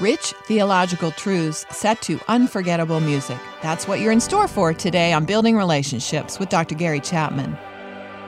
Rich 0.00 0.32
theological 0.44 1.10
truths 1.10 1.66
set 1.70 2.00
to 2.02 2.18
unforgettable 2.26 2.98
music. 3.00 3.36
That's 3.62 3.86
what 3.86 4.00
you're 4.00 4.10
in 4.10 4.20
store 4.20 4.48
for 4.48 4.72
today 4.72 5.12
on 5.12 5.26
Building 5.26 5.54
Relationships 5.54 6.38
with 6.38 6.48
Dr. 6.48 6.74
Gary 6.74 6.98
Chapman. 6.98 7.58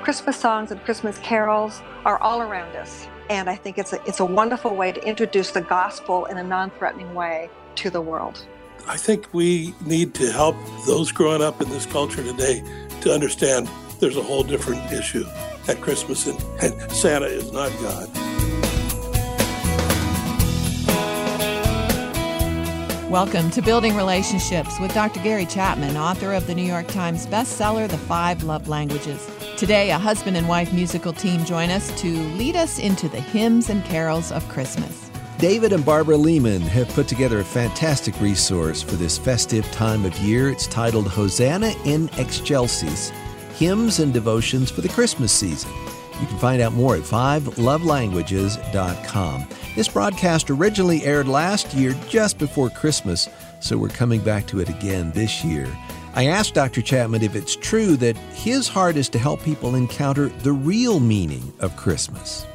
Christmas 0.02 0.36
songs 0.36 0.70
and 0.70 0.84
Christmas 0.84 1.18
carols 1.20 1.80
are 2.04 2.18
all 2.18 2.42
around 2.42 2.76
us. 2.76 3.08
And 3.30 3.48
I 3.48 3.56
think 3.56 3.78
it's 3.78 3.94
a, 3.94 4.04
it's 4.04 4.20
a 4.20 4.26
wonderful 4.26 4.76
way 4.76 4.92
to 4.92 5.02
introduce 5.08 5.52
the 5.52 5.62
gospel 5.62 6.26
in 6.26 6.36
a 6.36 6.44
non 6.44 6.68
threatening 6.72 7.14
way 7.14 7.48
to 7.76 7.88
the 7.88 8.02
world. 8.02 8.44
I 8.86 8.98
think 8.98 9.32
we 9.32 9.74
need 9.86 10.12
to 10.16 10.30
help 10.30 10.56
those 10.86 11.10
growing 11.12 11.42
up 11.42 11.62
in 11.62 11.70
this 11.70 11.86
culture 11.86 12.22
today 12.22 12.62
to 13.00 13.10
understand 13.10 13.70
there's 14.00 14.18
a 14.18 14.22
whole 14.22 14.42
different 14.42 14.92
issue 14.92 15.24
at 15.66 15.80
Christmas, 15.80 16.26
and, 16.26 16.38
and 16.60 16.92
Santa 16.92 17.24
is 17.24 17.50
not 17.52 17.72
God. 17.80 18.73
Welcome 23.10 23.50
to 23.50 23.60
Building 23.60 23.94
Relationships 23.96 24.80
with 24.80 24.94
Dr. 24.94 25.22
Gary 25.22 25.44
Chapman, 25.44 25.94
author 25.94 26.32
of 26.32 26.46
the 26.46 26.54
New 26.54 26.64
York 26.64 26.88
Times 26.88 27.26
bestseller, 27.26 27.86
The 27.86 27.98
Five 27.98 28.42
Love 28.44 28.66
Languages. 28.66 29.30
Today, 29.58 29.90
a 29.90 29.98
husband 29.98 30.38
and 30.38 30.48
wife 30.48 30.72
musical 30.72 31.12
team 31.12 31.44
join 31.44 31.68
us 31.68 31.92
to 32.00 32.08
lead 32.38 32.56
us 32.56 32.78
into 32.78 33.10
the 33.10 33.20
hymns 33.20 33.68
and 33.68 33.84
carols 33.84 34.32
of 34.32 34.48
Christmas. 34.48 35.10
David 35.36 35.74
and 35.74 35.84
Barbara 35.84 36.16
Leeman 36.16 36.62
have 36.62 36.88
put 36.88 37.06
together 37.06 37.40
a 37.40 37.44
fantastic 37.44 38.18
resource 38.22 38.80
for 38.80 38.96
this 38.96 39.18
festive 39.18 39.70
time 39.70 40.06
of 40.06 40.18
year. 40.20 40.48
It's 40.48 40.66
titled 40.66 41.06
Hosanna 41.06 41.74
in 41.84 42.08
Excelsis 42.16 43.10
Hymns 43.54 43.98
and 43.98 44.14
Devotions 44.14 44.70
for 44.70 44.80
the 44.80 44.88
Christmas 44.88 45.30
Season. 45.30 45.70
You 46.20 46.26
can 46.26 46.38
find 46.38 46.60
out 46.62 46.72
more 46.72 46.96
at 46.96 47.02
fivelovelanguages.com. 47.02 49.48
This 49.74 49.88
broadcast 49.88 50.50
originally 50.50 51.04
aired 51.04 51.28
last 51.28 51.74
year 51.74 51.94
just 52.08 52.38
before 52.38 52.70
Christmas, 52.70 53.28
so 53.60 53.76
we're 53.76 53.88
coming 53.88 54.20
back 54.20 54.46
to 54.48 54.60
it 54.60 54.68
again 54.68 55.10
this 55.12 55.44
year. 55.44 55.68
I 56.14 56.26
asked 56.26 56.54
Dr. 56.54 56.80
Chapman 56.80 57.22
if 57.22 57.34
it's 57.34 57.56
true 57.56 57.96
that 57.96 58.16
his 58.34 58.68
heart 58.68 58.96
is 58.96 59.08
to 59.10 59.18
help 59.18 59.42
people 59.42 59.74
encounter 59.74 60.28
the 60.28 60.52
real 60.52 61.00
meaning 61.00 61.52
of 61.58 61.76
Christmas. 61.76 62.46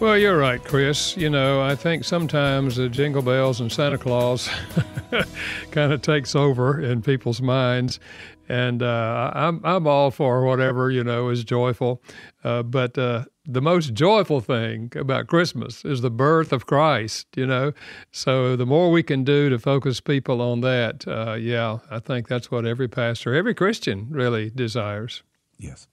Well, 0.00 0.18
you're 0.18 0.38
right, 0.38 0.62
Chris. 0.62 1.16
You 1.16 1.30
know, 1.30 1.62
I 1.62 1.76
think 1.76 2.04
sometimes 2.04 2.76
the 2.76 2.88
jingle 2.88 3.22
bells 3.22 3.60
and 3.60 3.70
Santa 3.70 3.98
Claus 3.98 4.48
kind 5.70 5.92
of 5.92 6.02
takes 6.02 6.34
over 6.34 6.80
in 6.80 7.00
people's 7.00 7.40
minds 7.40 8.00
and 8.48 8.82
uh, 8.82 9.30
I'm 9.34 9.60
I'm 9.64 9.86
all 9.86 10.10
for 10.10 10.44
whatever 10.44 10.90
you 10.90 11.04
know 11.04 11.28
is 11.28 11.44
joyful, 11.44 12.02
uh, 12.42 12.62
but 12.62 12.96
uh, 12.98 13.24
the 13.46 13.62
most 13.62 13.94
joyful 13.94 14.40
thing 14.40 14.92
about 14.96 15.26
Christmas 15.26 15.84
is 15.84 16.00
the 16.00 16.10
birth 16.10 16.52
of 16.52 16.66
Christ. 16.66 17.26
You 17.36 17.46
know, 17.46 17.72
so 18.10 18.56
the 18.56 18.66
more 18.66 18.90
we 18.90 19.02
can 19.02 19.24
do 19.24 19.48
to 19.48 19.58
focus 19.58 20.00
people 20.00 20.40
on 20.40 20.60
that, 20.60 21.06
uh, 21.06 21.34
yeah, 21.34 21.78
I 21.90 21.98
think 21.98 22.28
that's 22.28 22.50
what 22.50 22.66
every 22.66 22.88
pastor, 22.88 23.34
every 23.34 23.54
Christian, 23.54 24.08
really 24.10 24.50
desires. 24.50 25.22
Yes. 25.58 25.86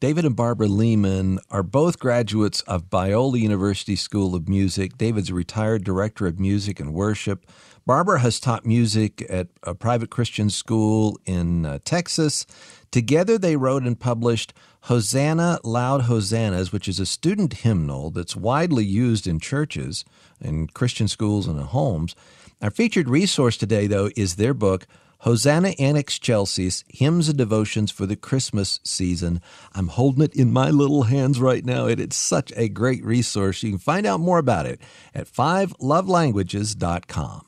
David 0.00 0.24
and 0.24 0.36
Barbara 0.36 0.68
Leeman 0.68 1.38
are 1.50 1.64
both 1.64 1.98
graduates 1.98 2.60
of 2.62 2.88
Biola 2.88 3.40
University 3.40 3.96
School 3.96 4.36
of 4.36 4.48
Music. 4.48 4.96
David's 4.96 5.30
a 5.30 5.34
retired 5.34 5.82
director 5.82 6.28
of 6.28 6.38
music 6.38 6.78
and 6.78 6.94
worship. 6.94 7.44
Barbara 7.84 8.20
has 8.20 8.38
taught 8.38 8.64
music 8.64 9.26
at 9.28 9.48
a 9.64 9.74
private 9.74 10.08
Christian 10.08 10.50
school 10.50 11.18
in 11.26 11.66
uh, 11.66 11.80
Texas. 11.84 12.46
Together, 12.92 13.38
they 13.38 13.56
wrote 13.56 13.82
and 13.82 13.98
published 13.98 14.54
Hosanna 14.82 15.58
Loud 15.64 16.02
Hosannas, 16.02 16.70
which 16.70 16.86
is 16.86 17.00
a 17.00 17.06
student 17.06 17.54
hymnal 17.54 18.12
that's 18.12 18.36
widely 18.36 18.84
used 18.84 19.26
in 19.26 19.40
churches, 19.40 20.04
in 20.40 20.68
Christian 20.68 21.08
schools, 21.08 21.48
and 21.48 21.58
in 21.58 21.66
homes. 21.66 22.14
Our 22.62 22.70
featured 22.70 23.08
resource 23.08 23.56
today, 23.56 23.88
though, 23.88 24.10
is 24.14 24.36
their 24.36 24.54
book, 24.54 24.86
Hosanna 25.22 25.70
in 25.70 25.96
Excelsis 25.96 26.84
Hymns 26.88 27.28
and 27.28 27.36
Devotions 27.36 27.90
for 27.90 28.06
the 28.06 28.14
Christmas 28.14 28.78
Season. 28.84 29.40
I'm 29.74 29.88
holding 29.88 30.22
it 30.22 30.36
in 30.36 30.52
my 30.52 30.70
little 30.70 31.02
hands 31.04 31.40
right 31.40 31.64
now, 31.64 31.86
and 31.86 31.98
it's 32.00 32.16
such 32.16 32.52
a 32.56 32.68
great 32.68 33.04
resource. 33.04 33.60
You 33.62 33.70
can 33.70 33.80
find 33.80 34.06
out 34.06 34.20
more 34.20 34.38
about 34.38 34.66
it 34.66 34.80
at 35.14 35.26
fivelovelanguages.com. 35.26 37.46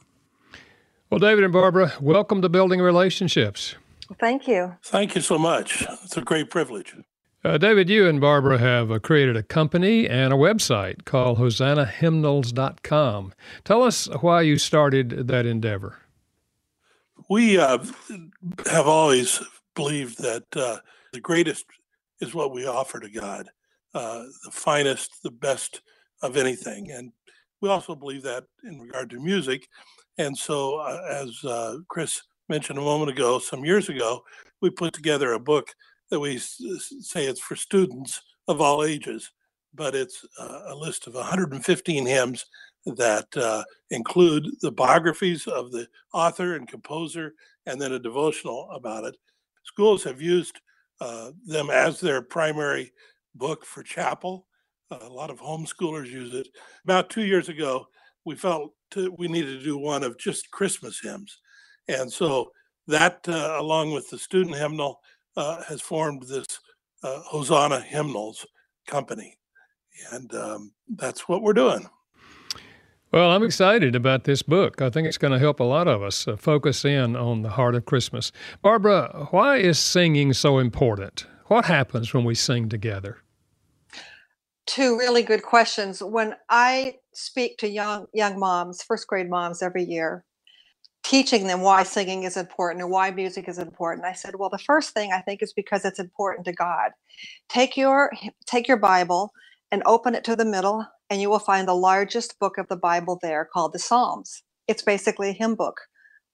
Well, 1.11 1.21
David 1.21 1.45
and 1.45 1.53
Barbara, 1.53 1.93
welcome 2.01 2.41
to 2.43 2.49
Building 2.49 2.81
Relationships. 2.81 3.77
Thank 4.19 4.49
you. 4.49 4.77
Thank 4.83 5.15
you 5.15 5.21
so 5.21 5.39
much. 5.39 5.85
It's 6.05 6.17
a 6.17 6.23
great 6.23 6.51
privilege. 6.51 6.97
Uh, 7.43 7.57
David, 7.57 7.89
you 7.89 8.07
and 8.07 8.21
Barbara 8.21 8.59
have 8.59 8.91
uh, 8.91 8.99
created 8.99 9.37
a 9.37 9.43
company 9.43 10.09
and 10.09 10.33
a 10.33 10.37
website 10.37 11.05
called 11.05 11.39
HosannaHymnals.com. 11.39 13.33
Tell 13.65 13.83
us 13.83 14.09
why 14.21 14.43
you 14.43 14.59
started 14.59 15.29
that 15.29 15.47
endeavor. 15.47 15.97
We 17.31 17.59
uh, 17.59 17.79
have 18.67 18.89
always 18.89 19.41
believed 19.77 20.19
that 20.19 20.43
uh, 20.57 20.79
the 21.13 21.21
greatest 21.21 21.65
is 22.21 22.35
what 22.35 22.53
we 22.53 22.67
offer 22.67 22.99
to 22.99 23.09
God, 23.09 23.49
uh, 23.95 24.25
the 24.45 24.51
finest, 24.51 25.23
the 25.23 25.31
best 25.31 25.81
of 26.23 26.37
anything. 26.37 26.91
And 26.91 27.13
we 27.61 27.69
also 27.69 27.95
believe 27.95 28.25
that 28.25 28.47
in 28.65 28.81
regard 28.81 29.11
to 29.11 29.21
music. 29.21 29.69
And 30.19 30.37
so, 30.37 30.81
uh, 30.81 31.03
as 31.09 31.45
uh, 31.45 31.77
Chris 31.87 32.21
mentioned 32.49 32.81
a 32.81 32.83
moment 32.83 33.13
ago, 33.13 33.39
some 33.39 33.65
years 33.65 33.89
ago, 33.89 34.23
we 34.61 34.69
put 34.69 34.93
together 34.93 35.33
a 35.35 35.39
book 35.39 35.73
that 36.11 36.19
we 36.19 36.37
say 36.39 37.27
it's 37.27 37.39
for 37.39 37.55
students 37.55 38.21
of 38.49 38.61
all 38.61 38.83
ages, 38.83 39.31
but 39.75 39.95
it's 39.95 40.25
uh, 40.39 40.63
a 40.69 40.75
list 40.75 41.07
of 41.07 41.15
115 41.15 42.07
hymns 42.07 42.47
that 42.87 43.29
uh, 43.37 43.63
include 43.91 44.49
the 44.63 44.73
biographies 44.73 45.47
of 45.47 45.71
the 45.71 45.87
author 46.13 46.57
and 46.57 46.69
composer, 46.69 47.35
and 47.67 47.81
then 47.81 47.93
a 47.93 47.99
devotional 47.99 48.69
about 48.73 49.05
it. 49.05 49.17
Schools 49.65 50.03
have 50.05 50.21
used 50.21 50.61
uh, 51.01 51.31
them 51.47 51.71
as 51.71 52.01
their 52.01 52.23
primary 52.23 52.93
book 53.35 53.65
for 53.65 53.83
chapel. 53.83 54.47
a 54.91 55.09
lot 55.09 55.31
of 55.31 55.41
homeschoolers 55.41 56.09
use 56.09 56.35
it. 56.35 56.49
About 56.85 57.11
two 57.11 57.25
years 57.25 57.49
ago, 57.49 57.87
we 58.25 58.35
felt 58.35 58.73
to, 58.93 59.15
we 59.19 59.29
needed 59.29 59.59
to 59.59 59.65
do 59.65 59.79
one 59.79 60.03
of 60.03 60.19
just 60.19 60.51
Christmas 60.51 61.01
hymns. 61.01 61.39
And 61.89 62.13
so 62.13 62.51
that, 62.87 63.21
uh, 63.29 63.57
along 63.59 63.93
with 63.93 64.11
the 64.11 64.19
student 64.19 64.57
hymnal, 64.57 65.01
uh, 65.37 65.63
has 65.65 65.81
formed 65.81 66.25
this 66.25 66.47
uh, 67.03 67.21
Hosanna 67.21 67.81
Hymnals 67.81 68.45
company. 68.87 69.37
And 70.11 70.35
um, 70.35 70.73
that's 70.89 71.29
what 71.29 71.43
we're 71.43 71.53
doing. 71.53 71.89
Well, 73.13 73.33
I'm 73.33 73.43
excited 73.43 73.97
about 73.97 74.23
this 74.23 74.43
book. 74.43 74.81
I 74.81 74.89
think 74.89 75.09
it's 75.09 75.19
going 75.19 75.33
to 75.33 75.39
help 75.41 75.59
a 75.59 75.65
lot 75.65 75.89
of 75.89 76.01
us 76.01 76.29
uh, 76.29 76.37
focus 76.37 76.85
in 76.85 77.17
on 77.17 77.43
the 77.43 77.51
heart 77.51 77.75
of 77.75 77.85
Christmas. 77.85 78.31
Barbara, 78.63 79.27
why 79.31 79.57
is 79.57 79.81
singing 79.81 80.33
so 80.33 80.59
important? 80.59 81.27
What 81.47 81.65
happens 81.65 82.15
when 82.15 82.25
we 82.25 82.37
sing 82.37 82.69
together? 82.69 83.19
Two 84.67 84.97
really 84.97 85.25
good 85.25 85.43
questions. 85.43 86.01
When 86.01 86.37
I 86.49 86.99
speak 87.13 87.59
to 87.59 87.69
young 87.69 88.07
young 88.15 88.39
moms, 88.39 88.85
first 88.85 89.09
grade 89.09 89.29
moms 89.29 89.61
every 89.61 89.83
year, 89.83 90.25
teaching 91.03 91.49
them 91.49 91.63
why 91.63 91.83
singing 91.83 92.23
is 92.23 92.37
important 92.37 92.83
and 92.83 92.93
why 92.93 93.11
music 93.11 93.49
is 93.49 93.59
important. 93.59 94.07
I 94.07 94.13
said, 94.13 94.37
well, 94.37 94.51
the 94.51 94.59
first 94.59 94.91
thing 94.95 95.11
I 95.13 95.21
think 95.21 95.43
is 95.43 95.53
because 95.53 95.85
it's 95.85 95.99
important 95.99 96.45
to 96.47 96.53
God. 96.53 96.93
Take 97.49 97.77
your 97.77 98.13
take 98.47 98.69
your 98.69 98.77
Bible 98.77 99.33
and 99.73 99.83
open 99.87 100.15
it 100.15 100.25
to 100.25 100.37
the 100.37 100.45
middle 100.45 100.87
and 101.11 101.21
you 101.21 101.31
will 101.31 101.39
find 101.39 101.69
the 101.69 101.75
largest 101.75 102.39
book 102.39 102.59
of 102.59 102.69
the 102.69 102.77
Bible 102.77 103.19
there 103.23 103.49
called 103.53 103.73
the 103.73 103.79
Psalms. 103.79 104.43
It's 104.69 104.83
basically 104.83 105.31
a 105.31 105.35
hymn 105.35 105.55
book 105.57 105.81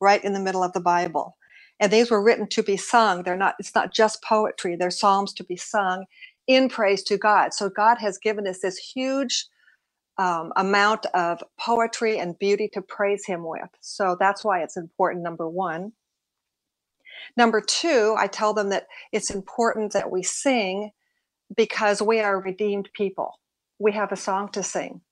right 0.01 0.23
in 0.25 0.33
the 0.35 0.41
middle 0.41 0.63
of 0.63 0.73
the 0.73 0.81
Bible. 0.81 1.37
And 1.81 1.93
these 1.93 2.11
were 2.11 2.23
written 2.23 2.49
to 2.49 2.63
be 2.63 2.77
sung. 2.77 3.23
They're 3.23 3.37
not 3.37 3.57
it's 3.59 3.75
not 3.75 3.93
just 3.93 4.23
poetry, 4.23 4.77
they're 4.77 4.91
psalms 4.91 5.33
to 5.35 5.45
be 5.45 5.57
sung 5.57 6.07
in 6.47 6.69
praise 6.69 7.03
to 7.05 7.19
God. 7.19 7.55
So 7.55 7.69
God 7.69 7.99
has 7.99 8.19
given 8.19 8.47
us 8.47 8.61
this 8.61 8.79
huge 8.79 9.47
um, 10.19 10.53
amount 10.57 11.07
of 11.15 11.43
poetry 11.61 12.19
and 12.19 12.39
beauty 12.39 12.69
to 12.75 12.83
praise 12.83 13.27
Him 13.27 13.45
with. 13.47 13.69
So 13.81 14.16
that's 14.19 14.45
why 14.45 14.63
it's 14.63 14.77
important, 14.77 15.25
number 15.25 15.49
one. 15.49 15.93
Number 17.37 17.60
two, 17.63 18.15
I 18.19 18.27
tell 18.28 18.55
them 18.55 18.71
that 18.71 18.87
it's 19.13 19.31
important 19.31 19.93
that 19.95 20.10
we 20.10 20.22
sing 20.22 20.91
because 21.54 22.03
we 22.03 22.21
are 22.21 22.41
redeemed 22.41 22.89
people. 22.95 23.39
We 23.78 23.93
have 23.93 24.13
a 24.13 24.16
song 24.16 24.48
to 24.53 24.63
sing. 24.63 25.03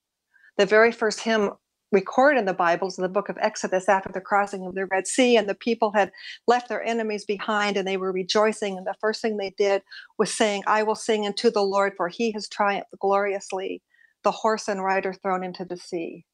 The 0.56 0.66
very 0.66 0.92
first 0.92 1.20
hymn 1.20 1.50
recorded 1.92 2.40
in 2.40 2.44
the 2.44 2.54
Bible 2.54 2.88
is 2.88 2.98
in 2.98 3.02
the 3.02 3.08
book 3.08 3.28
of 3.28 3.38
Exodus 3.40 3.88
after 3.88 4.10
the 4.12 4.20
crossing 4.20 4.66
of 4.66 4.75
the 4.75 4.86
Red 4.86 5.06
Sea, 5.06 5.36
and 5.36 5.48
the 5.48 5.54
people 5.54 5.92
had 5.92 6.10
left 6.46 6.69
their 6.69 6.82
enemies 6.82 7.25
behind 7.25 7.76
and 7.76 7.86
they 7.86 7.96
were 7.96 8.12
rejoicing. 8.12 8.76
And 8.76 8.86
the 8.86 8.96
first 9.00 9.22
thing 9.22 9.36
they 9.36 9.54
did 9.56 9.82
was 10.19 10.32
saying, 10.32 10.62
I 10.66 10.82
will 10.82 10.96
sing 10.96 11.26
unto 11.26 11.50
the 11.50 11.62
Lord, 11.62 11.94
for 11.96 12.08
he 12.08 12.32
has 12.32 12.48
triumphed 12.48 12.90
gloriously 13.00 13.82
the 14.25 14.32
horse 14.32 14.69
and 14.69 14.82
rider 14.82 15.12
thrown 15.12 15.44
into 15.44 15.64
the 15.64 15.76
sea. 15.76 16.25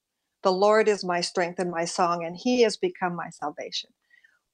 The 0.43 0.53
Lord 0.53 0.89
is 0.89 1.05
my 1.05 1.21
strength 1.21 1.59
and 1.59 1.71
my 1.71 1.85
song, 1.85 2.25
and 2.25 2.37
he 2.37 2.63
has 2.63 2.77
become 2.77 3.15
my 3.15 3.29
salvation. 3.31 3.91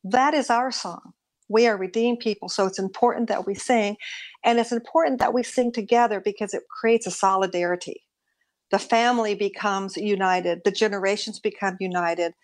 That 0.05 0.35
is 0.35 0.51
our 0.51 0.73
song. 0.73 1.13
We 1.49 1.67
are 1.69 1.77
redeemed 1.77 2.21
people, 2.21 2.49
so 2.49 2.67
it's 2.67 2.79
important 2.79 3.29
that 3.29 3.47
we 3.47 3.55
sing, 3.55 3.97
and 4.45 4.59
it's 4.59 4.73
important 4.73 5.21
that 5.21 5.35
we 5.35 5.43
sing 5.43 5.73
together 5.73 6.21
because 6.21 6.55
it 6.55 6.63
creates 6.69 7.07
a 7.07 7.11
solidarity. 7.11 8.03
the 8.71 8.79
family 8.79 9.35
becomes 9.35 9.97
united, 9.97 10.63
the 10.65 10.71
generations 10.71 11.39
become 11.39 11.77
united. 11.81 12.35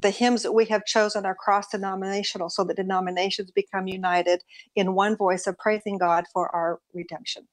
The 0.00 0.10
hymns 0.10 0.42
that 0.42 0.52
we 0.52 0.66
have 0.66 0.84
chosen 0.84 1.24
are 1.24 1.34
cross 1.34 1.68
denominational 1.70 2.50
so 2.50 2.64
that 2.64 2.76
denominations 2.76 3.50
become 3.50 3.88
united 3.88 4.42
in 4.74 4.94
one 4.94 5.16
voice 5.16 5.46
of 5.46 5.58
praising 5.58 5.98
God 5.98 6.24
for 6.32 6.54
our 6.54 6.80
redemption. 6.94 7.48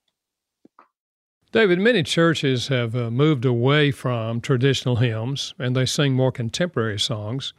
David, 1.53 1.79
many 1.79 2.03
churches 2.03 2.67
have 2.67 2.95
uh, 2.95 3.11
moved 3.11 3.45
away 3.45 3.91
from 3.91 4.41
traditional 4.41 4.97
hymns 4.97 5.53
and 5.57 5.75
they 5.75 5.85
sing 5.85 6.13
more 6.13 6.31
contemporary 6.31 6.99
songs. 6.99 7.53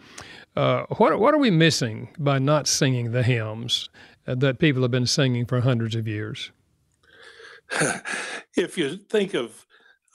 Uh, 0.56 0.84
what, 0.96 1.18
what 1.18 1.34
are 1.34 1.38
we 1.38 1.50
missing 1.50 2.08
by 2.18 2.38
not 2.38 2.68
singing 2.68 3.12
the 3.12 3.22
hymns 3.22 3.88
uh, 4.26 4.34
that 4.36 4.58
people 4.58 4.82
have 4.82 4.90
been 4.90 5.06
singing 5.06 5.44
for 5.46 5.60
hundreds 5.60 5.94
of 5.96 6.06
years? 6.06 6.52
if 8.56 8.78
you 8.78 8.96
think 8.96 9.34
of 9.34 9.66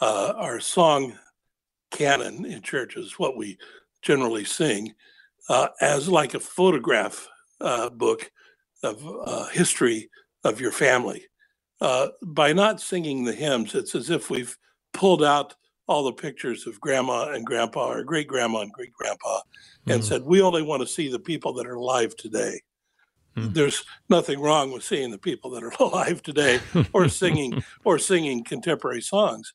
uh, 0.01 0.33
our 0.37 0.59
song 0.59 1.13
canon 1.91 2.45
in 2.45 2.61
churches, 2.61 3.19
what 3.19 3.35
we 3.35 3.57
generally 4.01 4.45
sing, 4.45 4.93
uh, 5.49 5.67
as 5.81 6.07
like 6.07 6.33
a 6.33 6.39
photograph 6.39 7.27
uh, 7.59 7.89
book 7.89 8.31
of 8.83 9.03
history 9.51 10.09
of 10.45 10.61
your 10.61 10.71
family 10.71 11.25
uh, 11.81 12.07
by 12.21 12.53
not 12.53 12.81
singing 12.81 13.23
the 13.23 13.33
hymns, 13.33 13.75
it's 13.75 13.95
as 13.95 14.09
if 14.09 14.29
we've 14.29 14.57
pulled 14.93 15.23
out 15.23 15.55
all 15.89 16.03
the 16.03 16.13
pictures 16.13 16.67
of 16.67 16.79
grandma 16.79 17.31
and 17.31 17.43
grandpa 17.43 17.91
or 17.91 18.03
great 18.03 18.27
grandma 18.27 18.61
and 18.61 18.71
great 18.71 18.93
grandpa 18.93 19.41
and 19.87 20.01
mm. 20.01 20.03
said, 20.03 20.21
we 20.21 20.39
only 20.39 20.61
want 20.61 20.83
to 20.83 20.87
see 20.87 21.09
the 21.09 21.17
people 21.17 21.51
that 21.51 21.65
are 21.65 21.73
alive 21.73 22.15
today. 22.15 22.61
Mm. 23.35 23.55
There's 23.55 23.83
nothing 24.07 24.39
wrong 24.39 24.71
with 24.71 24.83
seeing 24.83 25.09
the 25.09 25.17
people 25.17 25.49
that 25.49 25.63
are 25.63 25.73
alive 25.79 26.21
today 26.21 26.59
or 26.93 27.09
singing 27.09 27.63
or 27.83 27.97
singing 27.97 28.43
contemporary 28.43 29.01
songs. 29.01 29.53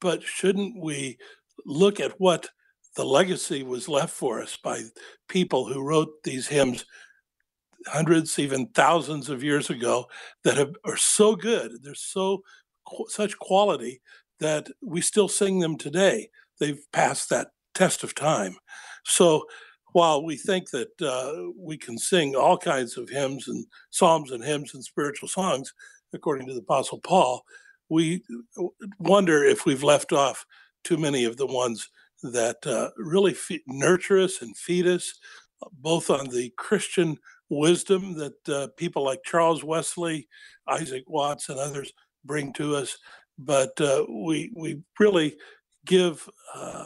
But 0.00 0.24
shouldn't 0.24 0.76
we 0.76 1.18
look 1.64 2.00
at 2.00 2.20
what 2.20 2.48
the 2.96 3.04
legacy 3.04 3.62
was 3.62 3.88
left 3.88 4.12
for 4.12 4.42
us 4.42 4.56
by 4.56 4.82
people 5.28 5.68
who 5.68 5.84
wrote 5.84 6.24
these 6.24 6.48
hymns 6.48 6.84
hundreds, 7.86 8.40
even 8.40 8.66
thousands 8.68 9.28
of 9.28 9.44
years 9.44 9.70
ago 9.70 10.06
that 10.42 10.56
have, 10.56 10.74
are 10.84 10.96
so 10.96 11.36
good. 11.36 11.70
They're 11.80 11.94
so 11.94 12.42
such 13.08 13.38
quality 13.38 14.00
that 14.40 14.68
we 14.82 15.00
still 15.00 15.28
sing 15.28 15.60
them 15.60 15.76
today. 15.76 16.28
They've 16.60 16.84
passed 16.92 17.30
that 17.30 17.48
test 17.74 18.04
of 18.04 18.14
time. 18.14 18.56
So 19.04 19.44
while 19.92 20.22
we 20.22 20.36
think 20.36 20.70
that 20.70 21.00
uh, 21.00 21.52
we 21.58 21.78
can 21.78 21.98
sing 21.98 22.34
all 22.34 22.58
kinds 22.58 22.96
of 22.96 23.08
hymns 23.08 23.48
and 23.48 23.64
psalms 23.90 24.30
and 24.30 24.44
hymns 24.44 24.74
and 24.74 24.84
spiritual 24.84 25.28
songs, 25.28 25.72
according 26.12 26.46
to 26.46 26.54
the 26.54 26.60
Apostle 26.60 27.00
Paul, 27.00 27.42
we 27.88 28.22
wonder 28.98 29.44
if 29.44 29.64
we've 29.64 29.82
left 29.82 30.12
off 30.12 30.44
too 30.84 30.96
many 30.96 31.24
of 31.24 31.36
the 31.36 31.46
ones 31.46 31.88
that 32.22 32.66
uh, 32.66 32.90
really 32.96 33.34
fe- 33.34 33.62
nurture 33.66 34.18
us 34.18 34.42
and 34.42 34.56
feed 34.56 34.86
us, 34.86 35.14
both 35.72 36.10
on 36.10 36.28
the 36.28 36.52
Christian 36.58 37.16
wisdom 37.48 38.14
that 38.18 38.48
uh, 38.48 38.68
people 38.76 39.04
like 39.04 39.20
Charles 39.24 39.62
Wesley, 39.62 40.28
Isaac 40.68 41.04
Watts, 41.06 41.48
and 41.48 41.58
others 41.58 41.92
bring 42.24 42.52
to 42.54 42.74
us, 42.74 42.98
but 43.38 43.78
uh, 43.80 44.04
we 44.08 44.50
we 44.54 44.80
really 44.98 45.36
give 45.84 46.28
uh, 46.54 46.84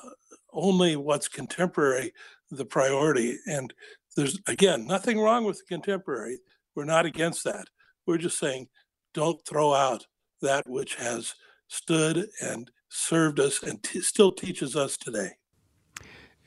only 0.52 0.96
what's 0.96 1.28
contemporary 1.28 2.12
the 2.50 2.64
priority. 2.64 3.38
And 3.46 3.72
there's 4.16 4.38
again 4.46 4.86
nothing 4.86 5.20
wrong 5.20 5.44
with 5.44 5.58
the 5.58 5.64
contemporary. 5.64 6.38
We're 6.74 6.84
not 6.84 7.06
against 7.06 7.44
that. 7.44 7.66
We're 8.06 8.18
just 8.18 8.38
saying 8.38 8.68
don't 9.14 9.44
throw 9.46 9.74
out 9.74 10.06
that 10.42 10.68
which 10.68 10.96
has 10.96 11.34
stood 11.68 12.26
and 12.40 12.70
served 12.88 13.38
us 13.38 13.62
and 13.62 13.82
t- 13.82 14.00
still 14.00 14.32
teaches 14.32 14.74
us 14.76 14.96
today. 14.96 15.30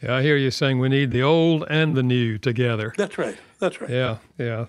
Yeah, 0.01 0.17
I 0.17 0.21
hear 0.21 0.35
you 0.35 0.51
saying 0.51 0.79
we 0.79 0.89
need 0.89 1.11
the 1.11 1.23
old 1.23 1.63
and 1.69 1.95
the 1.95 2.03
new 2.03 2.38
together. 2.38 2.94
That's 2.97 3.17
right. 3.17 3.38
That's 3.59 3.79
right. 3.79 3.89
Yeah, 3.89 4.17
yeah. 4.38 4.65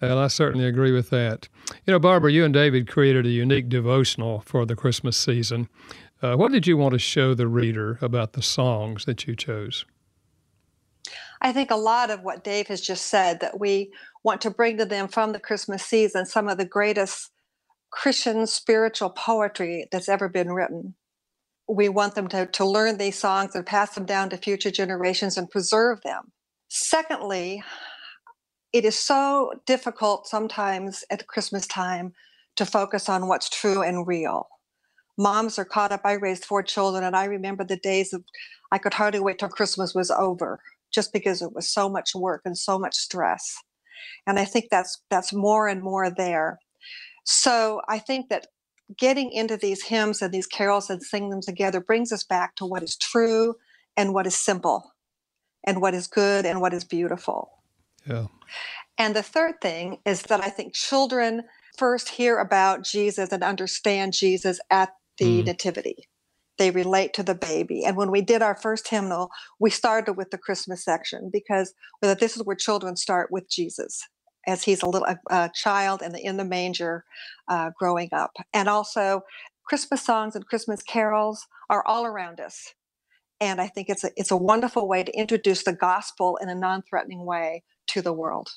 And 0.00 0.12
I 0.12 0.28
certainly 0.28 0.66
agree 0.66 0.92
with 0.92 1.10
that. 1.10 1.48
You 1.86 1.92
know, 1.92 1.98
Barbara, 1.98 2.32
you 2.32 2.44
and 2.44 2.54
David 2.54 2.88
created 2.88 3.26
a 3.26 3.30
unique 3.30 3.68
devotional 3.68 4.40
for 4.40 4.64
the 4.64 4.76
Christmas 4.76 5.16
season. 5.16 5.68
Uh, 6.22 6.36
what 6.36 6.52
did 6.52 6.66
you 6.66 6.76
want 6.76 6.92
to 6.92 6.98
show 6.98 7.34
the 7.34 7.48
reader 7.48 7.98
about 8.00 8.32
the 8.32 8.42
songs 8.42 9.04
that 9.04 9.26
you 9.26 9.34
chose? 9.34 9.84
I 11.40 11.52
think 11.52 11.70
a 11.70 11.76
lot 11.76 12.10
of 12.10 12.22
what 12.22 12.42
Dave 12.42 12.66
has 12.68 12.80
just 12.80 13.06
said 13.06 13.40
that 13.40 13.60
we 13.60 13.92
want 14.24 14.40
to 14.40 14.50
bring 14.50 14.78
to 14.78 14.84
them 14.84 15.08
from 15.08 15.32
the 15.32 15.38
Christmas 15.38 15.84
season 15.84 16.26
some 16.26 16.48
of 16.48 16.58
the 16.58 16.64
greatest 16.64 17.30
Christian 17.90 18.46
spiritual 18.46 19.10
poetry 19.10 19.86
that's 19.90 20.08
ever 20.08 20.28
been 20.28 20.52
written 20.52 20.94
we 21.68 21.88
want 21.88 22.14
them 22.14 22.28
to, 22.28 22.46
to 22.46 22.64
learn 22.64 22.96
these 22.96 23.18
songs 23.18 23.54
and 23.54 23.64
pass 23.66 23.94
them 23.94 24.06
down 24.06 24.30
to 24.30 24.36
future 24.36 24.70
generations 24.70 25.36
and 25.36 25.50
preserve 25.50 26.00
them. 26.02 26.32
Secondly, 26.68 27.62
it 28.72 28.84
is 28.84 28.98
so 28.98 29.52
difficult 29.66 30.26
sometimes 30.26 31.04
at 31.10 31.26
Christmas 31.26 31.66
time 31.66 32.12
to 32.56 32.66
focus 32.66 33.08
on 33.08 33.28
what's 33.28 33.48
true 33.48 33.82
and 33.82 34.06
real. 34.06 34.48
Moms 35.16 35.58
are 35.58 35.64
caught 35.64 35.92
up. 35.92 36.02
I 36.04 36.12
raised 36.12 36.44
four 36.44 36.62
children, 36.62 37.02
and 37.02 37.16
I 37.16 37.24
remember 37.24 37.64
the 37.64 37.76
days 37.76 38.12
of 38.12 38.24
I 38.70 38.78
could 38.78 38.94
hardly 38.94 39.20
wait 39.20 39.38
till 39.38 39.48
Christmas 39.48 39.94
was 39.94 40.10
over 40.10 40.60
just 40.92 41.12
because 41.12 41.42
it 41.42 41.54
was 41.54 41.68
so 41.68 41.88
much 41.88 42.14
work 42.14 42.42
and 42.44 42.56
so 42.56 42.78
much 42.78 42.94
stress. 42.94 43.56
And 44.26 44.38
I 44.38 44.44
think 44.44 44.66
that's 44.70 45.00
that's 45.10 45.32
more 45.32 45.68
and 45.68 45.82
more 45.82 46.10
there. 46.10 46.58
So 47.24 47.80
I 47.88 47.98
think 47.98 48.28
that 48.28 48.46
getting 48.96 49.30
into 49.32 49.56
these 49.56 49.82
hymns 49.82 50.22
and 50.22 50.32
these 50.32 50.46
carols 50.46 50.88
and 50.88 51.02
singing 51.02 51.30
them 51.30 51.42
together 51.42 51.80
brings 51.80 52.12
us 52.12 52.24
back 52.24 52.56
to 52.56 52.64
what 52.64 52.82
is 52.82 52.96
true 52.96 53.56
and 53.96 54.14
what 54.14 54.26
is 54.26 54.36
simple 54.36 54.94
and 55.64 55.82
what 55.82 55.94
is 55.94 56.06
good 56.06 56.46
and 56.46 56.60
what 56.60 56.72
is 56.72 56.84
beautiful. 56.84 57.57
Yeah. 58.08 58.26
And 58.96 59.14
the 59.14 59.22
third 59.22 59.60
thing 59.60 59.98
is 60.04 60.22
that 60.22 60.42
I 60.42 60.48
think 60.48 60.74
children 60.74 61.42
first 61.76 62.08
hear 62.08 62.38
about 62.38 62.84
Jesus 62.84 63.30
and 63.30 63.42
understand 63.42 64.12
Jesus 64.12 64.58
at 64.70 64.90
the 65.18 65.42
mm. 65.42 65.46
nativity. 65.46 66.08
They 66.58 66.72
relate 66.72 67.14
to 67.14 67.22
the 67.22 67.36
baby. 67.36 67.84
And 67.84 67.96
when 67.96 68.10
we 68.10 68.20
did 68.20 68.42
our 68.42 68.56
first 68.56 68.88
hymnal, 68.88 69.30
we 69.60 69.70
started 69.70 70.14
with 70.14 70.30
the 70.30 70.38
Christmas 70.38 70.84
section 70.84 71.30
because 71.32 71.72
this 72.02 72.36
is 72.36 72.42
where 72.42 72.56
children 72.56 72.96
start 72.96 73.30
with 73.30 73.48
Jesus 73.48 74.04
as 74.48 74.64
he's 74.64 74.82
a 74.82 74.88
little 74.88 75.06
a, 75.06 75.18
a 75.30 75.50
child 75.54 76.02
and 76.02 76.18
in 76.18 76.36
the 76.36 76.44
manger 76.44 77.04
uh, 77.46 77.70
growing 77.78 78.08
up. 78.12 78.32
And 78.52 78.68
also, 78.68 79.22
Christmas 79.64 80.02
songs 80.02 80.34
and 80.34 80.46
Christmas 80.46 80.82
carols 80.82 81.46
are 81.68 81.86
all 81.86 82.06
around 82.06 82.40
us. 82.40 82.74
And 83.40 83.60
I 83.60 83.68
think 83.68 83.88
it's 83.88 84.04
a, 84.04 84.10
it's 84.16 84.30
a 84.30 84.36
wonderful 84.36 84.88
way 84.88 85.04
to 85.04 85.16
introduce 85.16 85.62
the 85.62 85.72
gospel 85.72 86.38
in 86.42 86.48
a 86.48 86.54
non 86.54 86.82
threatening 86.82 87.24
way 87.24 87.62
to 87.88 88.02
the 88.02 88.12
world. 88.12 88.50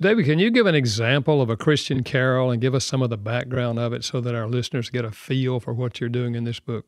David, 0.00 0.24
can 0.24 0.38
you 0.38 0.50
give 0.50 0.66
an 0.66 0.74
example 0.74 1.40
of 1.40 1.50
a 1.50 1.56
Christian 1.56 2.02
carol 2.02 2.50
and 2.50 2.60
give 2.60 2.74
us 2.74 2.84
some 2.84 3.02
of 3.02 3.10
the 3.10 3.18
background 3.18 3.78
of 3.78 3.92
it 3.92 4.04
so 4.04 4.20
that 4.20 4.34
our 4.34 4.48
listeners 4.48 4.90
get 4.90 5.04
a 5.04 5.12
feel 5.12 5.60
for 5.60 5.72
what 5.72 6.00
you're 6.00 6.08
doing 6.08 6.34
in 6.34 6.44
this 6.44 6.58
book? 6.58 6.86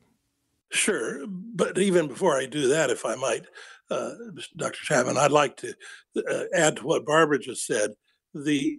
Sure. 0.73 1.25
But 1.29 1.79
even 1.79 2.09
before 2.09 2.37
I 2.37 2.47
do 2.47 2.69
that, 2.69 2.91
if 2.91 3.05
I 3.05 3.15
might, 3.15 3.45
uh, 3.91 4.11
Dr. 4.57 4.79
Chapman, 4.83 5.17
I'd 5.17 5.31
like 5.31 5.57
to 5.59 5.75
uh, 6.17 6.45
add 6.55 6.77
to 6.77 6.87
what 6.87 7.07
Barbara 7.07 7.39
just 7.39 7.67
said 7.67 7.91
the 8.35 8.79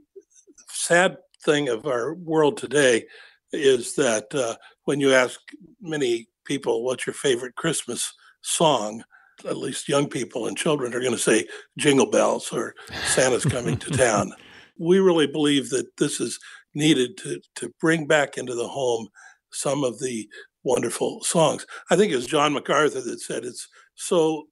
sad 0.68 1.18
thing 1.44 1.70
of 1.70 1.86
our 1.86 2.14
world 2.14 2.58
today 2.58 3.06
is 3.54 3.96
that 3.96 4.34
uh, 4.36 4.56
when 4.84 5.00
you 5.00 5.14
ask 5.14 5.40
many 5.82 6.28
people 6.46 6.84
what's 6.84 7.08
your 7.08 7.14
favorite 7.14 7.56
Christmas 7.56 8.14
song, 8.46 9.04
at 9.46 9.58
least 9.58 9.90
young 9.90 10.08
people 10.08 10.48
and 10.48 10.58
children 10.58 10.94
are 10.94 11.00
going 11.00 11.12
to 11.12 11.18
say 11.18 11.48
Jingle 11.78 12.10
Bells 12.10 12.52
or 12.54 12.76
Santa's 13.08 13.46
Coming 13.46 13.78
to 13.78 13.90
Town. 13.98 14.32
We 14.80 15.00
really 15.00 15.28
believe 15.28 15.70
that 15.70 15.98
this 15.98 16.20
is 16.20 16.40
needed 16.74 17.18
to, 17.18 17.40
to 17.56 17.74
bring 17.80 18.08
back 18.08 18.38
into 18.38 18.56
the 18.56 18.68
home 18.68 19.08
some 19.52 19.84
of 19.84 20.00
the 20.00 20.28
wonderful 20.64 21.24
songs. 21.24 21.66
I 21.90 21.96
think 21.96 22.12
it 22.12 22.18
was 22.18 22.28
John 22.28 22.54
MacArthur 22.54 23.02
that 23.02 23.20
said 23.20 23.46
it's 23.46 23.68
so 23.96 24.46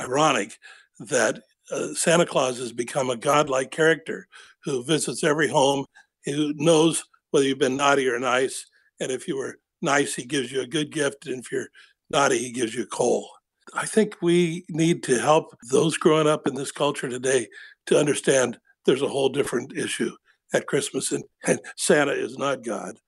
ironic 0.00 0.58
that 1.00 1.42
uh, 1.70 1.94
Santa 1.94 2.26
Claus 2.26 2.58
has 2.58 2.72
become 2.72 3.10
a 3.10 3.16
godlike 3.16 3.70
character 3.70 4.26
who 4.64 4.84
visits 4.84 5.24
every 5.24 5.48
home, 5.48 5.84
who 6.24 6.54
knows 6.56 7.04
whether 7.30 7.46
you've 7.46 7.58
been 7.58 7.76
naughty 7.76 8.08
or 8.08 8.18
nice. 8.18 8.66
And 9.00 9.10
if 9.10 9.26
you 9.26 9.36
were 9.36 9.58
nice, 9.80 10.14
he 10.14 10.24
gives 10.24 10.52
you 10.52 10.60
a 10.60 10.66
good 10.66 10.92
gift. 10.92 11.26
And 11.26 11.40
if 11.40 11.50
you're 11.50 11.68
naughty, 12.12 12.38
he 12.38 12.52
gives 12.52 12.74
you 12.74 12.82
a 12.82 12.86
coal. 12.86 13.28
I 13.74 13.86
think 13.86 14.16
we 14.20 14.64
need 14.68 15.02
to 15.04 15.18
help 15.18 15.56
those 15.70 15.96
growing 15.96 16.26
up 16.26 16.46
in 16.46 16.54
this 16.54 16.72
culture 16.72 17.08
today 17.08 17.48
to 17.86 17.98
understand 17.98 18.58
there's 18.84 19.02
a 19.02 19.08
whole 19.08 19.28
different 19.28 19.76
issue 19.76 20.10
at 20.52 20.66
Christmas, 20.66 21.12
and, 21.12 21.24
and 21.46 21.60
Santa 21.76 22.12
is 22.12 22.36
not 22.36 22.64
God. 22.64 22.98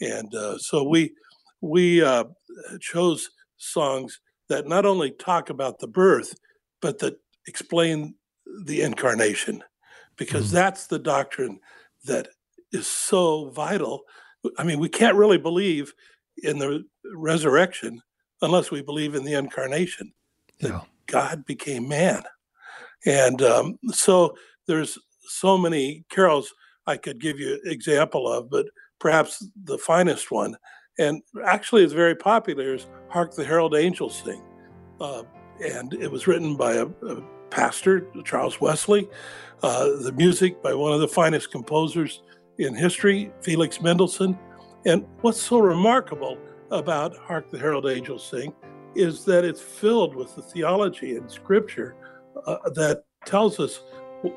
And 0.00 0.34
uh, 0.34 0.58
so 0.58 0.82
we 0.82 1.14
we 1.60 2.02
uh, 2.02 2.24
chose 2.80 3.30
songs 3.56 4.20
that 4.48 4.66
not 4.66 4.86
only 4.86 5.10
talk 5.10 5.50
about 5.50 5.78
the 5.78 5.88
birth, 5.88 6.34
but 6.80 6.98
that 6.98 7.16
explain 7.46 8.14
the 8.64 8.82
incarnation 8.82 9.62
because 10.16 10.46
mm-hmm. 10.46 10.56
that's 10.56 10.86
the 10.86 10.98
doctrine 10.98 11.60
that 12.04 12.28
is 12.72 12.86
so 12.86 13.50
vital. 13.50 14.02
I 14.58 14.64
mean, 14.64 14.78
we 14.78 14.88
can't 14.88 15.16
really 15.16 15.38
believe 15.38 15.92
in 16.42 16.58
the 16.58 16.84
resurrection 17.14 18.02
unless 18.44 18.70
we 18.70 18.82
believe 18.82 19.14
in 19.14 19.24
the 19.24 19.34
incarnation 19.34 20.12
that 20.60 20.68
Yeah. 20.70 20.80
God 21.06 21.44
became 21.44 21.88
man. 21.88 22.22
And 23.06 23.42
um, 23.42 23.78
so 23.90 24.36
there's 24.66 24.98
so 25.26 25.58
many 25.58 26.04
carols 26.08 26.52
I 26.86 26.96
could 26.96 27.20
give 27.20 27.38
you 27.40 27.60
example 27.64 28.30
of, 28.30 28.50
but 28.50 28.66
perhaps 28.98 29.46
the 29.64 29.78
finest 29.78 30.30
one, 30.30 30.56
and 30.98 31.22
actually 31.44 31.82
it's 31.82 31.92
very 31.92 32.14
popular, 32.14 32.74
is 32.74 32.86
"Hark 33.08 33.34
the 33.34 33.44
Herald 33.44 33.74
Angels 33.74 34.22
Sing," 34.24 34.42
uh, 35.00 35.22
and 35.60 35.92
it 35.94 36.10
was 36.10 36.26
written 36.26 36.56
by 36.56 36.74
a, 36.74 36.86
a 36.86 37.22
pastor, 37.50 38.06
Charles 38.24 38.60
Wesley. 38.60 39.08
Uh, 39.62 39.96
the 40.02 40.12
music 40.12 40.62
by 40.62 40.74
one 40.74 40.92
of 40.92 41.00
the 41.00 41.08
finest 41.08 41.50
composers 41.50 42.22
in 42.58 42.74
history, 42.74 43.32
Felix 43.40 43.80
Mendelssohn. 43.80 44.38
And 44.84 45.06
what's 45.22 45.40
so 45.40 45.58
remarkable 45.58 46.36
about 46.70 47.16
Hark 47.16 47.50
the 47.50 47.58
Herald 47.58 47.86
Angels 47.86 48.26
Sing 48.26 48.52
is 48.94 49.24
that 49.24 49.44
it's 49.44 49.60
filled 49.60 50.14
with 50.14 50.34
the 50.36 50.42
theology 50.42 51.16
and 51.16 51.30
scripture 51.30 51.96
uh, 52.46 52.56
that 52.74 53.04
tells 53.26 53.58
us 53.58 53.80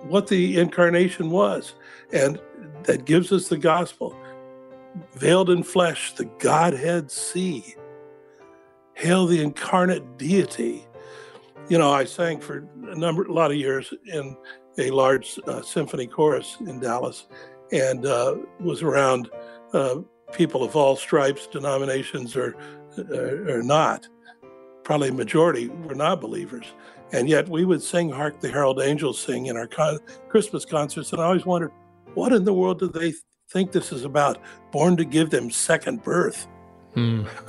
what 0.04 0.28
the 0.28 0.60
incarnation 0.60 1.30
was 1.30 1.76
and 2.12 2.40
that 2.84 3.06
gives 3.06 3.32
us 3.32 3.48
the 3.48 3.58
gospel. 3.58 4.16
Veiled 5.14 5.50
in 5.50 5.64
flesh, 5.64 6.14
the 6.14 6.26
Godhead 6.40 7.12
see. 7.12 7.76
Hail 8.96 9.28
the 9.28 9.42
incarnate 9.42 10.18
deity. 10.18 10.88
You 11.70 11.78
know, 11.78 11.92
I 11.92 12.06
sang 12.06 12.40
for 12.40 12.68
a 12.90 12.96
number, 12.96 13.24
a 13.26 13.34
lot 13.34 13.52
of 13.52 13.58
years 13.58 13.94
in 14.06 14.36
a 14.80 14.90
large 14.90 15.40
uh, 15.48 15.62
symphony 15.62 16.08
chorus 16.08 16.58
in 16.62 16.80
Dallas, 16.80 17.28
and 17.72 18.06
uh, 18.06 18.38
was 18.60 18.82
around 18.82 19.30
uh, 19.74 19.98
people 20.34 20.64
of 20.64 20.76
all 20.76 20.96
stripes, 20.96 21.48
denominations, 21.48 22.36
or 22.36 22.56
or, 22.98 23.58
or 23.58 23.64
not. 23.64 24.08
Probably 24.84 25.10
a 25.10 25.14
majority 25.14 25.68
were 25.68 25.96
not 25.96 26.22
believers, 26.22 26.66
and 27.12 27.28
yet 27.28 27.48
we 27.50 27.66
would 27.66 27.82
sing 27.84 28.10
"Hark 28.10 28.40
the 28.40 28.50
Herald 28.50 28.80
Angels 28.82 29.20
Sing" 29.20 29.48
in 29.48 29.58
our 29.58 29.68
con- 29.68 30.00
Christmas 30.30 30.66
concerts, 30.66 31.12
and 31.12 31.22
I 31.22 31.26
always 31.26 31.46
wondered, 31.46 31.72
what 32.14 32.32
in 32.34 32.46
the 32.46 32.54
world 32.54 32.80
do 32.80 32.88
they 32.88 33.14
think 33.52 33.72
this 33.72 33.92
is 33.92 34.06
about? 34.06 34.40
Born 34.72 34.96
to 34.98 35.06
give 35.06 35.30
them 35.30 35.52
second 35.52 36.04
birth. 36.04 36.48
Hmm. 36.94 37.24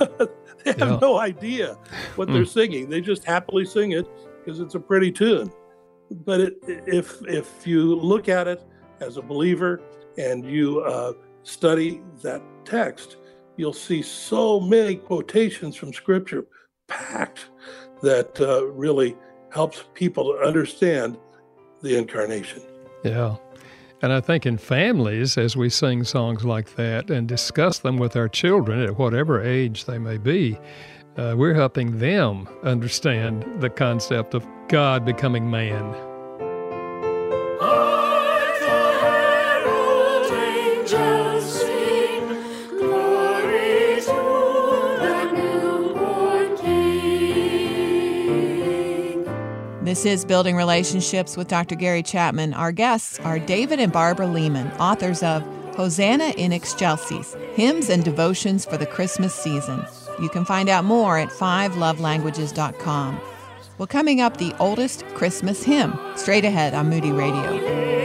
they 0.65 0.73
have 0.73 0.79
Yeah. 0.79 0.99
no 1.01 1.17
idea 1.17 1.77
what 2.17 2.27
they're 2.27 2.45
singing. 2.45 2.89
They 2.89 2.99
just 3.01 3.23
happily 3.23 3.65
sing 3.65 3.93
it 3.93 4.05
because 4.43 4.59
it's 4.59 4.75
a 4.75 4.79
pretty 4.79 5.11
tune. 5.11 5.49
But 6.11 6.41
it, 6.41 6.53
if 6.67 7.21
if 7.27 7.65
you 7.65 7.95
look 7.95 8.27
at 8.27 8.47
it 8.49 8.61
as 8.99 9.15
a 9.17 9.21
believer 9.21 9.81
and 10.17 10.43
you 10.43 10.81
uh, 10.81 11.13
study 11.49 12.01
that 12.21 12.41
text, 12.65 13.17
you'll 13.57 13.73
see 13.73 14.01
so 14.01 14.59
many 14.59 14.95
quotations 14.95 15.75
from 15.75 15.91
Scripture 15.91 16.45
packed 16.87 17.45
that 18.01 18.39
uh, 18.39 18.65
really 18.67 19.17
helps 19.51 19.83
people 19.93 20.33
to 20.33 20.39
understand 20.39 21.17
the 21.81 21.97
incarnation. 21.97 22.61
Yeah. 23.03 23.35
And 24.01 24.13
I 24.13 24.21
think 24.21 24.45
in 24.45 24.57
families, 24.57 25.37
as 25.37 25.57
we 25.57 25.69
sing 25.69 26.03
songs 26.03 26.45
like 26.45 26.75
that 26.75 27.09
and 27.09 27.27
discuss 27.27 27.79
them 27.79 27.97
with 27.97 28.15
our 28.15 28.29
children 28.29 28.81
at 28.81 28.97
whatever 28.97 29.43
age 29.43 29.85
they 29.85 29.97
may 29.97 30.17
be, 30.17 30.57
uh, 31.17 31.35
we're 31.37 31.53
helping 31.53 31.99
them 31.99 32.47
understand 32.63 33.45
the 33.59 33.69
concept 33.69 34.33
of 34.33 34.47
God 34.69 35.03
becoming 35.03 35.49
man. 35.51 36.08
This 49.99 50.19
is 50.19 50.23
Building 50.23 50.55
Relationships 50.55 51.35
with 51.35 51.49
Dr. 51.49 51.75
Gary 51.75 52.01
Chapman. 52.01 52.53
Our 52.53 52.71
guests 52.71 53.19
are 53.19 53.37
David 53.37 53.81
and 53.81 53.91
Barbara 53.91 54.27
Leeman, 54.27 54.73
authors 54.79 55.21
of 55.21 55.43
Hosanna 55.75 56.29
in 56.37 56.53
Excelsis 56.53 57.35
Hymns 57.53 57.89
and 57.89 58.01
Devotions 58.01 58.63
for 58.63 58.77
the 58.77 58.85
Christmas 58.85 59.35
Season. 59.35 59.85
You 60.21 60.29
can 60.29 60.45
find 60.45 60.69
out 60.69 60.85
more 60.85 61.17
at 61.17 61.27
fivelovelanguages.com. 61.27 63.19
Well, 63.77 63.87
coming 63.87 64.21
up, 64.21 64.37
the 64.37 64.55
oldest 64.57 65.03
Christmas 65.15 65.63
hymn, 65.63 65.99
straight 66.15 66.45
ahead 66.45 66.73
on 66.73 66.89
Moody 66.89 67.11
Radio. 67.11 67.98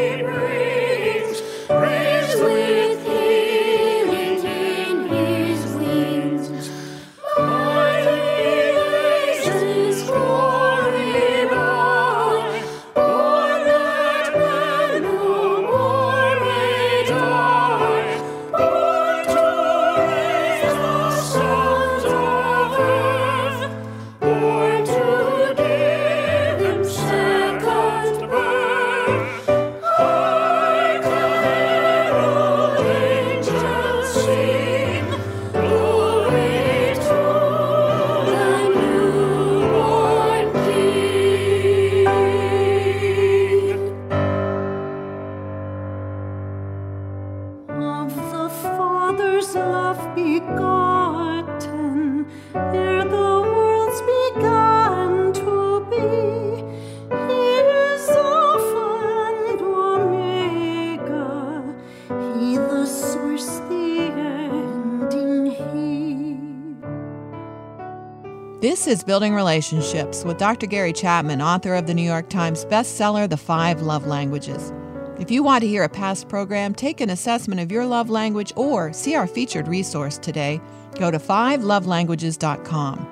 This 68.84 68.98
is 68.98 69.04
Building 69.04 69.34
Relationships 69.34 70.24
with 70.24 70.36
Dr. 70.36 70.66
Gary 70.66 70.92
Chapman, 70.92 71.40
author 71.40 71.72
of 71.72 71.86
the 71.86 71.94
New 71.94 72.02
York 72.02 72.28
Times 72.28 72.66
bestseller, 72.66 73.26
The 73.26 73.38
Five 73.38 73.80
Love 73.80 74.06
Languages. 74.06 74.74
If 75.18 75.30
you 75.30 75.42
want 75.42 75.62
to 75.62 75.66
hear 75.66 75.84
a 75.84 75.88
past 75.88 76.28
program, 76.28 76.74
take 76.74 77.00
an 77.00 77.08
assessment 77.08 77.62
of 77.62 77.72
your 77.72 77.86
love 77.86 78.10
language, 78.10 78.52
or 78.56 78.92
see 78.92 79.14
our 79.14 79.26
featured 79.26 79.68
resource 79.68 80.18
today, 80.18 80.60
go 80.98 81.10
to 81.10 81.18
fivelovelanguages.com. 81.18 83.08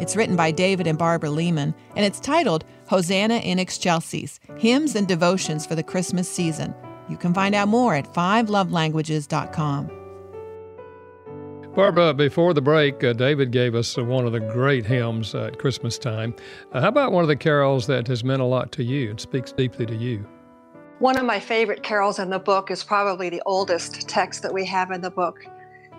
It's 0.00 0.16
written 0.16 0.36
by 0.36 0.52
David 0.52 0.86
and 0.86 0.96
Barbara 0.96 1.28
Leeman, 1.28 1.74
and 1.96 2.06
it's 2.06 2.18
titled 2.18 2.64
Hosanna 2.86 3.40
in 3.40 3.58
Excelsis 3.58 4.40
Hymns 4.56 4.96
and 4.96 5.06
Devotions 5.06 5.66
for 5.66 5.74
the 5.74 5.82
Christmas 5.82 6.30
Season. 6.30 6.74
You 7.10 7.18
can 7.18 7.34
find 7.34 7.54
out 7.54 7.68
more 7.68 7.94
at 7.94 8.10
fivelovelanguages.com. 8.14 9.99
Barbara, 11.80 12.12
before 12.12 12.52
the 12.52 12.60
break, 12.60 13.02
uh, 13.02 13.14
David 13.14 13.52
gave 13.52 13.74
us 13.74 13.96
uh, 13.96 14.04
one 14.04 14.26
of 14.26 14.32
the 14.32 14.40
great 14.40 14.84
hymns 14.84 15.34
uh, 15.34 15.44
at 15.44 15.58
Christmas 15.58 15.96
time. 15.96 16.34
Uh, 16.72 16.82
how 16.82 16.88
about 16.88 17.10
one 17.10 17.24
of 17.24 17.28
the 17.28 17.34
carols 17.34 17.86
that 17.86 18.06
has 18.06 18.22
meant 18.22 18.42
a 18.42 18.44
lot 18.44 18.70
to 18.72 18.84
you 18.84 19.08
and 19.08 19.18
speaks 19.18 19.50
deeply 19.50 19.86
to 19.86 19.96
you? 19.96 20.22
One 20.98 21.16
of 21.16 21.24
my 21.24 21.40
favorite 21.40 21.82
carols 21.82 22.18
in 22.18 22.28
the 22.28 22.38
book 22.38 22.70
is 22.70 22.84
probably 22.84 23.30
the 23.30 23.40
oldest 23.46 24.06
text 24.06 24.42
that 24.42 24.52
we 24.52 24.66
have 24.66 24.90
in 24.90 25.00
the 25.00 25.10
book. 25.10 25.42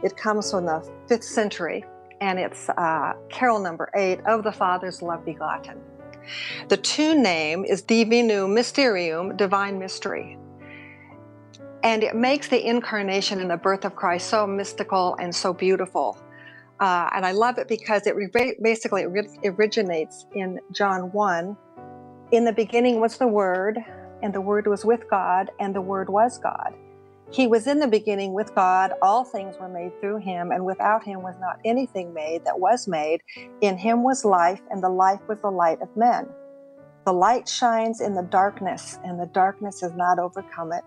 It 0.04 0.16
comes 0.16 0.52
from 0.52 0.68
the 0.68 0.88
fifth 1.08 1.24
century, 1.24 1.84
and 2.22 2.38
it's 2.38 2.70
uh, 2.70 3.14
carol 3.30 3.60
number 3.60 3.90
eight 3.96 4.20
of 4.28 4.44
the 4.44 4.52
Father's 4.52 5.02
Love 5.02 5.26
Begotten. 5.26 5.82
The 6.68 6.78
tune 6.78 7.24
name 7.24 7.66
is 7.66 7.82
Divinum 7.82 8.54
Mysterium, 8.54 9.36
Divine 9.36 9.80
Mystery. 9.80 10.38
And 11.84 12.04
it 12.04 12.16
makes 12.16 12.48
the 12.48 12.64
incarnation 12.64 13.40
and 13.40 13.50
the 13.50 13.58
birth 13.58 13.86
of 13.86 13.96
Christ 13.96 14.30
so 14.30 14.46
mystical 14.46 15.16
and 15.20 15.34
so 15.34 15.54
beautiful. 15.54 16.18
Uh, 16.80 17.10
and 17.14 17.26
I 17.26 17.32
love 17.32 17.58
it 17.58 17.68
because 17.68 18.06
it 18.08 18.16
re- 18.16 18.56
basically 18.62 19.06
originates 19.46 20.26
in 20.36 20.60
John 20.72 21.12
1. 21.12 21.58
In 22.32 22.46
the 22.46 22.54
beginning 22.54 23.00
was 23.00 23.18
the 23.18 23.28
Word, 23.28 23.78
and 24.22 24.34
the 24.34 24.42
Word 24.42 24.68
was 24.68 24.86
with 24.86 25.10
God, 25.10 25.50
and 25.60 25.76
the 25.76 25.82
Word 25.82 26.10
was 26.10 26.38
God. 26.38 26.74
He 27.32 27.48
was 27.48 27.66
in 27.66 27.80
the 27.80 27.88
beginning 27.88 28.34
with 28.34 28.54
God. 28.54 28.92
All 29.02 29.24
things 29.24 29.56
were 29.60 29.70
made 29.70 29.92
through 30.02 30.18
him, 30.18 30.52
and 30.52 30.66
without 30.66 31.04
him 31.04 31.22
was 31.22 31.36
not 31.40 31.60
anything 31.64 32.14
made 32.14 32.44
that 32.46 32.60
was 32.60 32.88
made. 32.88 33.22
In 33.62 33.78
him 33.78 34.04
was 34.04 34.26
life, 34.26 34.62
and 34.70 34.84
the 34.84 34.90
life 34.90 35.22
was 35.28 35.40
the 35.42 35.50
light 35.50 35.82
of 35.82 35.90
men. 35.96 36.28
The 37.06 37.14
light 37.14 37.48
shines 37.48 38.02
in 38.02 38.16
the 38.16 38.28
darkness, 38.30 39.00
and 39.04 39.20
the 39.20 39.30
darkness 39.34 39.82
has 39.82 39.94
not 39.96 40.20
overcome 40.20 40.74
it. 40.74 40.84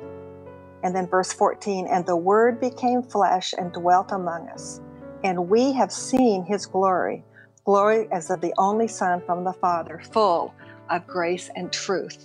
And 0.84 0.96
then 0.96 1.08
verse 1.08 1.34
14, 1.34 1.88
and 1.92 2.06
the 2.06 2.18
Word 2.18 2.60
became 2.60 3.02
flesh 3.04 3.54
and 3.58 3.72
dwelt 3.72 4.12
among 4.12 4.48
us, 4.50 4.80
and 5.24 5.50
we 5.50 5.74
have 5.74 5.92
seen 5.92 6.46
his 6.46 6.66
glory, 6.66 7.26
glory 7.66 8.08
as 8.12 8.30
of 8.30 8.42
the 8.42 8.54
only 8.58 8.88
Son 8.88 9.22
from 9.26 9.44
the 9.44 9.54
Father, 9.54 10.02
full 10.14 10.56
of 10.90 11.06
grace 11.08 11.50
and 11.56 11.72
truth. 11.72 12.18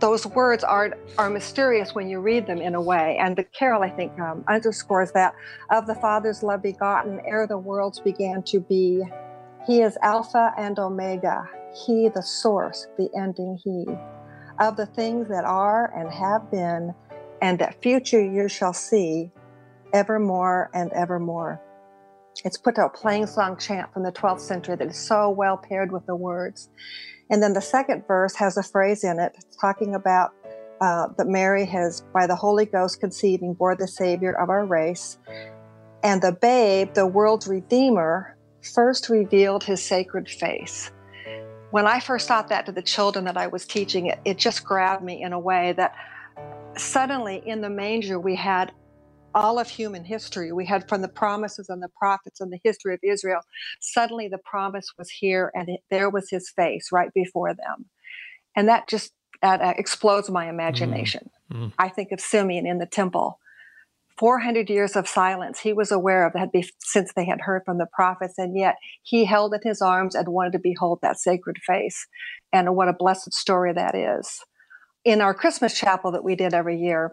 Those 0.00 0.26
words 0.26 0.64
are 0.64 0.92
are 1.18 1.30
mysterious 1.30 1.94
when 1.94 2.08
you 2.08 2.20
read 2.20 2.46
them 2.46 2.60
in 2.60 2.74
a 2.74 2.82
way, 2.82 3.18
and 3.20 3.36
the 3.36 3.44
carol 3.44 3.82
I 3.82 3.90
think 3.90 4.18
um, 4.20 4.44
underscores 4.48 5.12
that 5.14 5.34
of 5.70 5.86
the 5.86 5.96
Father's 5.96 6.42
love 6.42 6.62
begotten 6.62 7.20
ere 7.26 7.46
the 7.46 7.58
worlds 7.58 8.00
began 8.00 8.42
to 8.48 8.60
be. 8.60 9.02
He 9.66 9.82
is 9.82 9.98
Alpha 10.02 10.52
and 10.58 10.78
Omega. 10.78 11.50
He, 11.86 12.10
the 12.14 12.22
source, 12.22 12.88
the 12.98 13.10
ending. 13.16 13.58
He 13.64 13.96
of 14.60 14.76
the 14.76 14.86
things 14.86 15.28
that 15.30 15.44
are 15.44 15.92
and 15.96 16.12
have 16.12 16.50
been, 16.50 16.94
and 17.42 17.58
that 17.58 17.82
future 17.82 18.22
you 18.22 18.48
shall 18.48 18.72
see, 18.72 19.30
evermore 19.92 20.70
and 20.72 20.90
evermore. 20.92 21.60
It's 22.44 22.56
put 22.56 22.76
to 22.76 22.86
a 22.86 22.88
plain 22.88 23.26
song 23.26 23.58
chant 23.58 23.92
from 23.92 24.04
the 24.04 24.12
12th 24.12 24.40
century 24.40 24.76
that 24.76 24.88
is 24.88 24.96
so 24.96 25.28
well 25.28 25.58
paired 25.58 25.92
with 25.92 26.06
the 26.06 26.16
words. 26.16 26.70
And 27.28 27.42
then 27.42 27.52
the 27.52 27.60
second 27.60 28.06
verse 28.06 28.34
has 28.36 28.56
a 28.56 28.62
phrase 28.62 29.04
in 29.04 29.18
it 29.18 29.36
talking 29.60 29.94
about 29.94 30.30
uh, 30.80 31.08
that 31.18 31.26
Mary 31.26 31.66
has, 31.66 32.02
by 32.14 32.26
the 32.26 32.36
Holy 32.36 32.64
Ghost 32.64 33.00
conceiving, 33.00 33.54
bore 33.54 33.76
the 33.76 33.88
Savior 33.88 34.32
of 34.32 34.48
our 34.48 34.64
race. 34.64 35.18
And 36.02 36.22
the 36.22 36.32
babe, 36.32 36.94
the 36.94 37.06
world's 37.06 37.48
Redeemer, 37.48 38.36
first 38.74 39.08
revealed 39.08 39.64
his 39.64 39.84
sacred 39.84 40.28
face. 40.28 40.90
When 41.70 41.86
I 41.86 42.00
first 42.00 42.28
taught 42.28 42.48
that 42.48 42.66
to 42.66 42.72
the 42.72 42.82
children 42.82 43.24
that 43.24 43.36
I 43.36 43.48
was 43.48 43.66
teaching, 43.66 44.06
it, 44.06 44.20
it 44.24 44.38
just 44.38 44.64
grabbed 44.64 45.02
me 45.02 45.22
in 45.22 45.32
a 45.32 45.38
way 45.38 45.72
that 45.72 45.94
suddenly 46.76 47.42
in 47.46 47.60
the 47.60 47.70
manger 47.70 48.18
we 48.18 48.36
had 48.36 48.72
all 49.34 49.58
of 49.58 49.68
human 49.68 50.04
history. 50.04 50.52
We 50.52 50.66
had 50.66 50.88
from 50.88 51.02
the 51.02 51.08
promises 51.08 51.68
and 51.68 51.82
the 51.82 51.88
prophets 51.98 52.40
and 52.40 52.52
the 52.52 52.60
history 52.62 52.94
of 52.94 53.00
Israel. 53.02 53.40
Suddenly 53.80 54.28
the 54.28 54.38
promise 54.38 54.86
was 54.98 55.10
here 55.10 55.50
and 55.54 55.68
it, 55.68 55.80
there 55.90 56.10
was 56.10 56.28
his 56.30 56.50
face 56.50 56.88
right 56.92 57.12
before 57.14 57.54
them. 57.54 57.86
And 58.54 58.68
that 58.68 58.88
just 58.88 59.12
that, 59.40 59.60
uh, 59.60 59.74
explodes 59.76 60.30
my 60.30 60.48
imagination. 60.48 61.30
mm. 61.52 61.72
I 61.78 61.88
think 61.88 62.12
of 62.12 62.20
Simeon 62.20 62.66
in 62.66 62.78
the 62.78 62.86
temple. 62.86 63.38
400 64.18 64.68
years 64.68 64.94
of 64.94 65.08
silence 65.08 65.60
he 65.60 65.72
was 65.72 65.90
aware 65.90 66.26
of 66.26 66.34
that 66.34 66.52
be- 66.52 66.70
since 66.80 67.12
they 67.14 67.24
had 67.24 67.40
heard 67.40 67.62
from 67.64 67.78
the 67.78 67.86
prophets, 67.92 68.34
and 68.38 68.56
yet 68.56 68.76
he 69.02 69.24
held 69.24 69.54
in 69.54 69.60
his 69.64 69.80
arms 69.80 70.14
and 70.14 70.28
wanted 70.28 70.52
to 70.52 70.58
behold 70.58 71.00
that 71.02 71.18
sacred 71.18 71.58
face. 71.66 72.06
And 72.52 72.76
what 72.76 72.88
a 72.88 72.92
blessed 72.92 73.32
story 73.32 73.72
that 73.72 73.94
is. 73.96 74.44
In 75.04 75.20
our 75.20 75.34
Christmas 75.34 75.78
chapel 75.78 76.12
that 76.12 76.24
we 76.24 76.36
did 76.36 76.54
every 76.54 76.78
year 76.78 77.12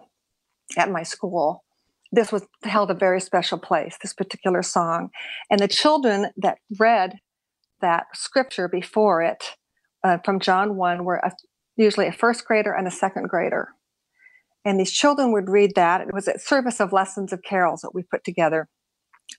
at 0.77 0.91
my 0.91 1.03
school, 1.03 1.63
this 2.12 2.31
was 2.31 2.46
held 2.63 2.91
a 2.91 2.96
very 2.96 3.22
special 3.22 3.58
place, 3.58 3.98
this 4.01 4.13
particular 4.13 4.62
song. 4.62 5.10
And 5.50 5.60
the 5.60 5.67
children 5.67 6.27
that 6.38 6.60
read 6.77 7.19
that 7.81 8.05
scripture 8.13 8.67
before 8.67 9.22
it 9.22 9.55
uh, 10.03 10.17
from 10.24 10.39
John 10.39 10.75
1 10.75 11.03
were 11.03 11.17
a, 11.17 11.31
usually 11.77 12.08
a 12.08 12.12
first 12.12 12.46
grader 12.46 12.74
and 12.74 12.88
a 12.88 12.91
second 12.91 13.29
grader. 13.29 13.69
And 14.65 14.79
these 14.79 14.91
children 14.91 15.31
would 15.31 15.50
read 15.50 15.72
that. 15.75 16.01
It 16.01 16.13
was 16.13 16.27
a 16.27 16.38
service 16.38 16.79
of 16.79 16.91
lessons 16.91 17.31
of 17.31 17.41
carols 17.41 17.81
that 17.81 17.96
we 17.96 18.03
put 18.03 18.24
together 18.24 18.67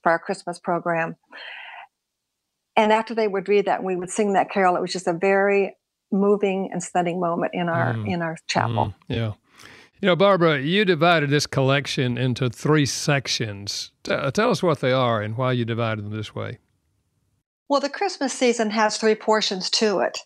for 0.02 0.10
our 0.10 0.18
Christmas 0.18 0.58
program. 0.58 1.16
And 2.76 2.92
after 2.92 3.14
they 3.14 3.28
would 3.28 3.48
read 3.48 3.66
that, 3.66 3.84
we 3.84 3.96
would 3.96 4.10
sing 4.10 4.32
that 4.32 4.50
carol. 4.50 4.76
It 4.76 4.80
was 4.80 4.92
just 4.92 5.06
a 5.06 5.12
very 5.12 5.76
moving 6.12 6.70
and 6.72 6.82
stunning 6.82 7.20
moment 7.20 7.52
in 7.54 7.68
our 7.68 7.94
Mm. 7.94 8.08
in 8.08 8.22
our 8.22 8.36
chapel. 8.46 8.86
Mm, 8.86 8.94
yeah. 9.08 9.32
You 10.00 10.06
know, 10.06 10.16
Barbara, 10.16 10.60
you 10.60 10.86
divided 10.86 11.28
this 11.28 11.46
collection 11.46 12.16
into 12.16 12.48
three 12.48 12.86
sections. 12.86 13.92
T- 14.02 14.12
uh, 14.12 14.30
tell 14.30 14.50
us 14.50 14.62
what 14.62 14.80
they 14.80 14.92
are 14.92 15.20
and 15.20 15.36
why 15.36 15.52
you 15.52 15.66
divided 15.66 16.04
them 16.06 16.16
this 16.16 16.34
way. 16.34 16.58
Well, 17.68 17.80
the 17.80 17.90
Christmas 17.90 18.32
season 18.32 18.70
has 18.70 18.96
three 18.96 19.14
portions 19.14 19.68
to 19.70 20.00
it. 20.00 20.18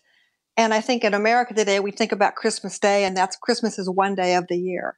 And 0.57 0.73
I 0.73 0.79
think 0.79 1.03
in 1.03 1.13
America 1.13 1.53
today, 1.53 1.81
we 1.81 1.91
think 1.91 2.13
about 2.13 2.35
Christmas 2.35 2.79
Day, 2.79 3.03
and 3.03 3.15
that's 3.17 3.35
Christmas 3.35 3.77
is 3.77 3.89
one 3.89 4.15
day 4.15 4.35
of 4.35 4.47
the 4.47 4.57
year. 4.57 4.97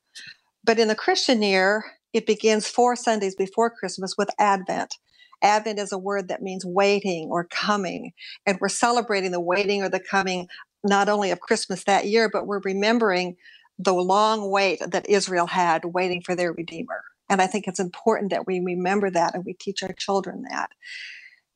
But 0.64 0.78
in 0.78 0.88
the 0.88 0.96
Christian 0.96 1.42
year, 1.42 1.84
it 2.14 2.28
begins 2.28 2.68
four 2.68 2.96
Sundays 2.96 3.36
before 3.36 3.72
Christmas 3.72 4.14
with 4.16 4.30
Advent. 4.38 4.94
Advent 5.42 5.80
is 5.80 5.92
a 5.92 5.98
word 5.98 6.28
that 6.30 6.42
means 6.42 6.66
waiting 6.66 7.30
or 7.32 7.46
coming. 7.46 8.12
And 8.46 8.58
we're 8.62 8.70
celebrating 8.70 9.32
the 9.32 9.42
waiting 9.42 9.84
or 9.84 9.90
the 9.90 10.00
coming 10.00 10.48
not 10.84 11.10
only 11.10 11.32
of 11.32 11.40
Christmas 11.40 11.84
that 11.86 12.08
year, 12.08 12.30
but 12.30 12.48
we're 12.48 12.60
remembering 12.60 13.36
the 13.80 13.94
long 13.94 14.50
wait 14.50 14.82
that 14.86 15.10
Israel 15.10 15.48
had 15.48 15.86
waiting 15.86 16.22
for 16.22 16.36
their 16.36 16.54
Redeemer. 16.54 17.04
And 17.30 17.42
I 17.42 17.48
think 17.48 17.68
it's 17.68 17.80
important 17.80 18.32
that 18.32 18.48
we 18.48 18.60
remember 18.60 19.10
that 19.12 19.36
and 19.36 19.46
we 19.46 19.54
teach 19.54 19.84
our 19.84 19.94
children 19.94 20.44
that. 20.50 20.70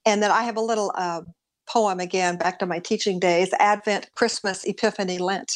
And 0.05 0.21
then 0.21 0.31
I 0.31 0.43
have 0.43 0.57
a 0.57 0.61
little 0.61 0.91
uh, 0.95 1.21
poem 1.67 1.99
again, 1.99 2.37
back 2.37 2.59
to 2.59 2.65
my 2.65 2.79
teaching 2.79 3.19
days 3.19 3.51
Advent, 3.59 4.09
Christmas, 4.15 4.65
Epiphany, 4.65 5.17
Lent, 5.17 5.51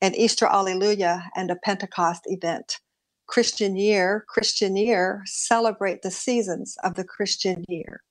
and 0.00 0.16
Easter 0.16 0.46
Alleluia, 0.46 1.30
and 1.34 1.50
a 1.50 1.56
Pentecost 1.56 2.22
event. 2.26 2.78
Christian 3.26 3.76
year, 3.76 4.24
Christian 4.28 4.76
year, 4.76 5.22
celebrate 5.24 6.02
the 6.02 6.10
seasons 6.10 6.76
of 6.84 6.94
the 6.94 7.04
Christian 7.04 7.64
year. 7.68 8.02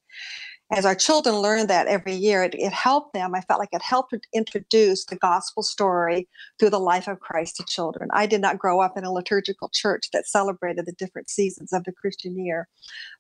As 0.74 0.86
our 0.86 0.96
children 0.96 1.36
learned 1.36 1.70
that 1.70 1.88
every 1.88 2.14
year, 2.14 2.44
it, 2.44 2.56
it 2.56 2.72
helped 2.72 3.14
them. 3.14 3.36
I 3.36 3.42
felt 3.42 3.60
like 3.60 3.74
it 3.74 3.82
helped 3.82 4.16
introduce 4.34 5.04
the 5.04 5.18
gospel 5.18 5.64
story 5.64 6.30
through 6.58 6.70
the 6.70 6.80
life 6.80 7.10
of 7.10 7.20
Christ 7.20 7.58
to 7.58 7.66
children. 7.66 8.10
I 8.14 8.26
did 8.26 8.40
not 8.40 8.58
grow 8.58 8.80
up 8.80 8.98
in 8.98 9.04
a 9.04 9.12
liturgical 9.12 9.70
church 9.74 10.08
that 10.14 10.28
celebrated 10.28 10.86
the 10.86 10.94
different 10.94 11.30
seasons 11.30 11.74
of 11.74 11.84
the 11.84 11.92
Christian 11.92 12.42
year, 12.44 12.70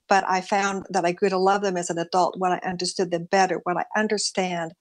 but 0.07 0.23
I 0.29 0.39
found 0.39 0.85
that 0.91 1.03
I 1.03 1.11
grew 1.11 1.27
to 1.27 1.37
love 1.37 1.61
them 1.61 1.75
as 1.75 1.89
an 1.89 1.97
adult 1.97 2.35
when 2.37 2.53
I 2.53 2.59
understood 2.59 3.11
them 3.11 3.27
better, 3.29 3.59
when 3.63 3.77
I 3.77 3.83
understand 3.97 4.71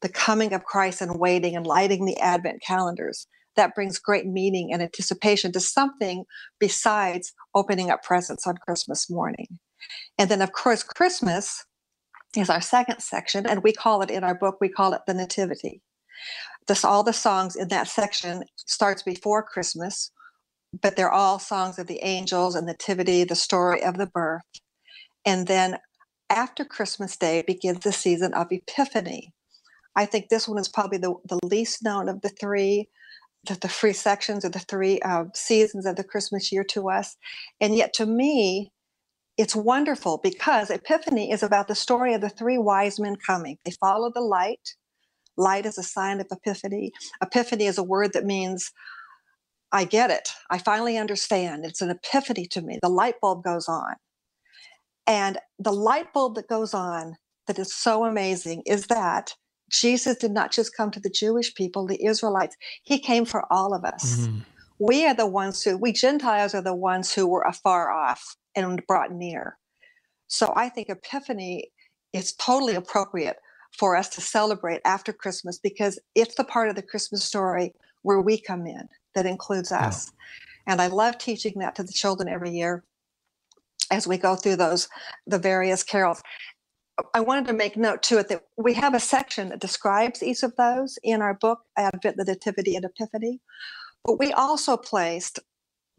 the 0.00 0.08
coming 0.08 0.54
of 0.54 0.64
Christ 0.64 1.02
and 1.02 1.20
waiting 1.20 1.54
and 1.54 1.66
lighting 1.66 2.06
the 2.06 2.18
Advent 2.18 2.62
calendars. 2.62 3.26
That 3.56 3.74
brings 3.74 3.98
great 3.98 4.26
meaning 4.26 4.72
and 4.72 4.82
anticipation 4.82 5.52
to 5.52 5.60
something 5.60 6.24
besides 6.58 7.34
opening 7.54 7.90
up 7.90 8.02
presents 8.02 8.46
on 8.46 8.56
Christmas 8.56 9.10
morning. 9.10 9.58
And 10.18 10.30
then, 10.30 10.40
of 10.40 10.52
course, 10.52 10.82
Christmas 10.82 11.64
is 12.36 12.50
our 12.50 12.60
second 12.60 13.00
section, 13.00 13.46
and 13.46 13.62
we 13.62 13.72
call 13.72 14.02
it 14.02 14.10
in 14.10 14.24
our 14.24 14.34
book, 14.34 14.58
we 14.60 14.68
call 14.68 14.92
it 14.92 15.02
the 15.06 15.14
Nativity. 15.14 15.82
This, 16.66 16.84
all 16.84 17.02
the 17.02 17.12
songs 17.12 17.56
in 17.56 17.68
that 17.68 17.88
section 17.88 18.44
starts 18.56 19.02
before 19.02 19.42
Christmas, 19.42 20.10
but 20.82 20.96
they're 20.96 21.12
all 21.12 21.38
songs 21.38 21.78
of 21.78 21.86
the 21.86 22.00
angels 22.02 22.54
and 22.54 22.66
nativity, 22.66 23.24
the 23.24 23.36
story 23.36 23.82
of 23.82 23.96
the 23.96 24.06
birth. 24.06 24.42
And 25.24 25.46
then 25.46 25.78
after 26.30 26.64
Christmas 26.64 27.16
Day 27.16 27.42
begins 27.46 27.80
the 27.80 27.92
season 27.92 28.34
of 28.34 28.48
Epiphany. 28.50 29.32
I 29.94 30.04
think 30.04 30.28
this 30.28 30.46
one 30.46 30.58
is 30.58 30.68
probably 30.68 30.98
the, 30.98 31.14
the 31.24 31.38
least 31.44 31.82
known 31.82 32.08
of 32.08 32.20
the 32.20 32.28
three, 32.28 32.88
the, 33.46 33.54
the 33.54 33.68
three 33.68 33.92
sections 33.92 34.44
or 34.44 34.50
the 34.50 34.58
three 34.58 35.00
uh, 35.00 35.24
seasons 35.34 35.86
of 35.86 35.96
the 35.96 36.04
Christmas 36.04 36.52
year 36.52 36.64
to 36.64 36.90
us. 36.90 37.16
And 37.60 37.74
yet 37.74 37.94
to 37.94 38.06
me, 38.06 38.72
it's 39.38 39.56
wonderful 39.56 40.20
because 40.22 40.70
Epiphany 40.70 41.30
is 41.32 41.42
about 41.42 41.68
the 41.68 41.74
story 41.74 42.14
of 42.14 42.20
the 42.22 42.30
three 42.30 42.58
wise 42.58 43.00
men 43.00 43.16
coming. 43.16 43.58
They 43.64 43.72
follow 43.72 44.10
the 44.14 44.22
light. 44.22 44.74
Light 45.36 45.66
is 45.66 45.78
a 45.78 45.84
sign 45.84 46.20
of 46.20 46.28
Epiphany. 46.30 46.92
Epiphany 47.22 47.66
is 47.66 47.78
a 47.78 47.84
word 47.84 48.12
that 48.14 48.24
means 48.26 48.72
I 49.72 49.84
get 49.84 50.10
it. 50.10 50.28
I 50.50 50.58
finally 50.58 50.96
understand. 50.96 51.64
It's 51.64 51.82
an 51.82 51.90
epiphany 51.90 52.46
to 52.48 52.62
me. 52.62 52.78
The 52.82 52.88
light 52.88 53.16
bulb 53.20 53.44
goes 53.44 53.68
on. 53.68 53.94
And 55.06 55.38
the 55.58 55.72
light 55.72 56.12
bulb 56.14 56.36
that 56.36 56.48
goes 56.48 56.74
on 56.74 57.16
that 57.48 57.58
is 57.58 57.74
so 57.74 58.04
amazing 58.04 58.62
is 58.66 58.88
that 58.88 59.34
Jesus 59.70 60.18
did 60.18 60.32
not 60.32 60.52
just 60.52 60.76
come 60.76 60.90
to 60.92 61.00
the 61.00 61.10
Jewish 61.10 61.54
people, 61.54 61.86
the 61.86 62.04
Israelites, 62.04 62.56
he 62.84 62.98
came 63.00 63.26
for 63.26 63.44
all 63.52 63.74
of 63.74 63.84
us. 63.84 64.30
Mhm. 64.30 64.44
We 64.78 65.06
are 65.06 65.14
the 65.14 65.26
ones 65.26 65.62
who, 65.62 65.76
we 65.78 65.92
Gentiles 65.92 66.54
are 66.54 66.62
the 66.62 66.74
ones 66.74 67.14
who 67.14 67.26
were 67.26 67.42
afar 67.42 67.90
off 67.90 68.36
and 68.56 68.86
brought 68.86 69.12
near. 69.12 69.58
So 70.28 70.52
I 70.56 70.68
think 70.68 70.88
Epiphany 70.88 71.70
is 72.12 72.34
totally 72.34 72.74
appropriate 72.74 73.36
for 73.78 73.96
us 73.96 74.08
to 74.10 74.20
celebrate 74.20 74.80
after 74.84 75.12
Christmas 75.12 75.58
because 75.58 75.98
it's 76.14 76.34
the 76.34 76.44
part 76.44 76.68
of 76.68 76.76
the 76.76 76.82
Christmas 76.82 77.24
story 77.24 77.74
where 78.02 78.20
we 78.20 78.40
come 78.40 78.66
in 78.66 78.88
that 79.14 79.26
includes 79.26 79.70
Yeah. 79.70 79.88
us. 79.88 80.12
And 80.66 80.80
I 80.82 80.88
love 80.88 81.18
teaching 81.18 81.54
that 81.58 81.76
to 81.76 81.84
the 81.84 81.92
children 81.92 82.28
every 82.28 82.50
year 82.50 82.84
as 83.90 84.06
we 84.06 84.18
go 84.18 84.36
through 84.36 84.56
those 84.56 84.88
the 85.26 85.38
various 85.38 85.82
carols. 85.84 86.22
I 87.14 87.20
wanted 87.20 87.46
to 87.48 87.52
make 87.54 87.76
note 87.76 88.02
to 88.04 88.18
it 88.18 88.28
that 88.28 88.44
we 88.56 88.74
have 88.74 88.94
a 88.94 89.00
section 89.00 89.50
that 89.50 89.60
describes 89.60 90.22
each 90.22 90.42
of 90.42 90.56
those 90.56 90.98
in 91.02 91.22
our 91.22 91.34
book, 91.34 91.60
Advent, 91.76 92.16
the 92.16 92.24
Nativity, 92.24 92.76
and 92.76 92.84
Epiphany. 92.86 93.40
But 94.06 94.20
we 94.20 94.32
also 94.32 94.76
placed 94.76 95.40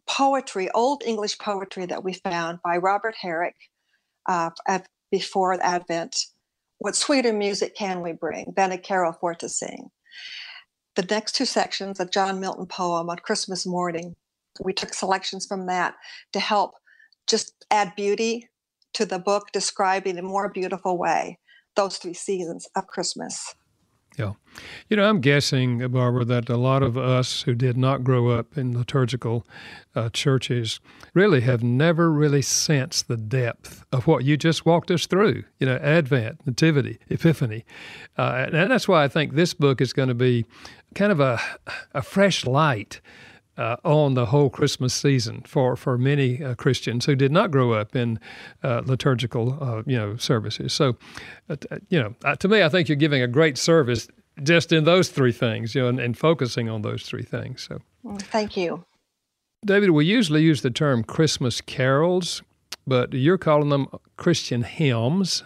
poetry, 0.08 0.72
old 0.72 1.04
English 1.06 1.38
poetry 1.40 1.86
that 1.88 2.06
we 2.06 2.14
found 2.14 2.60
by 2.64 2.78
Robert 2.78 3.16
Herrick 3.22 3.56
uh, 4.26 4.52
at, 4.66 4.88
before 5.12 5.62
Advent. 5.62 6.28
What 6.78 6.96
sweeter 6.96 7.34
music 7.34 7.76
can 7.76 8.02
we 8.02 8.14
bring 8.14 8.54
than 8.56 8.72
a 8.72 8.78
carol 8.78 9.12
for 9.12 9.36
to 9.36 9.50
sing? 9.50 9.92
The 10.96 11.06
next 11.10 11.36
two 11.36 11.46
sections, 11.46 12.00
a 12.00 12.06
John 12.06 12.40
Milton 12.40 12.66
poem 12.66 13.10
on 13.10 13.18
Christmas 13.18 13.66
morning, 13.66 14.16
we 14.64 14.74
took 14.74 14.94
selections 14.94 15.46
from 15.46 15.66
that 15.68 15.96
to 16.32 16.40
help 16.40 16.76
just 17.28 17.66
add 17.70 17.94
beauty 17.96 18.50
to 18.94 19.06
the 19.06 19.20
book 19.20 19.52
describing 19.52 20.18
in 20.18 20.26
a 20.26 20.28
more 20.28 20.50
beautiful 20.50 20.98
way 20.98 21.40
those 21.76 21.98
three 21.98 22.14
seasons 22.14 22.68
of 22.76 22.88
Christmas. 22.88 23.54
Yeah. 24.18 24.34
You 24.90 24.98
know, 24.98 25.08
I'm 25.08 25.22
guessing, 25.22 25.88
Barbara, 25.90 26.26
that 26.26 26.50
a 26.50 26.58
lot 26.58 26.82
of 26.82 26.98
us 26.98 27.44
who 27.44 27.54
did 27.54 27.78
not 27.78 28.04
grow 28.04 28.30
up 28.30 28.58
in 28.58 28.76
liturgical 28.76 29.46
uh, 29.96 30.10
churches 30.10 30.80
really 31.14 31.42
have 31.42 31.62
never 31.62 32.12
really 32.12 32.42
sensed 32.42 33.08
the 33.08 33.18
depth 33.18 33.86
of 33.92 34.08
what 34.08 34.24
you 34.24 34.36
just 34.36 34.66
walked 34.66 34.90
us 34.90 35.06
through. 35.06 35.44
You 35.60 35.68
know, 35.68 35.76
Advent, 35.78 36.46
Nativity, 36.48 36.98
Epiphany. 37.10 37.66
Uh, 38.18 38.48
and 38.52 38.72
that's 38.72 38.88
why 38.88 39.04
I 39.04 39.08
think 39.08 39.34
this 39.34 39.54
book 39.54 39.82
is 39.82 39.94
going 39.94 40.10
to 40.10 40.16
be 40.16 40.46
kind 40.96 41.12
of 41.12 41.20
a, 41.20 41.40
a 41.94 42.02
fresh 42.02 42.46
light. 42.46 43.00
Uh, 43.58 43.76
on 43.84 44.14
the 44.14 44.28
whole 44.28 44.52
Christmas 44.52 44.94
season 44.94 45.42
for 45.42 45.76
for 45.76 45.98
many 45.98 46.44
uh, 46.44 46.54
Christians 46.54 47.08
who 47.08 47.16
did 47.16 47.32
not 47.32 47.50
grow 47.50 47.74
up 47.74 47.96
in 47.96 48.20
uh, 48.64 48.84
liturgical 48.86 49.58
uh, 49.60 49.82
you 49.88 49.98
know 49.98 50.16
services. 50.18 50.74
So, 50.74 50.96
uh, 51.50 51.56
you 51.90 52.00
know, 52.00 52.14
uh, 52.24 52.36
to 52.36 52.48
me, 52.48 52.62
I 52.62 52.70
think 52.70 52.88
you're 52.88 52.96
giving 52.96 53.24
a 53.24 53.28
great 53.28 53.58
service 53.58 54.08
just 54.44 54.72
in 54.72 54.84
those 54.84 55.10
three 55.10 55.32
things, 55.32 55.74
you 55.74 55.82
know, 55.82 55.88
and, 55.88 56.00
and 56.00 56.16
focusing 56.16 56.70
on 56.70 56.84
those 56.84 57.02
three 57.02 57.24
things. 57.24 57.68
So, 57.68 57.82
Thank 58.20 58.56
you. 58.58 58.86
David, 59.66 59.90
we 59.90 60.06
usually 60.06 60.44
use 60.44 60.62
the 60.62 60.70
term 60.70 61.04
Christmas 61.04 61.62
carols, 61.62 62.44
but 62.86 63.14
you're 63.14 63.38
calling 63.38 63.70
them 63.70 63.88
Christian 64.16 64.64
hymns. 64.64 65.44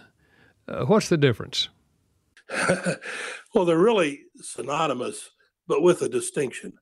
Uh, 0.67 0.86
what's 0.86 1.10
the 1.10 1.17
difference? 1.17 1.69
well, 3.56 3.65
they're 3.65 3.78
really 3.78 4.24
synonymous, 4.36 5.32
but 5.67 5.82
with 5.82 6.02
a 6.02 6.10
distinction. 6.10 6.74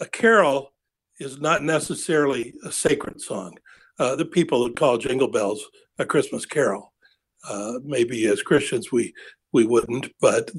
A 0.00 0.06
carol 0.06 0.72
is 1.18 1.40
not 1.40 1.62
necessarily 1.62 2.54
a 2.64 2.72
sacred 2.72 3.20
song. 3.20 3.58
Uh, 3.98 4.16
the 4.16 4.24
people 4.24 4.64
that 4.64 4.76
call 4.76 4.96
Jingle 4.96 5.28
Bells 5.28 5.62
a 5.98 6.06
Christmas 6.06 6.46
carol, 6.46 6.92
uh, 7.48 7.74
maybe 7.84 8.26
as 8.26 8.42
Christians 8.42 8.90
we 8.90 9.12
we 9.52 9.66
wouldn't, 9.66 10.08
but 10.20 10.50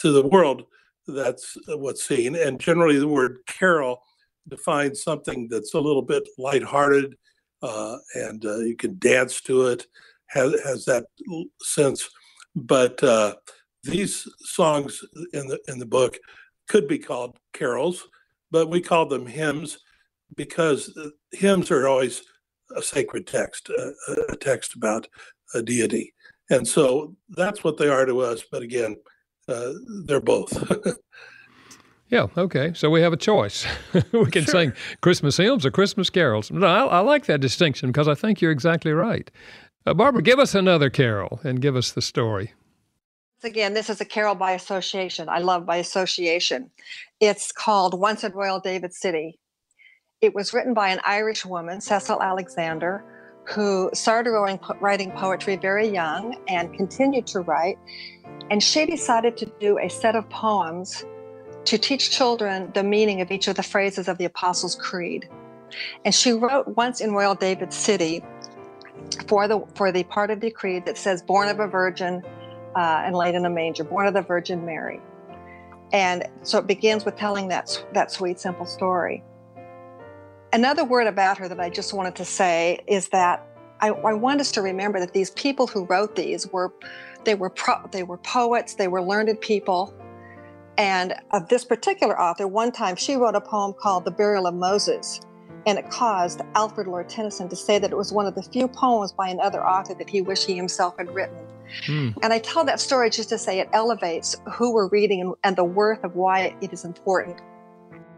to 0.00 0.12
the 0.12 0.26
world 0.26 0.64
that's 1.06 1.56
what's 1.68 2.06
seen. 2.06 2.36
And 2.36 2.60
generally, 2.60 2.98
the 2.98 3.08
word 3.08 3.38
carol 3.46 4.02
defines 4.48 5.02
something 5.02 5.48
that's 5.50 5.74
a 5.74 5.80
little 5.80 6.02
bit 6.02 6.28
lighthearted, 6.38 7.14
uh, 7.62 7.96
and 8.14 8.44
uh, 8.44 8.58
you 8.58 8.76
can 8.76 8.98
dance 8.98 9.40
to 9.42 9.66
it. 9.68 9.86
Has 10.28 10.60
has 10.62 10.84
that 10.84 11.06
sense, 11.62 12.08
but 12.54 13.02
uh, 13.02 13.34
these 13.84 14.28
songs 14.40 15.02
in 15.32 15.46
the 15.48 15.58
in 15.68 15.78
the 15.78 15.86
book 15.86 16.18
could 16.68 16.86
be 16.86 16.98
called 16.98 17.38
carols, 17.54 18.06
but 18.50 18.68
we 18.68 18.80
call 18.80 19.06
them 19.06 19.26
hymns 19.26 19.78
because 20.36 20.92
hymns 21.32 21.70
are 21.70 21.88
always 21.88 22.22
a 22.76 22.82
sacred 22.82 23.26
text, 23.26 23.70
a 24.30 24.36
text 24.36 24.74
about 24.74 25.08
a 25.54 25.62
deity, 25.62 26.12
and 26.50 26.66
so 26.68 27.14
that's 27.30 27.64
what 27.64 27.76
they 27.78 27.88
are 27.88 28.04
to 28.06 28.20
us. 28.20 28.42
But 28.50 28.62
again, 28.62 28.96
uh, 29.48 29.72
they're 30.06 30.20
both. 30.20 30.52
Yeah, 32.10 32.28
okay. 32.38 32.72
So 32.74 32.88
we 32.88 33.02
have 33.02 33.12
a 33.12 33.18
choice. 33.18 33.66
we 34.12 34.30
can 34.30 34.44
Sure. 34.44 34.52
sing 34.52 34.72
Christmas 35.02 35.36
hymns 35.36 35.66
or 35.66 35.70
Christmas 35.70 36.08
carols. 36.08 36.50
No, 36.50 36.66
I, 36.66 36.84
I 36.86 36.98
like 37.00 37.26
that 37.26 37.42
distinction 37.42 37.90
because 37.90 38.08
I 38.08 38.14
think 38.14 38.40
you're 38.40 38.50
exactly 38.50 38.92
right. 38.92 39.30
Uh, 39.84 39.92
Barbara, 39.92 40.22
give 40.22 40.38
us 40.38 40.54
another 40.54 40.88
carol 40.88 41.38
and 41.44 41.60
give 41.60 41.76
us 41.76 41.92
the 41.92 42.00
story. 42.00 42.54
Again, 43.44 43.72
this 43.72 43.88
is 43.88 44.00
a 44.00 44.04
carol 44.04 44.34
by 44.34 44.50
association. 44.52 45.28
I 45.28 45.38
love 45.38 45.64
by 45.64 45.76
association. 45.76 46.70
It's 47.20 47.52
called 47.52 47.94
Once 47.94 48.24
in 48.24 48.32
Royal 48.32 48.58
David 48.58 48.92
City. 48.92 49.38
It 50.20 50.34
was 50.34 50.52
written 50.52 50.74
by 50.74 50.88
an 50.88 50.98
Irish 51.04 51.46
woman, 51.46 51.80
Cecil 51.80 52.20
Alexander, 52.20 53.04
who 53.44 53.90
started 53.94 54.32
writing, 54.80 55.12
poetry 55.12 55.54
very 55.54 55.86
young 55.86 56.36
and 56.48 56.74
continued 56.74 57.28
to 57.28 57.40
write. 57.40 57.78
And 58.50 58.60
she 58.60 58.86
decided 58.86 59.36
to 59.36 59.46
do 59.60 59.78
a 59.78 59.88
set 59.88 60.16
of 60.16 60.28
poems 60.30 61.04
to 61.66 61.78
teach 61.78 62.10
children 62.10 62.72
the 62.74 62.82
meaning 62.82 63.20
of 63.20 63.30
each 63.30 63.46
of 63.46 63.54
the 63.54 63.62
phrases 63.62 64.08
of 64.08 64.18
the 64.18 64.24
Apostles' 64.24 64.74
Creed. 64.74 65.28
And 66.04 66.12
she 66.12 66.32
wrote 66.32 66.66
Once 66.76 67.00
in 67.00 67.12
Royal 67.12 67.36
David 67.36 67.72
City 67.72 68.24
for 69.28 69.46
the 69.46 69.64
for 69.76 69.92
the 69.92 70.02
part 70.02 70.30
of 70.30 70.40
the 70.40 70.50
creed 70.50 70.86
that 70.86 70.98
says 70.98 71.22
born 71.22 71.48
of 71.48 71.60
a 71.60 71.68
virgin 71.68 72.22
uh, 72.76 73.02
and 73.04 73.14
laid 73.14 73.34
in 73.34 73.44
a 73.44 73.50
manger, 73.50 73.84
born 73.84 74.06
of 74.06 74.14
the 74.14 74.22
Virgin 74.22 74.64
Mary. 74.64 75.00
And 75.92 76.24
so 76.42 76.58
it 76.58 76.66
begins 76.66 77.04
with 77.04 77.16
telling 77.16 77.48
that, 77.48 77.84
that 77.94 78.10
sweet, 78.10 78.38
simple 78.38 78.66
story. 78.66 79.24
Another 80.52 80.84
word 80.84 81.06
about 81.06 81.38
her 81.38 81.48
that 81.48 81.60
I 81.60 81.70
just 81.70 81.92
wanted 81.92 82.16
to 82.16 82.24
say 82.24 82.80
is 82.86 83.08
that 83.08 83.46
I, 83.80 83.88
I 83.90 84.12
want 84.14 84.40
us 84.40 84.52
to 84.52 84.62
remember 84.62 84.98
that 85.00 85.12
these 85.12 85.30
people 85.30 85.66
who 85.66 85.84
wrote 85.84 86.16
these 86.16 86.46
were 86.48 86.72
they 87.24 87.34
were 87.34 87.50
pro, 87.50 87.74
they 87.90 88.02
were 88.02 88.16
poets, 88.18 88.74
they 88.74 88.88
were 88.88 89.02
learned 89.02 89.40
people. 89.40 89.94
And 90.78 91.14
of 91.32 91.48
this 91.48 91.64
particular 91.64 92.18
author, 92.18 92.46
one 92.46 92.70
time 92.70 92.96
she 92.96 93.16
wrote 93.16 93.34
a 93.34 93.40
poem 93.40 93.74
called 93.78 94.04
The 94.04 94.12
Burial 94.12 94.46
of 94.46 94.54
Moses. 94.54 95.20
And 95.66 95.78
it 95.78 95.90
caused 95.90 96.40
Alfred 96.54 96.86
Lord 96.86 97.08
Tennyson 97.08 97.48
to 97.48 97.56
say 97.56 97.78
that 97.78 97.90
it 97.90 97.96
was 97.96 98.12
one 98.12 98.26
of 98.26 98.34
the 98.34 98.42
few 98.42 98.68
poems 98.68 99.12
by 99.12 99.28
another 99.28 99.66
author 99.66 99.94
that 99.94 100.08
he 100.08 100.22
wished 100.22 100.46
he 100.46 100.56
himself 100.56 100.96
had 100.98 101.12
written. 101.14 101.38
Hmm. 101.84 102.10
And 102.22 102.32
I 102.32 102.38
tell 102.38 102.64
that 102.64 102.80
story 102.80 103.10
just 103.10 103.28
to 103.28 103.38
say 103.38 103.60
it 103.60 103.68
elevates 103.72 104.36
who 104.52 104.72
we're 104.72 104.88
reading 104.88 105.20
and, 105.20 105.34
and 105.44 105.56
the 105.56 105.64
worth 105.64 106.02
of 106.04 106.16
why 106.16 106.56
it 106.60 106.72
is 106.72 106.84
important 106.84 107.40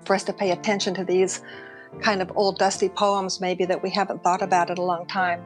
for 0.05 0.15
us 0.15 0.25
to 0.25 0.33
pay 0.33 0.53
attention 0.53 0.95
to 0.95 1.05
these 1.05 1.43
kind 2.01 2.23
of 2.23 2.31
old 2.37 2.59
dusty 2.59 2.89
poems, 2.89 3.41
maybe 3.41 3.65
that 3.65 3.83
we 3.83 3.91
haven't 3.91 4.23
thought 4.23 4.43
about 4.43 4.71
in 4.71 4.79
a 4.79 4.83
long 4.83 5.07
time. 5.07 5.45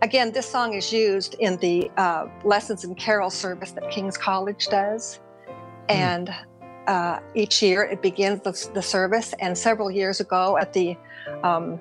Again, 0.00 0.32
this 0.32 0.48
song 0.48 0.74
is 0.74 0.92
used 0.92 1.34
in 1.38 1.56
the 1.58 1.90
uh, 1.96 2.26
lessons 2.44 2.84
and 2.84 2.96
carol 2.96 3.30
service 3.30 3.72
that 3.72 3.90
King's 3.90 4.16
College 4.16 4.68
does. 4.68 5.20
And 5.88 6.34
uh, 6.86 7.20
each 7.34 7.62
year 7.62 7.82
it 7.82 8.00
begins 8.00 8.40
the, 8.40 8.70
the 8.72 8.82
service. 8.82 9.34
And 9.38 9.56
several 9.56 9.90
years 9.90 10.20
ago, 10.20 10.56
at 10.56 10.72
the 10.72 10.96
um, 11.42 11.78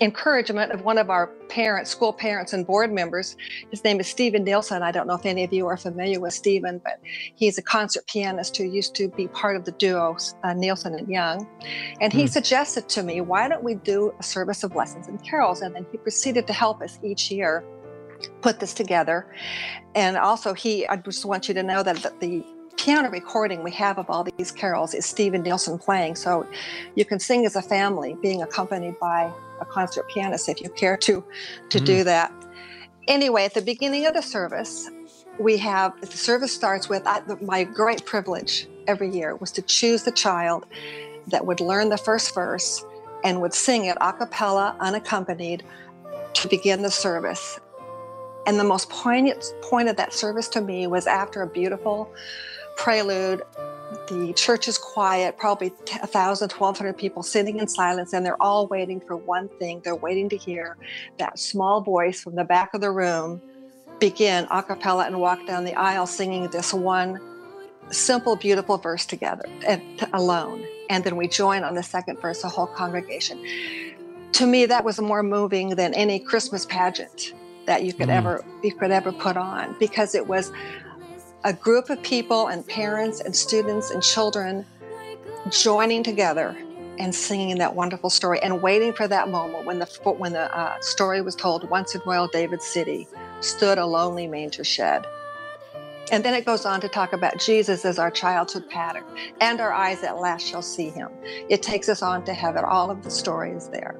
encouragement 0.00 0.70
of 0.70 0.82
one 0.82 0.96
of 0.96 1.10
our 1.10 1.26
parents, 1.48 1.90
school 1.90 2.12
parents, 2.12 2.52
and 2.52 2.66
board 2.66 2.92
members, 2.92 3.34
his 3.70 3.82
name 3.82 3.98
is 3.98 4.06
Stephen 4.06 4.44
Nielsen. 4.44 4.82
I 4.82 4.92
don't 4.92 5.06
know 5.06 5.14
if 5.14 5.26
any 5.26 5.42
of 5.42 5.52
you 5.52 5.66
are 5.66 5.76
familiar 5.76 6.20
with 6.20 6.34
Stephen, 6.34 6.80
but 6.84 7.00
he's 7.34 7.58
a 7.58 7.62
concert 7.62 8.06
pianist 8.06 8.56
who 8.56 8.64
used 8.64 8.94
to 8.96 9.08
be 9.08 9.26
part 9.28 9.56
of 9.56 9.64
the 9.64 9.72
duo 9.72 10.16
uh, 10.44 10.54
Nielsen 10.54 10.94
and 10.94 11.08
Young. 11.08 11.46
And 12.00 12.12
he 12.12 12.22
Hmm. 12.22 12.26
suggested 12.28 12.88
to 12.90 13.02
me, 13.02 13.20
why 13.20 13.48
don't 13.48 13.64
we 13.64 13.74
do 13.74 14.12
a 14.20 14.22
service 14.22 14.62
of 14.62 14.74
lessons 14.76 15.08
and 15.08 15.22
carols? 15.24 15.62
And 15.62 15.74
then 15.74 15.86
he 15.90 15.98
proceeded 15.98 16.46
to 16.46 16.52
help 16.52 16.80
us 16.80 16.98
each 17.02 17.30
year 17.30 17.64
put 18.40 18.60
this 18.60 18.74
together. 18.74 19.26
And 19.94 20.16
also, 20.16 20.54
he, 20.54 20.86
I 20.86 20.96
just 20.96 21.24
want 21.24 21.48
you 21.48 21.54
to 21.54 21.62
know 21.62 21.82
that 21.82 22.20
the 22.20 22.44
piano 22.88 23.10
recording 23.10 23.62
we 23.62 23.70
have 23.70 23.98
of 23.98 24.08
all 24.08 24.24
these 24.38 24.50
carols 24.50 24.94
is 24.94 25.04
Stephen 25.04 25.42
Nielsen 25.42 25.78
playing. 25.78 26.16
So 26.16 26.46
you 26.94 27.04
can 27.04 27.18
sing 27.18 27.44
as 27.44 27.54
a 27.54 27.60
family, 27.60 28.16
being 28.22 28.40
accompanied 28.40 28.98
by 28.98 29.30
a 29.60 29.66
concert 29.66 30.08
pianist 30.08 30.48
if 30.48 30.62
you 30.62 30.70
care 30.70 30.96
to 30.96 31.22
to 31.68 31.80
do 31.80 31.96
mm-hmm. 31.96 32.04
that. 32.04 32.32
Anyway, 33.06 33.44
at 33.44 33.52
the 33.52 33.60
beginning 33.60 34.06
of 34.06 34.14
the 34.14 34.22
service, 34.22 34.88
we 35.38 35.58
have 35.58 36.00
the 36.00 36.06
service 36.06 36.50
starts 36.50 36.88
with 36.88 37.02
I, 37.04 37.20
my 37.42 37.62
great 37.62 38.06
privilege 38.06 38.66
every 38.86 39.10
year 39.10 39.36
was 39.36 39.52
to 39.52 39.60
choose 39.60 40.04
the 40.04 40.12
child 40.12 40.64
that 41.26 41.44
would 41.44 41.60
learn 41.60 41.90
the 41.90 41.98
first 41.98 42.34
verse 42.34 42.86
and 43.22 43.42
would 43.42 43.52
sing 43.52 43.84
it 43.84 43.98
a 44.00 44.14
cappella, 44.14 44.74
unaccompanied, 44.80 45.62
to 46.32 46.48
begin 46.48 46.80
the 46.80 46.90
service. 46.90 47.60
And 48.46 48.58
the 48.58 48.64
most 48.64 48.88
poignant 48.88 49.44
point 49.60 49.90
of 49.90 49.96
that 49.96 50.14
service 50.14 50.48
to 50.48 50.62
me 50.62 50.86
was 50.86 51.06
after 51.06 51.42
a 51.42 51.46
beautiful 51.46 52.10
prelude. 52.78 53.42
The 54.08 54.32
church 54.34 54.68
is 54.68 54.78
quiet, 54.78 55.36
probably 55.36 55.68
1,000, 55.68 56.52
1,200 56.52 56.96
people 56.96 57.22
sitting 57.22 57.58
in 57.58 57.68
silence, 57.68 58.12
and 58.12 58.24
they're 58.24 58.42
all 58.42 58.66
waiting 58.66 59.00
for 59.00 59.16
one 59.16 59.48
thing. 59.58 59.80
They're 59.84 59.96
waiting 59.96 60.28
to 60.30 60.36
hear 60.36 60.76
that 61.18 61.38
small 61.38 61.80
voice 61.82 62.22
from 62.22 62.34
the 62.36 62.44
back 62.44 62.72
of 62.74 62.80
the 62.80 62.90
room 62.90 63.42
begin 63.98 64.46
a 64.50 64.62
cappella 64.62 65.06
and 65.06 65.20
walk 65.20 65.44
down 65.46 65.64
the 65.64 65.74
aisle 65.74 66.06
singing 66.06 66.48
this 66.48 66.72
one 66.72 67.18
simple, 67.90 68.36
beautiful 68.36 68.78
verse 68.78 69.04
together 69.06 69.44
and 69.66 69.82
alone. 70.12 70.64
And 70.90 71.04
then 71.04 71.16
we 71.16 71.28
join 71.28 71.64
on 71.64 71.74
the 71.74 71.82
second 71.82 72.20
verse, 72.20 72.42
the 72.42 72.48
whole 72.48 72.66
congregation. 72.66 73.42
To 74.32 74.46
me, 74.46 74.66
that 74.66 74.84
was 74.84 75.00
more 75.00 75.22
moving 75.22 75.70
than 75.70 75.94
any 75.94 76.18
Christmas 76.20 76.64
pageant 76.66 77.32
that 77.66 77.82
you 77.82 77.92
could 77.92 78.08
Mm. 78.08 78.16
ever 78.16 78.44
you 78.62 78.72
could 78.74 78.90
ever 78.90 79.12
put 79.12 79.36
on 79.36 79.74
because 79.78 80.14
it 80.14 80.26
was 80.26 80.52
a 81.44 81.52
group 81.52 81.90
of 81.90 82.02
people 82.02 82.48
and 82.48 82.66
parents 82.66 83.20
and 83.20 83.34
students 83.34 83.90
and 83.90 84.02
children 84.02 84.66
joining 85.50 86.02
together 86.02 86.56
and 86.98 87.14
singing 87.14 87.58
that 87.58 87.74
wonderful 87.74 88.10
story 88.10 88.40
and 88.42 88.60
waiting 88.60 88.92
for 88.92 89.06
that 89.06 89.28
moment 89.28 89.64
when 89.64 89.78
the 89.78 89.86
when 90.18 90.32
the 90.32 90.54
uh, 90.56 90.80
story 90.80 91.20
was 91.20 91.36
told. 91.36 91.68
Once 91.70 91.94
in 91.94 92.00
Royal 92.04 92.26
David 92.26 92.60
City 92.60 93.06
stood 93.40 93.78
a 93.78 93.86
lonely 93.86 94.26
manger 94.26 94.64
shed. 94.64 95.06
And 96.10 96.24
then 96.24 96.34
it 96.34 96.44
goes 96.44 96.64
on 96.64 96.80
to 96.80 96.88
talk 96.88 97.12
about 97.12 97.38
Jesus 97.38 97.84
as 97.84 97.98
our 97.98 98.10
childhood 98.10 98.68
pattern, 98.70 99.04
and 99.40 99.60
our 99.60 99.72
eyes 99.72 100.02
at 100.02 100.16
last 100.16 100.46
shall 100.46 100.62
see 100.62 100.88
him. 100.88 101.10
It 101.50 101.62
takes 101.62 101.88
us 101.88 102.00
on 102.00 102.24
to 102.24 102.32
heaven. 102.32 102.64
All 102.64 102.90
of 102.90 103.04
the 103.04 103.10
story 103.10 103.52
is 103.52 103.68
there. 103.68 103.94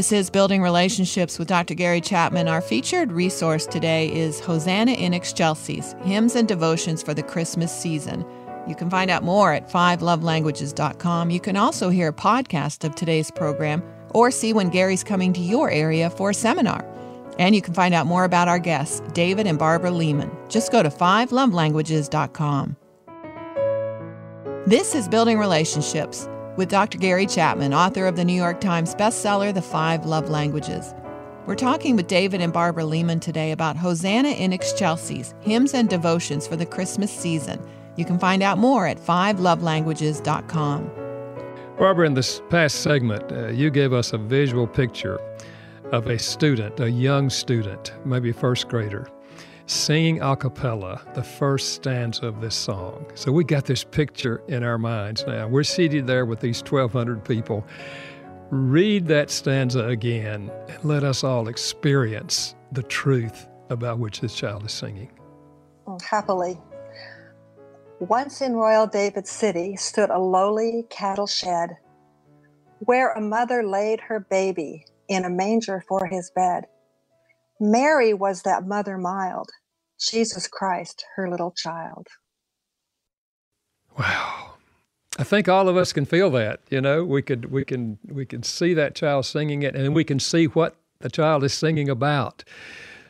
This 0.00 0.12
is 0.12 0.30
Building 0.30 0.62
Relationships 0.62 1.38
with 1.38 1.48
Dr. 1.48 1.74
Gary 1.74 2.00
Chapman. 2.00 2.48
Our 2.48 2.62
featured 2.62 3.12
resource 3.12 3.66
today 3.66 4.10
is 4.10 4.40
Hosanna 4.40 4.92
in 4.92 5.12
Excelsis 5.12 5.94
Hymns 6.00 6.36
and 6.36 6.48
Devotions 6.48 7.02
for 7.02 7.12
the 7.12 7.22
Christmas 7.22 7.70
Season. 7.70 8.24
You 8.66 8.74
can 8.74 8.88
find 8.88 9.10
out 9.10 9.24
more 9.24 9.52
at 9.52 9.68
fivelovelanguages.com. 9.68 11.28
You 11.28 11.40
can 11.40 11.58
also 11.58 11.90
hear 11.90 12.08
a 12.08 12.12
podcast 12.14 12.82
of 12.84 12.94
today's 12.94 13.30
program 13.30 13.82
or 14.14 14.30
see 14.30 14.54
when 14.54 14.70
Gary's 14.70 15.04
coming 15.04 15.34
to 15.34 15.40
your 15.42 15.70
area 15.70 16.08
for 16.08 16.30
a 16.30 16.34
seminar. 16.34 16.82
And 17.38 17.54
you 17.54 17.60
can 17.60 17.74
find 17.74 17.92
out 17.92 18.06
more 18.06 18.24
about 18.24 18.48
our 18.48 18.58
guests, 18.58 19.02
David 19.12 19.46
and 19.46 19.58
Barbara 19.58 19.90
Leeman. 19.90 20.30
Just 20.48 20.72
go 20.72 20.82
to 20.82 20.88
fivelovelanguages.com. 20.88 22.76
This 24.66 24.94
is 24.94 25.08
Building 25.08 25.38
Relationships 25.38 26.26
with 26.56 26.68
Dr. 26.68 26.98
Gary 26.98 27.26
Chapman, 27.26 27.74
author 27.74 28.06
of 28.06 28.16
the 28.16 28.24
New 28.24 28.34
York 28.34 28.60
Times 28.60 28.94
bestseller, 28.94 29.52
The 29.52 29.62
Five 29.62 30.06
Love 30.06 30.28
Languages. 30.30 30.94
We're 31.46 31.54
talking 31.54 31.96
with 31.96 32.06
David 32.06 32.40
and 32.40 32.52
Barbara 32.52 32.84
Leeman 32.84 33.20
today 33.20 33.50
about 33.52 33.76
Hosanna 33.76 34.28
in 34.30 34.52
Excelsis, 34.52 35.34
hymns 35.40 35.74
and 35.74 35.88
devotions 35.88 36.46
for 36.46 36.56
the 36.56 36.66
Christmas 36.66 37.10
season. 37.10 37.60
You 37.96 38.04
can 38.04 38.18
find 38.18 38.42
out 38.42 38.58
more 38.58 38.86
at 38.86 38.98
fivelovelanguages.com. 38.98 40.90
Barbara, 41.78 42.06
in 42.06 42.14
this 42.14 42.42
past 42.50 42.82
segment, 42.82 43.32
uh, 43.32 43.48
you 43.48 43.70
gave 43.70 43.92
us 43.92 44.12
a 44.12 44.18
visual 44.18 44.66
picture 44.66 45.18
of 45.92 46.06
a 46.06 46.18
student, 46.18 46.78
a 46.78 46.90
young 46.90 47.30
student, 47.30 47.94
maybe 48.04 48.32
first 48.32 48.68
grader, 48.68 49.08
singing 49.70 50.20
a 50.20 50.36
cappella 50.36 51.00
the 51.14 51.22
first 51.22 51.74
stanza 51.74 52.26
of 52.26 52.40
this 52.40 52.54
song. 52.54 53.06
So 53.14 53.30
we 53.30 53.44
got 53.44 53.66
this 53.66 53.84
picture 53.84 54.42
in 54.48 54.64
our 54.64 54.78
minds 54.78 55.24
now. 55.26 55.46
We're 55.46 55.64
seated 55.64 56.06
there 56.06 56.26
with 56.26 56.40
these 56.40 56.60
1,200 56.62 57.24
people. 57.24 57.64
Read 58.50 59.06
that 59.06 59.30
stanza 59.30 59.86
again 59.86 60.50
and 60.68 60.84
let 60.84 61.04
us 61.04 61.22
all 61.22 61.48
experience 61.48 62.56
the 62.72 62.82
truth 62.82 63.48
about 63.68 63.98
which 63.98 64.20
this 64.20 64.34
child 64.34 64.64
is 64.66 64.72
singing. 64.72 65.10
Happily. 66.02 66.58
Once 68.00 68.40
in 68.40 68.54
royal 68.54 68.86
David's 68.86 69.30
city 69.30 69.76
stood 69.76 70.10
a 70.10 70.18
lowly 70.18 70.84
cattle 70.90 71.26
shed, 71.26 71.76
where 72.80 73.12
a 73.12 73.20
mother 73.20 73.62
laid 73.62 74.00
her 74.00 74.18
baby 74.18 74.84
in 75.08 75.24
a 75.24 75.30
manger 75.30 75.84
for 75.86 76.06
his 76.06 76.30
bed. 76.34 76.66
Mary 77.60 78.14
was 78.14 78.42
that 78.42 78.66
mother 78.66 78.96
mild, 78.96 79.50
Jesus 80.00 80.48
Christ, 80.48 81.04
her 81.16 81.28
little 81.28 81.52
child. 81.52 82.08
Wow. 83.98 84.54
I 85.18 85.24
think 85.24 85.48
all 85.48 85.68
of 85.68 85.76
us 85.76 85.92
can 85.92 86.06
feel 86.06 86.30
that, 86.30 86.60
you 86.70 86.80
know, 86.80 87.04
we 87.04 87.20
could 87.20 87.50
we 87.50 87.64
can 87.64 87.98
we 88.08 88.24
can 88.24 88.42
see 88.42 88.72
that 88.74 88.94
child 88.94 89.26
singing 89.26 89.62
it 89.62 89.74
and 89.74 89.94
we 89.94 90.04
can 90.04 90.18
see 90.18 90.46
what 90.46 90.76
the 91.00 91.10
child 91.10 91.44
is 91.44 91.52
singing 91.52 91.88
about. 91.88 92.44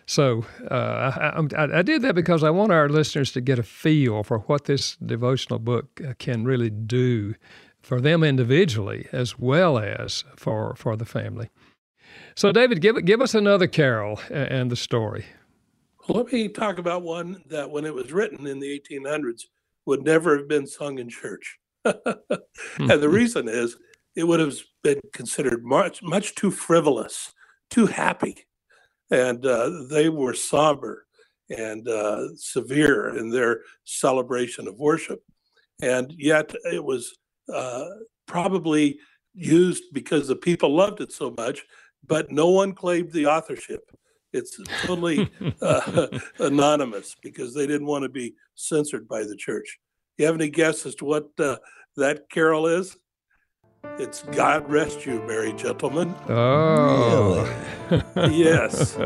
So 0.06 0.44
uh, 0.68 0.74
I, 0.74 1.56
I, 1.56 1.78
I, 1.78 1.82
did 1.82 2.02
that 2.02 2.16
because 2.16 2.42
I 2.42 2.50
want 2.50 2.72
our 2.72 2.88
listeners 2.88 3.30
to 3.30 3.40
get 3.40 3.60
a 3.60 3.62
feel 3.62 4.24
for 4.24 4.40
what 4.40 4.64
this 4.64 4.96
devotional 4.96 5.60
book 5.60 6.00
uh, 6.04 6.14
can 6.18 6.44
really 6.44 6.70
do 6.70 7.36
for 7.80 8.00
them 8.00 8.24
individually 8.24 9.06
as 9.12 9.38
well 9.38 9.78
as 9.78 10.24
for 10.34 10.74
for 10.74 10.96
the 10.96 11.04
family. 11.04 11.50
So, 12.34 12.50
David, 12.50 12.80
give 12.80 13.04
give 13.04 13.20
us 13.20 13.34
another 13.34 13.68
carol 13.68 14.18
and 14.30 14.70
the 14.70 14.76
story. 14.76 15.26
Let 16.12 16.32
me 16.32 16.48
talk 16.48 16.78
about 16.78 17.02
one 17.02 17.42
that, 17.46 17.70
when 17.70 17.84
it 17.84 17.94
was 17.94 18.12
written 18.12 18.46
in 18.46 18.58
the 18.58 18.80
1800s, 18.80 19.42
would 19.86 20.04
never 20.04 20.36
have 20.36 20.48
been 20.48 20.66
sung 20.66 20.98
in 20.98 21.08
church. 21.08 21.58
and 21.84 21.96
the 22.78 23.08
reason 23.08 23.48
is 23.48 23.76
it 24.14 24.24
would 24.24 24.40
have 24.40 24.54
been 24.82 25.00
considered 25.12 25.64
much 25.64 26.02
much 26.02 26.34
too 26.34 26.50
frivolous, 26.50 27.32
too 27.70 27.86
happy 27.86 28.46
and 29.10 29.44
uh, 29.44 29.70
they 29.88 30.08
were 30.08 30.34
somber 30.34 31.06
and 31.50 31.88
uh, 31.88 32.34
severe 32.36 33.16
in 33.16 33.28
their 33.30 33.62
celebration 33.84 34.68
of 34.68 34.78
worship. 34.78 35.22
And 35.82 36.14
yet 36.16 36.54
it 36.64 36.82
was 36.82 37.16
uh, 37.52 37.86
probably 38.26 38.98
used 39.34 39.84
because 39.92 40.28
the 40.28 40.36
people 40.36 40.74
loved 40.74 41.00
it 41.00 41.12
so 41.12 41.34
much, 41.36 41.64
but 42.06 42.30
no 42.30 42.48
one 42.48 42.72
claimed 42.72 43.10
the 43.10 43.26
authorship. 43.26 43.80
It's 44.32 44.60
totally 44.82 45.30
uh, 45.60 46.06
anonymous 46.38 47.16
because 47.22 47.54
they 47.54 47.66
didn't 47.66 47.86
want 47.86 48.04
to 48.04 48.08
be 48.08 48.34
censored 48.54 49.08
by 49.08 49.24
the 49.24 49.36
church. 49.36 49.78
You 50.18 50.26
have 50.26 50.34
any 50.34 50.50
guess 50.50 50.86
as 50.86 50.94
to 50.96 51.04
what 51.04 51.28
uh, 51.38 51.56
that 51.96 52.30
carol 52.30 52.66
is? 52.66 52.96
It's 53.98 54.22
God 54.32 54.70
Rest 54.70 55.06
You, 55.06 55.22
Merry 55.22 55.52
Gentlemen. 55.54 56.14
Oh. 56.28 57.48
Really? 57.90 58.36
yes. 58.36 58.98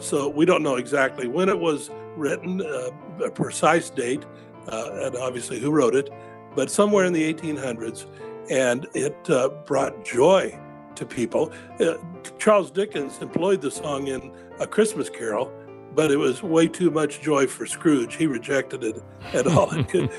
So 0.00 0.28
we 0.28 0.44
don't 0.44 0.62
know 0.62 0.76
exactly 0.76 1.28
when 1.28 1.48
it 1.48 1.58
was 1.58 1.90
written, 2.16 2.60
uh, 2.60 2.90
a 3.24 3.30
precise 3.30 3.88
date, 3.90 4.24
uh, 4.68 4.90
and 5.04 5.16
obviously 5.16 5.58
who 5.58 5.70
wrote 5.70 5.94
it, 5.94 6.10
but 6.54 6.70
somewhere 6.70 7.04
in 7.04 7.12
the 7.12 7.32
1800s. 7.32 8.06
And 8.50 8.86
it 8.94 9.16
uh, 9.30 9.48
brought 9.64 10.04
joy 10.04 10.58
to 10.96 11.06
people. 11.06 11.52
Uh, 11.80 11.94
Charles 12.38 12.70
Dickens 12.70 13.20
employed 13.20 13.60
the 13.60 13.70
song 13.70 14.08
in 14.08 14.32
A 14.60 14.66
Christmas 14.66 15.10
Carol, 15.10 15.52
but 15.94 16.10
it 16.10 16.16
was 16.16 16.42
way 16.42 16.68
too 16.68 16.90
much 16.90 17.20
joy 17.20 17.46
for 17.46 17.66
Scrooge. 17.66 18.16
He 18.16 18.26
rejected 18.26 18.84
it 18.84 19.02
at 19.32 19.46
all 19.46 19.70
it 19.74 19.88
could 19.88 20.10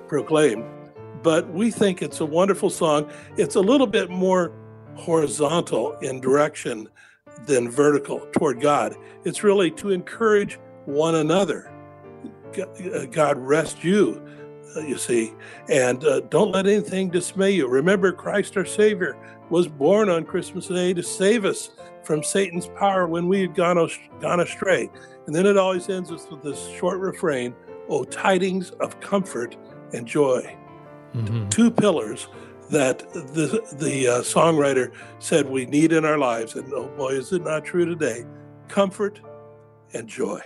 proclaim 0.08 0.64
but 1.26 1.52
we 1.52 1.72
think 1.72 2.02
it's 2.02 2.20
a 2.20 2.24
wonderful 2.24 2.70
song. 2.70 3.10
It's 3.36 3.56
a 3.56 3.60
little 3.60 3.88
bit 3.88 4.10
more 4.10 4.52
horizontal 4.94 5.94
in 5.98 6.20
direction 6.20 6.88
than 7.46 7.68
vertical 7.68 8.20
toward 8.30 8.60
God. 8.60 8.94
It's 9.24 9.42
really 9.42 9.72
to 9.72 9.90
encourage 9.90 10.60
one 10.84 11.16
another. 11.16 11.72
God 13.10 13.38
rest 13.38 13.82
you, 13.82 14.24
uh, 14.76 14.80
you 14.82 14.96
see, 14.96 15.34
and 15.68 16.04
uh, 16.04 16.20
don't 16.20 16.52
let 16.52 16.68
anything 16.68 17.10
dismay 17.10 17.50
you. 17.50 17.66
Remember, 17.66 18.12
Christ 18.12 18.56
our 18.56 18.64
Savior 18.64 19.16
was 19.50 19.68
born 19.68 20.08
on 20.08 20.24
Christmas 20.24 20.68
Day 20.68 20.94
to 20.94 21.02
save 21.02 21.44
us 21.44 21.70
from 22.02 22.22
Satan's 22.22 22.68
power 22.68 23.06
when 23.06 23.28
we 23.28 23.40
had 23.40 23.54
gone, 23.54 23.88
gone 24.20 24.40
astray. 24.40 24.90
And 25.26 25.34
then 25.34 25.46
it 25.46 25.56
always 25.56 25.88
ends 25.88 26.10
us 26.12 26.26
with 26.30 26.42
this 26.42 26.68
short 26.78 27.00
refrain, 27.00 27.54
Oh, 27.88 28.02
tidings 28.02 28.70
of 28.80 28.98
comfort 28.98 29.56
and 29.92 30.06
joy 30.06 30.56
mm-hmm. 31.16 31.48
two 31.48 31.70
pillars 31.70 32.28
that 32.70 32.98
the 33.12 33.62
the 33.78 34.08
uh, 34.08 34.20
songwriter 34.22 34.92
said 35.18 35.48
we 35.48 35.66
need 35.66 35.92
in 35.92 36.04
our 36.04 36.18
lives, 36.18 36.54
and 36.54 36.72
oh 36.72 36.88
boy, 36.96 37.10
is 37.10 37.32
it 37.32 37.42
not 37.42 37.64
true 37.64 37.86
today? 37.86 38.24
Comfort 38.68 39.20
and 39.92 40.08
joy. 40.08 40.40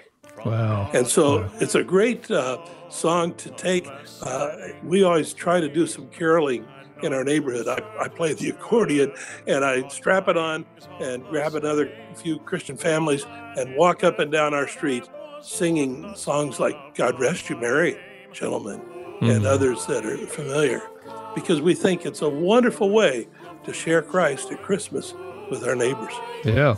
Wow! 0.45 0.91
And 0.93 1.07
so 1.07 1.51
it's 1.61 1.75
a 1.75 1.85
great 1.85 2.31
uh, 2.31 2.59
song 2.89 3.35
to 3.35 3.51
take. 3.51 3.89
Uh, 4.23 4.51
we 4.85 5.03
always 5.03 5.33
try 5.33 5.61
to 5.61 5.69
do 5.69 5.87
some 5.87 6.09
caroling 6.09 6.67
in 7.05 7.13
our 7.13 7.25
neighborhood. 7.25 7.69
I, 7.69 7.83
I 7.99 8.09
play 8.09 8.35
the 8.35 8.51
accordion 8.51 9.13
and 9.47 9.65
I 9.65 9.87
strap 9.89 10.29
it 10.29 10.37
on 10.37 10.67
and 11.01 11.25
grab 11.25 11.55
another 11.55 11.91
few 12.15 12.39
Christian 12.39 12.77
families 12.77 13.25
and 13.57 13.77
walk 13.77 14.05
up 14.05 14.19
and 14.19 14.31
down 14.31 14.55
our 14.55 14.69
street 14.69 15.09
singing 15.43 16.15
songs 16.15 16.61
like 16.61 16.77
"God 16.95 17.19
Rest 17.19 17.49
You, 17.49 17.57
Merry 17.57 17.99
Gentlemen." 18.33 18.81
mm-hmm. 19.21 19.31
and 19.31 19.47
others 19.47 19.87
that 19.87 20.05
are 20.05 20.17
familiar 20.27 20.83
because 21.35 21.61
we 21.61 21.75
think 21.75 22.07
it's 22.07 22.23
a 22.23 22.29
wonderful 22.29 22.91
way 22.91 23.29
to 23.65 23.73
share 23.73 24.03
Christ 24.03 24.51
at 24.51 24.63
Christmas 24.63 25.15
with 25.51 25.65
our 25.65 25.77
neighbors. 25.77 26.13
Yeah. 26.45 26.77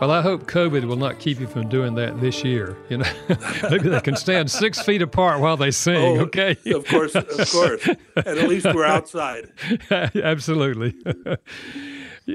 Well, 0.00 0.10
I 0.10 0.22
hope 0.22 0.44
COVID 0.46 0.84
will 0.84 0.96
not 0.96 1.18
keep 1.18 1.40
you 1.40 1.46
from 1.46 1.68
doing 1.68 1.94
that 1.96 2.22
this 2.22 2.42
year. 2.42 2.74
You 2.88 2.98
know, 2.98 3.12
maybe 3.70 3.90
they 3.90 4.00
can 4.00 4.16
stand 4.16 4.50
six 4.50 4.80
feet 4.80 5.02
apart 5.02 5.40
while 5.40 5.58
they 5.58 5.70
sing. 5.70 6.18
Oh, 6.18 6.22
okay. 6.22 6.56
of 6.72 6.86
course, 6.86 7.14
of 7.14 7.28
course. 7.52 7.86
And 7.86 8.26
at 8.26 8.48
least 8.48 8.64
we're 8.74 8.86
outside. 8.86 9.52
Absolutely. 9.90 10.94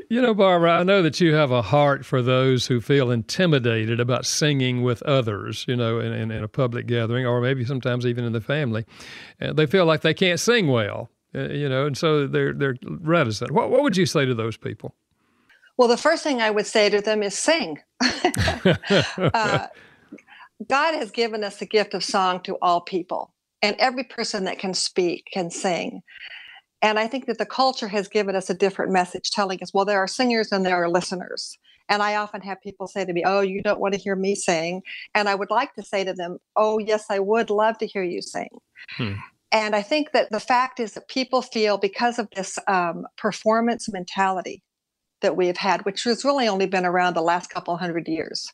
You 0.10 0.21
know, 0.21 0.36
Barbara, 0.36 0.80
I 0.80 0.84
know 0.84 1.01
that 1.01 1.19
you 1.19 1.34
have 1.34 1.49
a 1.49 1.63
heart 1.63 2.06
for 2.06 2.21
those 2.21 2.67
who 2.67 2.82
feel 2.82 3.10
intimidated 3.10 3.99
about 3.99 4.28
singing 4.28 4.84
with 4.84 5.01
others, 5.01 5.65
you 5.67 5.75
know, 5.75 5.99
in, 5.99 6.13
in, 6.13 6.30
in 6.30 6.43
a 6.43 6.47
public 6.47 6.86
gathering 6.86 7.25
or 7.25 7.41
maybe 7.41 7.65
sometimes 7.65 8.06
even 8.06 8.25
in 8.25 8.34
the 8.34 8.41
family. 8.41 8.86
And 9.39 9.58
they 9.58 9.65
feel 9.65 9.86
like 9.86 10.01
they 10.01 10.13
can't 10.13 10.39
sing 10.39 10.67
well, 10.67 11.10
uh, 11.34 11.49
you 11.49 11.67
know, 11.67 11.88
and 11.88 11.97
so 11.97 12.28
they're, 12.28 12.54
they're 12.54 12.75
reticent. 12.84 13.49
What, 13.49 13.71
what 13.71 13.82
would 13.82 13.97
you 13.97 14.06
say 14.06 14.25
to 14.25 14.36
those 14.36 14.56
people? 14.56 14.93
Well, 15.78 15.88
the 15.88 15.98
first 15.98 16.24
thing 16.24 16.42
I 16.42 16.52
would 16.52 16.66
say 16.66 16.90
to 16.90 17.02
them 17.02 17.22
is 17.22 17.38
sing. 17.38 17.80
uh, 19.18 19.68
God 20.70 20.96
has 20.96 21.12
given 21.12 21.44
us 21.44 21.58
the 21.58 21.66
gift 21.66 21.94
of 21.94 22.04
song 22.04 22.42
to 22.44 22.58
all 22.62 22.82
people, 22.82 23.34
and 23.62 23.76
every 23.78 24.04
person 24.04 24.46
that 24.46 24.60
can 24.60 24.74
speak 24.74 25.28
can 25.34 25.50
sing. 25.50 26.02
And 26.82 27.00
I 27.00 27.08
think 27.08 27.26
that 27.26 27.38
the 27.38 27.46
culture 27.46 27.88
has 27.88 28.08
given 28.08 28.36
us 28.36 28.50
a 28.50 28.54
different 28.54 28.92
message 28.92 29.32
telling 29.32 29.60
us, 29.62 29.74
well, 29.74 29.86
there 29.86 30.00
are 30.00 30.08
singers 30.08 30.52
and 30.52 30.66
there 30.66 30.82
are 30.82 30.90
listeners. 30.90 31.58
And 31.90 32.02
I 32.02 32.16
often 32.16 32.42
have 32.42 32.62
people 32.62 32.88
say 32.88 33.06
to 33.06 33.14
me, 33.14 33.24
Oh, 33.26 33.42
you 33.42 33.62
don't 33.62 33.80
want 33.80 33.94
to 33.94 34.00
hear 34.00 34.16
me 34.16 34.36
sing. 34.36 34.82
And 35.14 35.30
I 35.30 35.36
would 35.36 35.52
like 35.52 35.74
to 35.76 35.84
say 35.84 36.04
to 36.04 36.14
them, 36.14 36.38
Oh, 36.56 36.80
yes, 36.80 37.06
I 37.10 37.20
would 37.20 37.50
love 37.50 37.78
to 37.80 37.88
hear 37.88 38.04
you 38.04 38.22
sing. 38.22 38.50
Hmm. 38.98 39.14
And 39.52 39.76
I 39.76 39.82
think 39.82 40.12
that 40.12 40.32
the 40.32 40.40
fact 40.40 40.80
is 40.80 40.94
that 40.94 41.08
people 41.08 41.42
feel 41.42 41.78
because 41.78 42.20
of 42.20 42.28
this 42.36 42.58
um, 42.68 43.06
performance 43.18 43.92
mentality 43.92 44.64
that 45.21 45.38
we 45.38 45.47
have 45.47 45.58
had, 45.58 45.86
which 45.86 46.04
has 46.04 46.25
really 46.25 46.47
only 46.47 46.65
been 46.65 46.86
around 46.86 47.13
the 47.15 47.21
last 47.21 47.49
couple 47.49 47.75
hundred 47.78 48.08
years. 48.08 48.47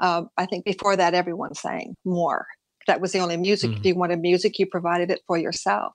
Um, 0.00 0.28
I 0.36 0.46
think 0.46 0.64
before 0.64 0.96
that, 0.96 1.14
everyone 1.14 1.54
sang 1.54 1.94
more. 2.04 2.46
That 2.86 3.00
was 3.00 3.12
the 3.12 3.20
only 3.20 3.36
music. 3.36 3.70
If 3.72 3.82
Mhm. 3.82 3.84
you 3.86 3.94
wanted 3.94 4.20
music, 4.20 4.58
you 4.58 4.66
provided 4.66 5.10
it 5.10 5.22
for 5.26 5.38
yourself. 5.38 5.92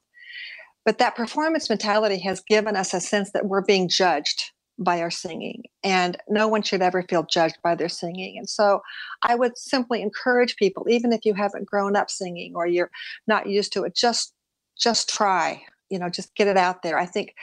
But 0.86 0.98
that 0.98 1.16
performance 1.16 1.70
mentality 1.70 2.18
has 2.20 2.42
given 2.42 2.76
us 2.76 2.94
a 2.94 3.00
sense 3.02 3.32
that 3.32 3.46
we're 3.46 3.62
being 3.62 3.88
judged 3.90 4.52
by 4.82 5.02
our 5.02 5.12
singing, 5.12 5.64
and 5.84 6.18
no 6.30 6.48
one 6.48 6.62
should 6.62 6.82
ever 6.82 7.04
feel 7.04 7.24
judged 7.24 7.58
by 7.62 7.76
their 7.76 7.90
singing. 7.90 8.38
And 8.38 8.50
so 8.50 8.82
I 9.22 9.36
would 9.36 9.58
simply 9.58 10.02
encourage 10.02 10.56
people, 10.56 10.88
even 10.90 11.12
if 11.12 11.26
you 11.26 11.34
haven't 11.34 11.66
grown 11.66 11.98
up 11.98 12.10
singing 12.10 12.56
or 12.56 12.66
you're 12.66 12.90
not 13.28 13.48
used 13.48 13.74
to 13.74 13.84
it, 13.84 13.94
just 13.94 14.34
just 14.78 15.10
try. 15.10 15.62
You 15.90 16.00
know, 16.00 16.10
just 16.10 16.36
get 16.36 16.48
it 16.48 16.58
out 16.58 16.84
there. 16.84 16.98
I 16.98 17.06
think 17.06 17.34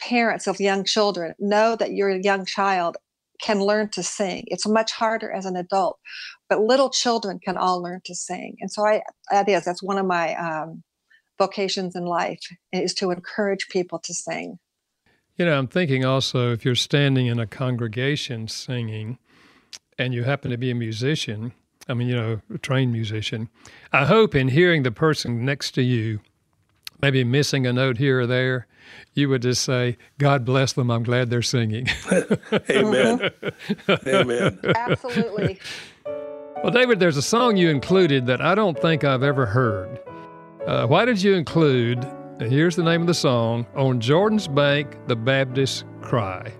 parents 0.00 0.46
of 0.46 0.60
young 0.60 0.84
children 0.84 1.34
know 1.38 1.76
that 1.76 1.92
your 1.92 2.10
young 2.10 2.44
child 2.44 2.96
can 3.42 3.60
learn 3.60 3.88
to 3.90 4.02
sing. 4.02 4.44
It's 4.46 4.66
much 4.66 4.92
harder 4.92 5.30
as 5.30 5.46
an 5.46 5.56
adult, 5.56 5.98
but 6.48 6.60
little 6.60 6.90
children 6.90 7.38
can 7.38 7.56
all 7.56 7.82
learn 7.82 8.00
to 8.04 8.14
sing. 8.14 8.56
And 8.60 8.70
so 8.70 8.84
I 8.86 9.02
that 9.30 9.48
is 9.48 9.64
that's 9.64 9.82
one 9.82 9.98
of 9.98 10.06
my 10.06 10.34
um, 10.34 10.82
vocations 11.38 11.96
in 11.96 12.04
life 12.04 12.40
is 12.72 12.94
to 12.94 13.10
encourage 13.10 13.68
people 13.68 13.98
to 14.00 14.14
sing. 14.14 14.58
You 15.36 15.46
know, 15.46 15.56
I'm 15.56 15.68
thinking 15.68 16.04
also 16.04 16.52
if 16.52 16.64
you're 16.64 16.74
standing 16.74 17.26
in 17.26 17.40
a 17.40 17.46
congregation 17.46 18.46
singing 18.46 19.18
and 19.98 20.12
you 20.12 20.24
happen 20.24 20.50
to 20.50 20.58
be 20.58 20.70
a 20.70 20.74
musician, 20.74 21.52
I 21.88 21.94
mean, 21.94 22.08
you 22.08 22.16
know, 22.16 22.40
a 22.54 22.58
trained 22.58 22.92
musician, 22.92 23.48
I 23.90 24.04
hope 24.04 24.34
in 24.34 24.48
hearing 24.48 24.82
the 24.82 24.92
person 24.92 25.44
next 25.44 25.70
to 25.72 25.82
you 25.82 26.20
maybe 27.02 27.24
missing 27.24 27.66
a 27.66 27.72
note 27.72 27.98
here 27.98 28.20
or 28.20 28.26
there, 28.26 28.66
you 29.14 29.28
would 29.28 29.42
just 29.42 29.62
say, 29.64 29.96
God 30.18 30.44
bless 30.44 30.72
them. 30.72 30.90
I'm 30.90 31.02
glad 31.02 31.30
they're 31.30 31.42
singing. 31.42 31.86
Amen. 32.70 33.30
Amen. 34.06 34.58
Absolutely. 34.74 35.58
well, 36.06 36.70
David, 36.72 37.00
there's 37.00 37.16
a 37.16 37.22
song 37.22 37.56
you 37.56 37.70
included 37.70 38.26
that 38.26 38.40
I 38.40 38.54
don't 38.54 38.78
think 38.78 39.04
I've 39.04 39.22
ever 39.22 39.46
heard. 39.46 40.00
Uh, 40.66 40.86
why 40.86 41.04
did 41.04 41.22
you 41.22 41.34
include, 41.34 42.06
here's 42.40 42.76
the 42.76 42.82
name 42.82 43.00
of 43.00 43.06
the 43.06 43.14
song, 43.14 43.66
On 43.74 44.00
Jordan's 44.00 44.46
Bank, 44.48 44.96
the 45.06 45.16
Baptist 45.16 45.84
Cry? 46.02 46.52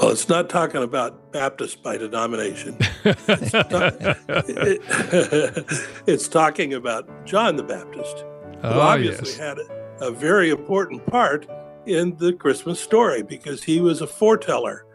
Well, 0.00 0.10
it's 0.10 0.28
not 0.28 0.48
talking 0.48 0.82
about 0.82 1.32
Baptist 1.32 1.82
by 1.82 1.96
denomination. 1.98 2.76
It's, 3.04 3.50
ta- 3.52 3.90
it- 4.28 5.64
it's 6.06 6.28
talking 6.28 6.74
about 6.74 7.26
John 7.26 7.56
the 7.56 7.62
Baptist, 7.62 8.24
who 8.62 8.68
Oh, 8.68 8.80
obviously 8.80 9.30
yes. 9.30 9.38
had 9.38 9.58
a, 10.00 10.10
very 10.10 10.50
important 10.50 11.04
part 11.06 11.48
in 11.86 12.16
the 12.16 12.32
Christmas 12.32 12.80
story 12.80 13.22
because 13.22 13.62
he 13.62 13.80
was 13.80 14.00
a 14.00 14.06
foreteller 14.06 14.86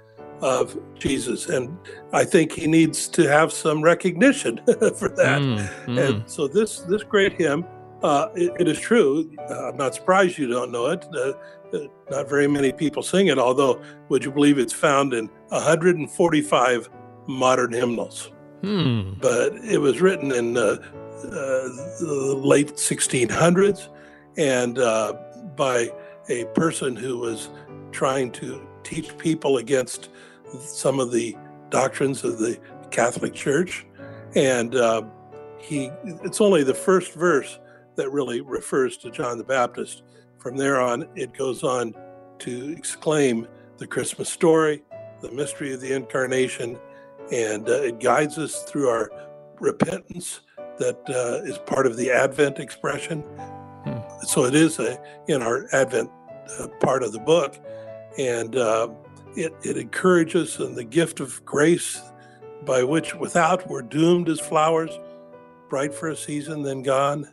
of 0.41 0.77
Jesus. 0.95 1.49
And 1.49 1.77
I 2.13 2.23
think 2.23 2.53
he 2.53 2.67
needs 2.67 3.07
to 3.09 3.27
have 3.27 3.51
some 3.51 3.81
recognition 3.81 4.57
for 4.95 5.09
that. 5.09 5.41
Mm, 5.41 5.85
mm. 5.85 6.09
And 6.09 6.29
so 6.29 6.47
this 6.47 6.79
this 6.81 7.03
great 7.03 7.33
hymn, 7.33 7.65
uh, 8.03 8.29
it, 8.35 8.53
it 8.59 8.67
is 8.67 8.79
true. 8.79 9.29
Uh, 9.49 9.69
I'm 9.69 9.77
not 9.77 9.95
surprised 9.95 10.37
you 10.37 10.47
don't 10.47 10.71
know 10.71 10.87
it. 10.87 11.05
Uh, 11.13 11.33
uh, 11.73 11.87
not 12.09 12.29
very 12.29 12.47
many 12.47 12.71
people 12.71 13.03
sing 13.03 13.27
it. 13.27 13.37
Although, 13.37 13.81
would 14.09 14.23
you 14.23 14.31
believe 14.31 14.59
it's 14.59 14.73
found 14.73 15.13
in 15.13 15.27
145 15.49 16.89
modern 17.27 17.73
hymnals? 17.73 18.31
Hmm. 18.61 19.13
But 19.19 19.53
it 19.55 19.79
was 19.79 20.01
written 20.01 20.31
in 20.31 20.57
uh, 20.57 20.77
the 21.23 22.39
late 22.41 22.75
1600s, 22.75 23.89
and 24.37 24.79
uh, 24.79 25.13
by 25.55 25.91
a 26.29 26.45
person 26.53 26.95
who 26.95 27.17
was 27.17 27.49
trying 27.91 28.31
to 28.31 28.65
teach 28.83 29.17
people 29.17 29.57
against 29.57 30.09
some 30.59 30.99
of 30.99 31.11
the 31.11 31.35
doctrines 31.69 32.23
of 32.23 32.39
the 32.39 32.59
Catholic 32.91 33.33
Church, 33.33 33.85
and 34.35 34.75
uh, 34.75 35.03
he 35.57 35.91
it's 36.03 36.39
only 36.41 36.63
the 36.63 36.73
first 36.73 37.13
verse 37.13 37.59
that 37.95 38.11
really 38.11 38.41
refers 38.41 38.97
to 38.97 39.11
John 39.11 39.37
the 39.37 39.43
Baptist. 39.43 40.03
From 40.37 40.55
there 40.55 40.79
on, 40.79 41.07
it 41.15 41.33
goes 41.33 41.63
on 41.63 41.95
to 42.39 42.71
exclaim 42.77 43.47
the 43.77 43.87
Christmas 43.87 44.29
story, 44.29 44.83
the 45.21 45.31
mystery 45.31 45.73
of 45.73 45.81
the 45.81 45.93
incarnation, 45.93 46.79
and 47.31 47.67
uh, 47.67 47.81
it 47.81 47.99
guides 47.99 48.37
us 48.37 48.63
through 48.63 48.87
our 48.87 49.11
repentance 49.59 50.41
that 50.79 50.99
uh, 51.09 51.43
is 51.43 51.57
part 51.59 51.85
of 51.85 51.97
the 51.97 52.11
Advent 52.11 52.59
expression. 52.59 53.21
Hmm. 53.21 53.99
So 54.25 54.45
it 54.45 54.55
is 54.55 54.79
a, 54.79 55.01
in 55.27 55.41
our 55.41 55.67
Advent 55.73 56.09
uh, 56.59 56.67
part 56.79 57.03
of 57.03 57.11
the 57.11 57.19
book, 57.19 57.57
and 58.17 58.55
uh, 58.55 58.89
it, 59.35 59.53
it 59.63 59.77
encourages 59.77 60.59
in 60.59 60.75
the 60.75 60.83
gift 60.83 61.19
of 61.19 61.43
grace 61.45 62.01
by 62.65 62.83
which 62.83 63.15
without 63.15 63.69
we're 63.69 63.81
doomed 63.81 64.29
as 64.29 64.39
flowers, 64.39 64.99
bright 65.69 65.93
for 65.93 66.09
a 66.09 66.15
season, 66.15 66.63
then 66.63 66.81
gone. 66.81 67.29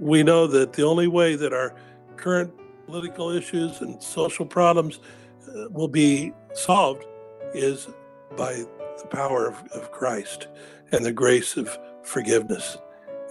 We 0.00 0.22
know 0.22 0.46
that 0.46 0.72
the 0.72 0.84
only 0.84 1.08
way 1.08 1.34
that 1.36 1.52
our 1.52 1.74
current 2.16 2.52
political 2.86 3.30
issues 3.30 3.80
and 3.80 4.02
social 4.02 4.46
problems 4.46 5.00
uh, 5.48 5.68
will 5.70 5.88
be 5.88 6.32
solved 6.54 7.04
is 7.52 7.88
by 8.36 8.64
the 9.02 9.06
power 9.10 9.46
of, 9.46 9.62
of 9.72 9.90
Christ 9.92 10.48
and 10.92 11.04
the 11.04 11.12
grace 11.12 11.56
of 11.56 11.78
forgiveness. 12.08 12.78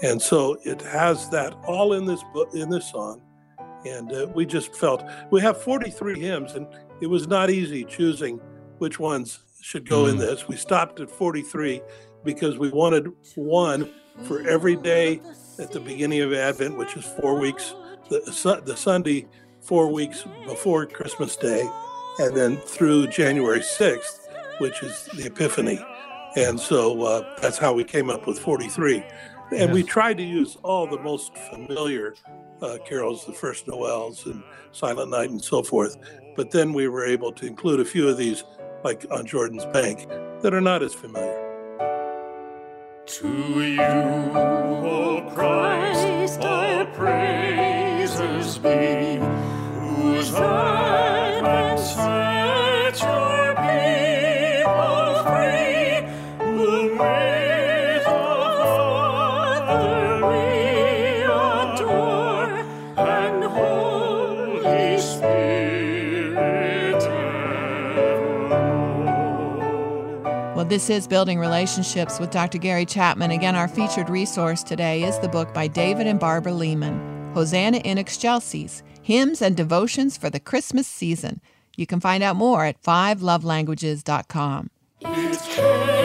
And 0.04 0.22
so 0.22 0.58
it 0.63 0.82
has 0.82 1.30
that 1.32 1.54
all 1.66 1.94
in 1.94 2.06
this 2.06 2.24
book, 2.34 2.50
in 2.54 2.70
this 2.70 2.90
song. 2.92 3.22
And 3.86 4.12
uh, 4.12 4.28
we 4.34 4.46
just 4.46 4.76
felt 4.76 5.04
we 5.32 5.42
have 5.42 5.62
43 5.62 6.20
hymns, 6.20 6.54
and 6.54 6.68
it 7.02 7.08
was 7.08 7.28
not 7.28 7.50
easy 7.50 7.84
choosing 7.84 8.40
which 8.80 9.00
ones 9.00 9.40
should 9.62 9.88
go 9.90 10.06
in 10.08 10.16
Mm. 10.16 10.20
this. 10.20 10.48
We 10.48 10.56
stopped 10.56 11.00
at 11.00 11.10
43 11.10 11.82
because 12.24 12.58
we 12.58 12.70
wanted 12.70 13.08
one 13.36 13.90
for 14.24 14.48
every 14.48 14.76
day 14.76 15.22
at 15.60 15.72
the 15.72 15.80
beginning 15.80 16.22
of 16.22 16.34
Advent, 16.34 16.78
which 16.78 16.96
is 16.96 17.06
four 17.06 17.40
weeks, 17.40 17.74
the, 18.10 18.22
the 18.66 18.76
Sunday, 18.78 19.28
four 19.62 19.92
weeks 19.92 20.26
before 20.46 20.86
Christmas 20.86 21.36
Day, 21.36 21.68
and 22.20 22.36
then 22.36 22.58
through 22.58 23.08
January 23.08 23.60
6th, 23.62 24.28
which 24.60 24.82
is 24.84 25.08
the 25.16 25.26
Epiphany. 25.28 25.80
And 26.36 26.60
so 26.60 27.02
uh, 27.04 27.36
that's 27.42 27.58
how 27.58 27.74
we 27.74 27.84
came 27.84 28.10
up 28.10 28.28
with 28.28 28.40
43. 28.40 29.04
And 29.56 29.72
we 29.72 29.82
tried 29.82 30.18
to 30.18 30.24
use 30.24 30.58
all 30.63 30.88
the 30.88 31.00
most 31.00 31.36
familiar 31.38 32.16
uh, 32.62 32.78
carols, 32.86 33.26
the 33.26 33.34
first 33.34 33.68
Noels 33.68 34.26
and 34.26 34.44
Silent 34.72 35.12
Night 35.12 35.30
and 35.30 35.44
so 35.44 35.63
forth. 35.63 35.98
But 36.36 36.52
then 36.52 36.74
we 36.74 36.88
were 36.88 37.06
able 37.06 37.32
to 37.34 37.46
include 37.46 37.80
a 37.80 37.86
few 37.86 38.10
of 38.10 38.18
these, 38.18 38.44
like 38.84 39.06
on 39.10 39.26
Jordan's 39.26 39.66
Bank, 39.66 40.08
that 40.42 40.54
are 40.54 40.62
not 40.62 40.84
as 40.84 40.94
familiar. 40.94 41.44
To 43.06 43.63
you, 43.63 43.82
O 43.82 45.32
Christ, 45.34 46.42
our 46.42 46.86
praises 46.88 48.58
be, 48.58 49.15
whose 49.80 50.30
this 70.70 70.90
is 70.90 71.08
Building 71.08 71.40
Relationships 71.40 72.20
with 72.20 72.30
Dr. 72.30 72.58
Gary 72.58 72.86
Chapman. 72.86 73.32
Again, 73.32 73.56
our 73.56 73.70
featured 73.70 74.10
resource 74.10 74.63
today 74.63 75.04
is 75.04 75.18
the 75.20 75.30
book 75.30 75.54
by 75.54 75.68
David 75.68 76.08
and 76.08 76.20
Barbara 76.20 76.52
Leeman, 76.52 77.34
Hosanna 77.34 77.78
in 77.78 77.98
Excelsis 77.98 78.84
Hymns 79.02 79.42
and 79.42 79.56
Devotions 79.56 80.18
for 80.18 80.30
the 80.30 80.42
Christmas 80.42 80.86
Season. 80.86 81.40
You 81.78 81.88
can 81.88 82.02
find 82.02 82.22
out 82.22 82.36
more 82.36 82.65
at 82.65 82.82
fivelovelanguages.com. 82.82 84.70
It 85.02 85.96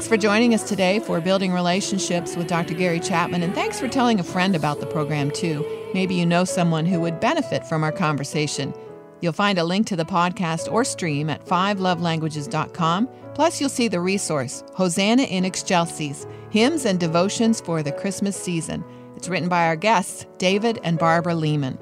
Thanks 0.00 0.08
for 0.08 0.16
joining 0.16 0.54
us 0.54 0.66
today 0.66 0.98
for 0.98 1.20
Building 1.20 1.52
Relationships 1.52 2.34
with 2.34 2.46
Dr. 2.46 2.72
Gary 2.72 3.00
Chapman, 3.00 3.42
and 3.42 3.54
thanks 3.54 3.78
for 3.78 3.86
telling 3.86 4.18
a 4.18 4.22
friend 4.22 4.56
about 4.56 4.80
the 4.80 4.86
program 4.86 5.30
too. 5.30 5.62
Maybe 5.92 6.14
you 6.14 6.24
know 6.24 6.44
someone 6.44 6.86
who 6.86 7.00
would 7.00 7.20
benefit 7.20 7.66
from 7.66 7.84
our 7.84 7.92
conversation. 7.92 8.72
You'll 9.20 9.34
find 9.34 9.58
a 9.58 9.64
link 9.64 9.86
to 9.88 9.96
the 9.96 10.06
podcast 10.06 10.72
or 10.72 10.84
stream 10.86 11.28
at 11.28 11.44
fivelovelanguages.com. 11.44 13.10
Plus, 13.34 13.60
you'll 13.60 13.68
see 13.68 13.88
the 13.88 14.00
resource, 14.00 14.64
Hosanna 14.72 15.24
in 15.24 15.44
Excelsis, 15.44 16.26
Hymns 16.48 16.86
and 16.86 16.98
Devotions 16.98 17.60
for 17.60 17.82
the 17.82 17.92
Christmas 17.92 18.42
Season. 18.42 18.82
It's 19.16 19.28
written 19.28 19.50
by 19.50 19.66
our 19.66 19.76
guests, 19.76 20.24
David 20.38 20.80
and 20.82 20.98
Barbara 20.98 21.34
Leeman. 21.34 21.78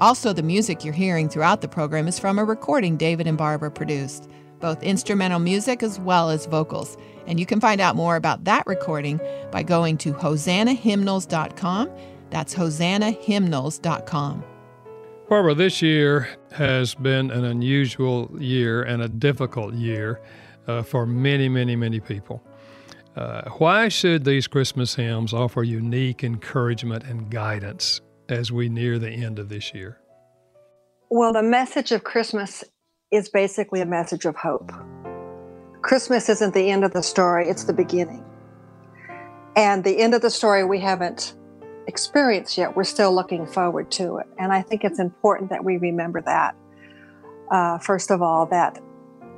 Also, 0.00 0.34
the 0.34 0.42
music 0.42 0.84
you're 0.84 0.92
hearing 0.92 1.30
throughout 1.30 1.62
the 1.62 1.68
program 1.68 2.08
is 2.08 2.18
from 2.18 2.38
a 2.38 2.44
recording 2.44 2.98
David 2.98 3.26
and 3.26 3.38
Barbara 3.38 3.70
produced, 3.70 4.28
both 4.64 4.82
instrumental 4.82 5.38
music 5.38 5.82
as 5.82 6.00
well 6.00 6.30
as 6.30 6.46
vocals. 6.46 6.96
And 7.26 7.38
you 7.38 7.44
can 7.44 7.60
find 7.60 7.82
out 7.82 7.96
more 7.96 8.16
about 8.16 8.44
that 8.44 8.66
recording 8.66 9.20
by 9.52 9.62
going 9.62 9.98
to 9.98 10.14
hosannahymnals.com. 10.14 11.90
That's 12.30 12.54
hosannahymnals.com. 12.54 14.44
Barbara, 15.28 15.54
this 15.54 15.82
year 15.82 16.30
has 16.52 16.94
been 16.94 17.30
an 17.30 17.44
unusual 17.44 18.30
year 18.40 18.84
and 18.84 19.02
a 19.02 19.08
difficult 19.08 19.74
year 19.74 20.22
uh, 20.66 20.82
for 20.82 21.04
many, 21.04 21.46
many, 21.50 21.76
many 21.76 22.00
people. 22.00 22.42
Uh, 23.16 23.50
why 23.58 23.88
should 23.88 24.24
these 24.24 24.46
Christmas 24.46 24.94
hymns 24.94 25.34
offer 25.34 25.62
unique 25.62 26.24
encouragement 26.24 27.04
and 27.04 27.30
guidance 27.30 28.00
as 28.30 28.50
we 28.50 28.70
near 28.70 28.98
the 28.98 29.10
end 29.10 29.38
of 29.38 29.50
this 29.50 29.74
year? 29.74 29.98
Well, 31.10 31.34
the 31.34 31.42
message 31.42 31.92
of 31.92 32.02
Christmas 32.02 32.64
is 33.14 33.28
basically 33.28 33.80
a 33.80 33.86
message 33.86 34.24
of 34.24 34.34
hope. 34.34 34.72
Christmas 35.82 36.28
isn't 36.28 36.54
the 36.54 36.70
end 36.70 36.84
of 36.84 36.92
the 36.92 37.02
story, 37.02 37.48
it's 37.48 37.64
the 37.64 37.72
beginning. 37.72 38.24
And 39.56 39.84
the 39.84 39.98
end 39.98 40.14
of 40.14 40.22
the 40.22 40.30
story 40.30 40.64
we 40.64 40.80
haven't 40.80 41.36
experienced 41.86 42.58
yet. 42.58 42.74
We're 42.74 42.84
still 42.84 43.14
looking 43.14 43.46
forward 43.46 43.90
to 43.92 44.16
it. 44.16 44.26
And 44.38 44.52
I 44.52 44.62
think 44.62 44.82
it's 44.82 44.98
important 44.98 45.50
that 45.50 45.64
we 45.64 45.76
remember 45.76 46.22
that. 46.22 46.56
Uh, 47.50 47.78
first 47.78 48.10
of 48.10 48.20
all, 48.20 48.46
that, 48.46 48.80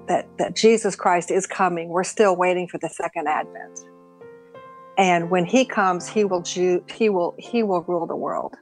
that, 0.09 0.27
that 0.39 0.57
Jesus 0.57 0.97
Christ 0.97 1.31
is 1.31 1.47
coming. 1.47 1.89
We're 1.89 2.05
still 2.05 2.35
waiting 2.35 2.69
for 2.69 2.79
the 2.79 2.89
second 2.89 3.27
advent. 3.29 3.81
And 4.97 5.29
when 5.29 5.45
he 5.45 5.67
comes, 5.67 6.09
he 6.09 6.25
will, 6.25 6.41
ju- 6.41 6.85
he 6.89 7.11
will, 7.11 7.35
he 7.39 7.63
will 7.63 7.83
rule 7.83 8.07
the 8.07 8.17
world. 8.17 8.55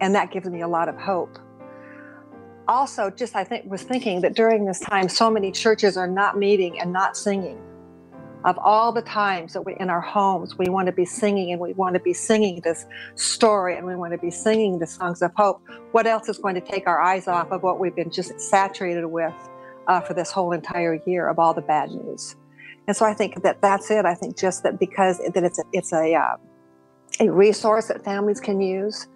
And 0.00 0.14
that 0.14 0.32
gives 0.32 0.48
me 0.48 0.62
a 0.62 0.68
lot 0.68 0.88
of 0.88 0.96
hope 0.96 1.38
also 2.70 3.10
just 3.10 3.34
i 3.34 3.42
think 3.42 3.68
was 3.68 3.82
thinking 3.82 4.20
that 4.20 4.34
during 4.34 4.64
this 4.64 4.80
time 4.80 5.08
so 5.08 5.28
many 5.28 5.50
churches 5.50 5.96
are 5.96 6.06
not 6.06 6.38
meeting 6.38 6.80
and 6.80 6.92
not 6.92 7.16
singing. 7.16 7.58
Of 8.42 8.56
all 8.56 8.90
the 8.90 9.02
times 9.02 9.52
that 9.52 9.66
we 9.66 9.76
in 9.78 9.90
our 9.90 10.00
homes 10.00 10.56
we 10.56 10.70
want 10.70 10.86
to 10.86 10.92
be 10.92 11.04
singing 11.04 11.52
and 11.52 11.60
we 11.60 11.74
want 11.74 11.92
to 11.94 12.00
be 12.00 12.14
singing 12.14 12.62
this 12.62 12.86
story 13.14 13.76
and 13.76 13.86
we 13.86 13.94
want 13.96 14.12
to 14.12 14.18
be 14.18 14.30
singing 14.30 14.78
the 14.78 14.86
songs 14.86 15.20
of 15.20 15.30
hope 15.36 15.60
what 15.92 16.06
else 16.06 16.26
is 16.26 16.38
going 16.38 16.54
to 16.54 16.62
take 16.62 16.86
our 16.86 17.00
eyes 17.02 17.28
off 17.28 17.50
of 17.50 17.62
what 17.62 17.78
we've 17.78 17.94
been 17.94 18.10
just 18.10 18.40
saturated 18.40 19.04
with 19.04 19.34
uh, 19.88 20.00
for 20.00 20.14
this 20.14 20.30
whole 20.30 20.52
entire 20.52 20.94
year 21.06 21.28
of 21.28 21.38
all 21.38 21.52
the 21.52 21.60
bad 21.60 21.90
news? 21.90 22.34
And 22.86 22.96
so 22.96 23.04
i 23.04 23.12
think 23.12 23.42
that 23.42 23.60
that's 23.60 23.90
it. 23.90 24.06
I 24.06 24.14
think 24.14 24.38
just 24.38 24.62
that 24.62 24.78
because 24.78 25.18
that 25.18 25.44
it's 25.44 25.58
a, 25.58 25.64
it's 25.72 25.92
a 25.92 26.14
uh, 26.14 26.36
a 27.20 27.28
resource 27.30 27.88
that 27.88 28.02
families 28.04 28.40
can 28.40 28.58
use 28.60 29.06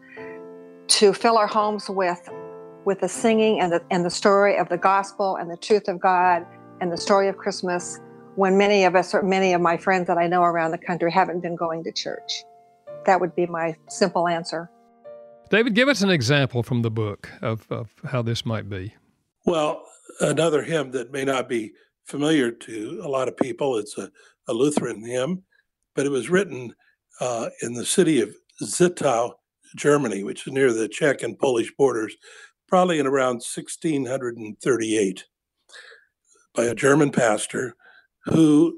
to 0.89 1.15
fill 1.15 1.39
our 1.39 1.47
homes 1.47 1.89
with 1.89 2.29
with 2.85 3.01
the 3.01 3.09
singing 3.09 3.61
and 3.61 3.73
the, 3.73 3.83
and 3.91 4.05
the 4.05 4.11
story 4.11 4.57
of 4.57 4.69
the 4.69 4.79
gospel 4.79 5.37
and 5.37 5.51
the 5.51 5.57
truth 5.57 5.89
of 5.89 6.01
God 6.01 6.47
and 6.81 6.93
the 6.93 6.97
story 6.97 7.29
of 7.29 7.37
Christmas 7.37 8.01
when 8.37 8.59
many 8.59 8.85
of 8.85 8.97
us 8.97 9.15
or 9.15 9.23
many 9.23 9.53
of 9.53 9.61
my 9.61 9.77
friends 9.77 10.07
that 10.09 10.19
I 10.19 10.27
know 10.27 10.43
around 10.43 10.73
the 10.73 10.79
country 10.79 11.11
haven't 11.11 11.41
been 11.41 11.57
going 11.57 11.85
to 11.85 11.93
church. 11.93 12.45
That 13.07 13.21
would 13.21 13.35
be 13.35 13.47
my 13.47 13.77
simple 13.89 14.27
answer. 14.29 14.71
David, 15.51 15.75
give 15.75 15.89
us 15.89 16.03
an 16.03 16.11
example 16.11 16.63
from 16.63 16.83
the 16.83 16.91
book 16.91 17.31
of, 17.43 17.71
of 17.71 17.93
how 18.05 18.23
this 18.23 18.45
might 18.45 18.69
be. 18.69 18.95
Well, 19.45 19.85
another 20.21 20.63
hymn 20.63 20.91
that 20.93 21.13
may 21.13 21.25
not 21.25 21.49
be 21.49 21.73
familiar 22.07 22.51
to 22.51 23.01
a 23.05 23.09
lot 23.09 23.29
of 23.29 23.37
people, 23.37 23.77
it's 23.77 23.97
a, 23.99 24.11
a 24.49 24.53
Lutheran 24.53 25.05
hymn, 25.05 25.43
but 25.95 26.07
it 26.07 26.11
was 26.11 26.31
written 26.31 26.75
uh, 27.21 27.51
in 27.63 27.75
the 27.75 27.85
city 27.85 28.21
of 28.21 28.35
Zittau, 28.63 29.33
Germany, 29.77 30.23
which 30.23 30.47
is 30.47 30.53
near 30.53 30.73
the 30.73 30.89
Czech 30.89 31.23
and 31.23 31.39
Polish 31.39 31.73
borders, 31.77 32.17
probably 32.75 32.99
in 32.99 33.07
around 33.07 33.35
1638 33.35 35.25
by 36.57 36.65
a 36.65 36.75
German 36.75 37.13
pastor 37.13 37.77
who 38.25 38.77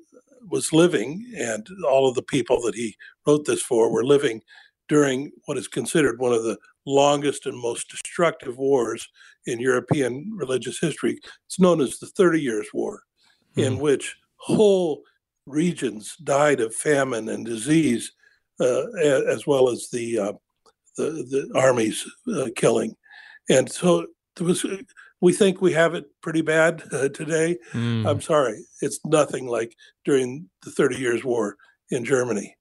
was 0.50 0.70
living, 0.70 1.24
and 1.38 1.66
all 1.88 2.06
of 2.06 2.14
the 2.14 2.22
people 2.22 2.60
that 2.60 2.74
he 2.74 2.94
wrote 3.26 3.46
this 3.46 3.62
for 3.62 3.90
were 3.90 4.04
living 4.04 4.42
during 4.90 5.32
what 5.46 5.56
is 5.56 5.66
considered 5.66 6.18
one 6.18 6.34
of 6.34 6.42
the 6.42 6.58
longest 6.84 7.46
and 7.46 7.58
most 7.58 7.88
destructive 7.88 8.58
wars 8.58 9.08
in 9.46 9.58
European 9.60 10.30
religious 10.36 10.78
history. 10.78 11.18
It's 11.46 11.58
known 11.58 11.80
as 11.80 11.98
the 11.98 12.06
Thirty 12.08 12.42
Years' 12.42 12.68
War, 12.74 13.02
in 13.56 13.76
Mhm. 13.76 13.80
which 13.80 14.14
whole 14.36 15.04
regions 15.46 16.18
died 16.22 16.60
of 16.60 16.74
famine 16.74 17.30
and 17.30 17.46
disease, 17.46 18.12
uh, 18.60 18.88
as 19.36 19.46
well 19.46 19.70
as 19.70 19.88
the 19.88 20.18
uh, 20.18 20.32
the, 20.98 21.10
the 21.30 21.50
armies 21.58 22.06
uh, 22.34 22.50
killing. 22.56 22.94
And 23.48 23.70
so 23.70 24.06
there 24.36 24.46
was. 24.46 24.64
We 25.22 25.32
think 25.32 25.62
we 25.62 25.72
have 25.72 25.94
it 25.94 26.04
pretty 26.20 26.42
bad 26.42 26.82
uh, 26.92 27.08
today. 27.08 27.56
Mm. 27.72 28.06
I'm 28.06 28.20
sorry, 28.20 28.62
it's 28.82 29.00
nothing 29.04 29.46
like 29.46 29.74
during 30.04 30.48
the 30.62 30.70
Thirty 30.70 30.96
Years' 30.96 31.24
War 31.24 31.56
in 31.90 32.04
Germany. 32.04 32.56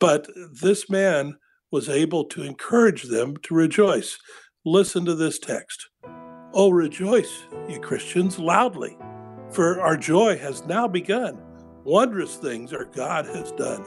But 0.00 0.28
this 0.60 0.90
man 0.90 1.36
was 1.70 1.88
able 1.88 2.24
to 2.24 2.42
encourage 2.42 3.04
them 3.04 3.36
to 3.42 3.54
rejoice. 3.54 4.18
Listen 4.64 5.04
to 5.04 5.14
this 5.14 5.38
text. 5.38 5.88
Oh, 6.52 6.70
rejoice, 6.70 7.44
you 7.68 7.78
Christians, 7.80 8.38
loudly, 8.38 8.96
for 9.50 9.80
our 9.80 9.96
joy 9.96 10.38
has 10.38 10.64
now 10.66 10.88
begun. 10.88 11.38
Wondrous 11.84 12.36
things 12.36 12.72
our 12.72 12.86
God 12.86 13.26
has 13.26 13.52
done. 13.52 13.84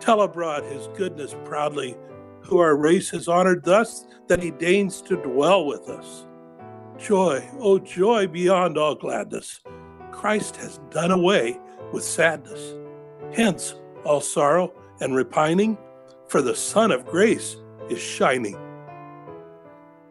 Tell 0.00 0.22
abroad 0.22 0.64
his 0.64 0.88
goodness 0.96 1.34
proudly, 1.44 1.96
who 2.42 2.58
our 2.58 2.76
race 2.76 3.10
has 3.10 3.28
honored 3.28 3.64
thus 3.64 4.06
that 4.28 4.42
he 4.42 4.50
deigns 4.50 5.00
to 5.02 5.16
dwell 5.16 5.66
with 5.66 5.88
us. 5.88 6.26
Joy, 6.98 7.48
oh 7.58 7.78
joy 7.78 8.26
beyond 8.26 8.76
all 8.76 8.94
gladness. 8.94 9.60
Christ 10.12 10.56
has 10.56 10.78
done 10.90 11.10
away 11.10 11.58
with 11.92 12.04
sadness. 12.04 12.74
Hence 13.34 13.74
all 14.04 14.20
sorrow 14.20 14.72
and 15.00 15.14
repining, 15.14 15.78
for 16.28 16.42
the 16.42 16.54
Sun 16.54 16.92
of 16.92 17.06
grace 17.06 17.56
is 17.88 17.98
shining. 18.00 18.56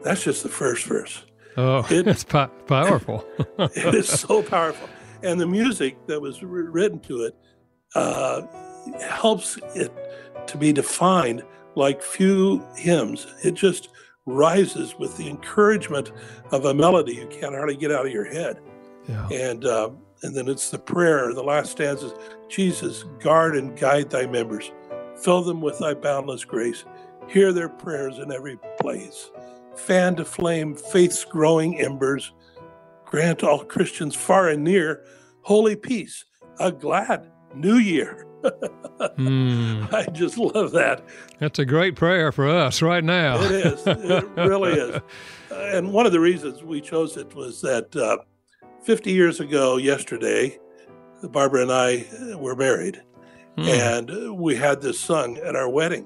That's 0.04 0.24
just 0.24 0.44
the 0.44 0.50
first 0.50 0.86
verse. 0.86 1.24
Oh, 1.58 1.86
It- 1.90 2.08
it's 2.08 2.24
po- 2.24 2.48
powerful. 2.68 3.26
It 3.60 3.94
is 3.96 4.08
so 4.10 4.42
powerful. 4.42 4.90
And 5.22 5.40
the 5.40 5.48
music 5.48 5.98
that 6.08 6.22
was 6.22 6.42
written 6.42 7.00
to 7.02 7.24
it 7.24 7.36
uh, 7.96 8.42
helps 9.02 9.58
it 9.76 9.92
to 10.48 10.58
be 10.58 10.72
defined 10.72 11.44
like 11.80 12.04
few 12.04 12.64
hymns. 12.76 13.26
It 13.44 13.56
just 13.56 13.90
rises 14.26 14.96
with 15.00 15.18
the 15.18 15.28
encouragement 15.28 16.12
of 16.52 16.66
a 16.66 16.74
melody 16.74 17.16
you 17.16 17.28
can't 17.28 17.56
hardly 17.56 17.76
get 17.76 17.92
out 17.92 18.06
of 18.06 18.12
your 18.12 18.26
head. 18.26 18.60
yeah. 19.08 19.28
and 19.30 19.66
uh, 19.66 19.90
and 20.22 20.36
then 20.36 20.48
it's 20.48 20.70
the 20.70 20.78
prayer. 20.78 21.34
The 21.34 21.42
last 21.42 21.72
stanza: 21.72 22.14
Jesus, 22.48 23.06
guard 23.20 23.56
and 23.56 23.78
guide 23.78 24.10
thy 24.10 24.28
members, 24.28 24.72
fill 25.24 25.42
them 25.42 25.62
with 25.62 25.80
thy 25.80 25.94
boundless 25.96 26.46
grace. 26.46 26.86
Hear 27.28 27.54
their 27.54 27.70
prayers 27.70 28.20
in 28.20 28.32
every 28.32 28.60
place. 28.80 29.32
Fan 29.76 30.16
to 30.18 30.26
flame 30.26 30.76
faith's 30.76 31.24
growing 31.24 31.80
embers. 31.80 32.34
Grant 33.06 33.44
all 33.44 33.64
Christians 33.64 34.16
far 34.16 34.50
and 34.50 34.64
near 34.64 35.04
holy 35.42 35.76
peace, 35.76 36.26
a 36.60 36.72
glad 36.72 37.32
new 37.56 37.76
year. 37.78 38.26
Mm. 39.18 39.92
I 39.94 40.06
just 40.12 40.38
love 40.38 40.72
that. 40.72 41.04
That's 41.40 41.60
a 41.60 41.66
great 41.66 41.96
prayer 41.96 42.32
for 42.32 42.48
us 42.48 42.82
right 42.82 43.04
now. 43.04 43.42
It 43.42 43.52
is. 43.52 43.84
It 43.86 44.26
really 44.36 44.74
is. 44.74 45.02
And 45.52 45.92
one 45.92 46.06
of 46.06 46.12
the 46.12 46.20
reasons 46.20 46.64
we 46.64 46.80
chose 46.80 47.18
it 47.18 47.34
was 47.36 47.60
that 47.62 47.94
uh, 47.96 48.18
50 48.84 49.12
years 49.12 49.40
ago, 49.40 49.78
yesterday, 49.78 50.58
Barbara 51.24 51.64
and 51.64 51.72
I 51.72 52.06
uh, 52.34 52.38
were 52.38 52.56
married, 52.56 53.02
Mm. 53.58 53.68
and 53.68 54.40
we 54.40 54.56
had 54.56 54.80
this 54.82 55.00
sung 55.00 55.38
at 55.40 55.56
our 55.56 55.68
wedding 55.68 56.06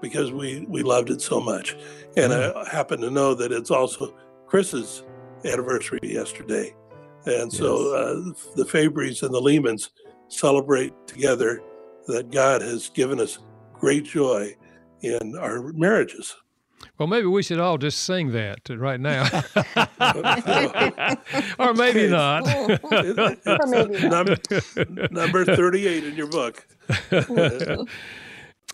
because 0.00 0.30
we 0.32 0.64
we 0.68 0.82
loved 0.82 1.10
it 1.10 1.20
so 1.20 1.40
much. 1.40 1.76
And 2.16 2.32
I 2.32 2.66
happen 2.70 3.00
to 3.02 3.10
know 3.10 3.34
that 3.34 3.52
it's 3.52 3.70
also 3.72 4.14
Chris's 4.46 5.02
anniversary 5.44 5.98
yesterday, 6.02 6.74
and 7.26 7.52
so 7.52 7.92
uh, 7.94 8.32
the 8.54 8.64
Fabrys 8.64 9.22
and 9.22 9.34
the 9.34 9.40
Leemans 9.42 9.90
celebrate 10.28 10.92
together 11.06 11.62
that 12.06 12.30
God 12.30 12.62
has 12.62 12.88
given 12.90 13.20
us 13.20 13.38
great 13.74 14.04
joy 14.04 14.54
in 15.02 15.36
our 15.38 15.72
marriages. 15.72 16.36
Well, 16.98 17.08
maybe 17.08 17.26
we 17.26 17.42
should 17.42 17.58
all 17.58 17.78
just 17.78 18.04
sing 18.04 18.32
that 18.32 18.60
right 18.68 19.00
now. 19.00 19.24
or 21.58 21.74
maybe 21.74 22.08
not. 22.08 22.46
Or 22.54 22.78
maybe 22.90 23.12
not. 23.14 23.44
number, 24.10 24.36
number 25.10 25.44
38 25.44 26.04
in 26.04 26.14
your 26.14 26.28
book. 26.28 26.66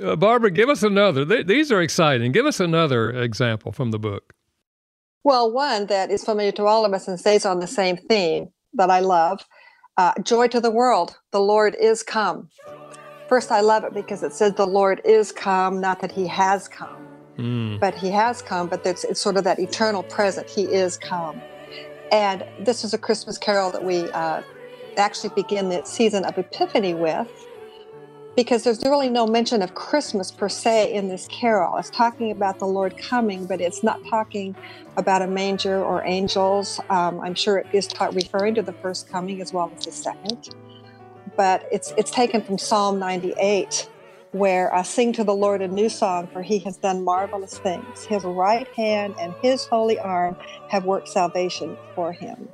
Uh, 0.00 0.16
Barbara, 0.16 0.50
give 0.50 0.68
us 0.68 0.82
another. 0.82 1.24
Th- 1.24 1.46
these 1.46 1.70
are 1.70 1.82
exciting. 1.82 2.32
Give 2.32 2.46
us 2.46 2.60
another 2.60 3.10
example 3.10 3.72
from 3.72 3.90
the 3.90 3.98
book. 3.98 4.34
Well, 5.22 5.52
one 5.52 5.86
that 5.86 6.10
is 6.10 6.24
familiar 6.24 6.52
to 6.52 6.64
all 6.64 6.84
of 6.84 6.92
us 6.92 7.06
and 7.06 7.20
stays 7.20 7.44
on 7.44 7.60
the 7.60 7.66
same 7.66 7.96
theme 7.96 8.48
that 8.74 8.90
I 8.90 9.00
love 9.00 9.44
uh, 9.96 10.12
Joy 10.22 10.48
to 10.48 10.60
the 10.60 10.70
world, 10.70 11.18
the 11.30 11.40
Lord 11.40 11.76
is 11.80 12.02
come. 12.02 12.48
First, 13.28 13.50
I 13.50 13.60
love 13.60 13.84
it 13.84 13.94
because 13.94 14.22
it 14.22 14.32
says 14.32 14.54
the 14.54 14.66
Lord 14.66 15.00
is 15.04 15.32
come, 15.32 15.80
not 15.80 16.00
that 16.00 16.12
he 16.12 16.26
has 16.26 16.68
come, 16.68 17.08
Mm. 17.38 17.80
but 17.80 17.94
he 17.94 18.10
has 18.10 18.42
come, 18.42 18.68
but 18.68 18.84
it's, 18.84 19.04
it's 19.04 19.20
sort 19.20 19.38
of 19.38 19.44
that 19.44 19.58
eternal 19.58 20.02
present. 20.02 20.50
He 20.50 20.64
is 20.64 20.98
come. 20.98 21.40
And 22.10 22.44
this 22.60 22.84
is 22.84 22.92
a 22.92 22.98
Christmas 22.98 23.38
carol 23.38 23.70
that 23.70 23.82
we 23.82 24.10
uh, 24.10 24.42
actually 24.98 25.30
begin 25.34 25.70
the 25.70 25.82
season 25.84 26.26
of 26.26 26.36
Epiphany 26.36 26.92
with 26.92 27.28
because 28.36 28.64
there's 28.64 28.82
really 28.84 29.10
no 29.10 29.26
mention 29.26 29.62
of 29.62 29.74
Christmas 29.74 30.30
per 30.30 30.48
se 30.48 30.92
in 30.92 31.08
this 31.08 31.28
carol. 31.28 31.76
It's 31.76 31.90
talking 31.90 32.30
about 32.30 32.58
the 32.58 32.66
Lord 32.66 32.96
coming, 32.96 33.46
but 33.46 33.60
it's 33.60 33.82
not 33.82 34.00
talking 34.08 34.56
about 34.96 35.22
a 35.22 35.26
manger 35.26 35.82
or 35.82 36.02
angels. 36.06 36.80
Um, 36.88 37.20
I'm 37.20 37.34
sure 37.34 37.58
it 37.58 37.68
is 37.72 37.86
ta- 37.86 38.10
referring 38.12 38.54
to 38.54 38.62
the 38.62 38.72
first 38.72 39.10
coming 39.10 39.42
as 39.42 39.52
well 39.52 39.72
as 39.76 39.84
the 39.84 39.92
second. 39.92 40.50
But 41.36 41.64
it's 41.70 41.92
it's 41.96 42.10
taken 42.10 42.42
from 42.42 42.58
Psalm 42.58 42.98
98, 42.98 43.88
where 44.32 44.74
I 44.74 44.82
sing 44.82 45.12
to 45.14 45.24
the 45.24 45.34
Lord 45.34 45.62
a 45.62 45.68
new 45.68 45.88
song, 45.88 46.28
for 46.32 46.42
He 46.42 46.58
has 46.60 46.78
done 46.78 47.04
marvelous 47.04 47.58
things. 47.58 48.04
His 48.04 48.24
right 48.24 48.68
hand 48.76 49.14
and 49.20 49.34
His 49.42 49.66
holy 49.66 49.98
arm 49.98 50.36
have 50.68 50.84
worked 50.84 51.08
salvation 51.08 51.78
for 51.94 52.12
Him. 52.12 52.48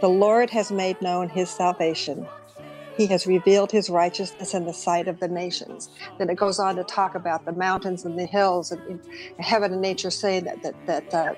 The 0.00 0.08
Lord 0.08 0.50
has 0.50 0.70
made 0.70 1.00
known 1.02 1.28
His 1.28 1.50
salvation. 1.50 2.28
He 2.98 3.06
has 3.06 3.28
revealed 3.28 3.70
his 3.70 3.88
righteousness 3.88 4.54
in 4.54 4.66
the 4.66 4.74
sight 4.74 5.06
of 5.06 5.20
the 5.20 5.28
nations. 5.28 5.88
Then 6.18 6.28
it 6.28 6.34
goes 6.34 6.58
on 6.58 6.74
to 6.76 6.82
talk 6.82 7.14
about 7.14 7.44
the 7.44 7.52
mountains 7.52 8.04
and 8.04 8.18
the 8.18 8.26
hills 8.26 8.72
and, 8.72 8.82
and 8.88 9.00
heaven 9.38 9.72
and 9.72 9.80
nature 9.80 10.10
saying 10.10 10.44
that 10.44 10.62
that 10.64 10.74
that, 10.86 11.14
uh, 11.14 11.34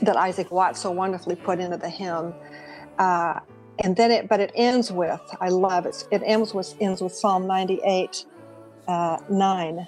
that 0.00 0.16
Isaac 0.16 0.50
Watts 0.50 0.80
so 0.80 0.90
wonderfully 0.90 1.36
put 1.36 1.60
into 1.60 1.76
the 1.76 1.88
hymn. 1.88 2.34
Uh, 2.98 3.38
and 3.78 3.94
then 3.96 4.10
it, 4.10 4.28
but 4.28 4.40
it 4.40 4.50
ends 4.56 4.90
with, 4.90 5.20
I 5.40 5.50
love 5.50 5.86
it. 5.86 6.04
It 6.10 6.22
ends 6.24 6.52
with 6.52 6.74
ends 6.80 7.00
with 7.00 7.14
Psalm 7.14 7.46
98, 7.46 8.24
uh, 8.88 9.18
9. 9.30 9.86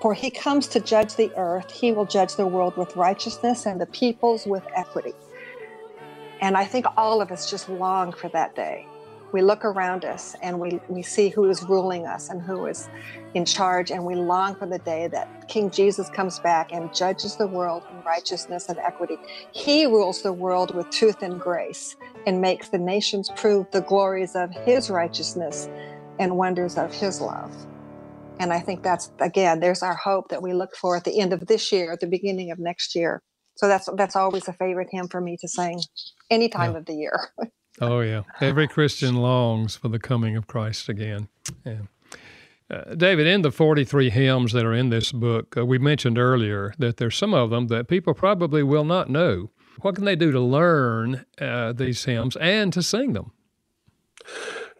For 0.00 0.14
he 0.14 0.30
comes 0.30 0.66
to 0.68 0.80
judge 0.80 1.16
the 1.16 1.30
earth, 1.36 1.70
he 1.70 1.92
will 1.92 2.06
judge 2.06 2.36
the 2.36 2.46
world 2.46 2.78
with 2.78 2.96
righteousness 2.96 3.66
and 3.66 3.78
the 3.78 3.84
peoples 3.84 4.46
with 4.46 4.66
equity. 4.74 5.12
And 6.40 6.56
I 6.56 6.64
think 6.64 6.86
all 6.96 7.20
of 7.20 7.30
us 7.30 7.50
just 7.50 7.68
long 7.68 8.12
for 8.12 8.28
that 8.30 8.54
day. 8.54 8.86
We 9.32 9.42
look 9.42 9.64
around 9.64 10.04
us 10.04 10.34
and 10.42 10.58
we, 10.58 10.80
we 10.88 11.02
see 11.02 11.28
who 11.28 11.48
is 11.48 11.62
ruling 11.62 12.06
us 12.06 12.30
and 12.30 12.42
who 12.42 12.66
is 12.66 12.88
in 13.34 13.44
charge, 13.44 13.92
and 13.92 14.04
we 14.04 14.16
long 14.16 14.56
for 14.56 14.66
the 14.66 14.80
day 14.80 15.06
that 15.08 15.48
King 15.48 15.70
Jesus 15.70 16.08
comes 16.10 16.40
back 16.40 16.72
and 16.72 16.92
judges 16.92 17.36
the 17.36 17.46
world 17.46 17.84
in 17.92 18.02
righteousness 18.02 18.68
and 18.68 18.78
equity. 18.78 19.18
He 19.52 19.86
rules 19.86 20.22
the 20.22 20.32
world 20.32 20.74
with 20.74 20.90
truth 20.90 21.22
and 21.22 21.38
grace 21.38 21.94
and 22.26 22.40
makes 22.40 22.70
the 22.70 22.78
nations 22.78 23.30
prove 23.36 23.70
the 23.70 23.82
glories 23.82 24.34
of 24.34 24.50
his 24.64 24.90
righteousness 24.90 25.68
and 26.18 26.36
wonders 26.36 26.76
of 26.76 26.92
his 26.92 27.20
love. 27.20 27.54
And 28.40 28.52
I 28.52 28.58
think 28.58 28.82
that's 28.82 29.12
again, 29.20 29.60
there's 29.60 29.82
our 29.82 29.94
hope 29.94 30.28
that 30.30 30.42
we 30.42 30.54
look 30.54 30.74
for 30.74 30.96
at 30.96 31.04
the 31.04 31.20
end 31.20 31.32
of 31.32 31.46
this 31.46 31.70
year, 31.70 31.92
at 31.92 32.00
the 32.00 32.06
beginning 32.08 32.50
of 32.50 32.58
next 32.58 32.96
year. 32.96 33.22
So 33.60 33.68
that's 33.68 33.90
that's 33.94 34.16
always 34.16 34.48
a 34.48 34.54
favorite 34.54 34.88
hymn 34.90 35.06
for 35.08 35.20
me 35.20 35.36
to 35.36 35.46
sing 35.46 35.82
any 36.30 36.48
time 36.48 36.72
Yeah. 36.72 36.78
of 36.78 36.86
the 36.86 36.94
year. 36.94 37.20
Oh, 37.82 38.00
yeah. 38.00 38.24
Every 38.42 38.68
Christian 38.68 39.16
longs 39.16 39.74
for 39.76 39.88
the 39.88 39.98
coming 39.98 40.36
of 40.36 40.46
Christ 40.46 40.90
again. 40.90 41.28
Yeah. 41.64 41.82
Uh, 42.70 42.94
David, 42.94 43.26
in 43.26 43.40
the 43.40 43.50
43 43.50 44.10
hymns 44.10 44.52
that 44.52 44.66
are 44.66 44.74
in 44.74 44.90
this 44.90 45.12
book, 45.12 45.56
uh, 45.56 45.64
we 45.64 45.78
mentioned 45.78 46.18
earlier 46.18 46.74
that 46.78 46.98
there's 46.98 47.16
some 47.16 47.32
of 47.32 47.48
them 47.48 47.68
that 47.68 47.88
people 47.88 48.12
probably 48.12 48.62
will 48.62 48.84
not 48.84 49.08
know. 49.08 49.50
What 49.80 49.94
can 49.94 50.04
they 50.04 50.16
do 50.16 50.30
to 50.30 50.40
learn 50.40 51.24
uh, 51.40 51.72
these 51.72 52.04
hymns 52.04 52.36
and 52.36 52.70
to 52.74 52.82
sing 52.82 53.14
them? 53.14 53.32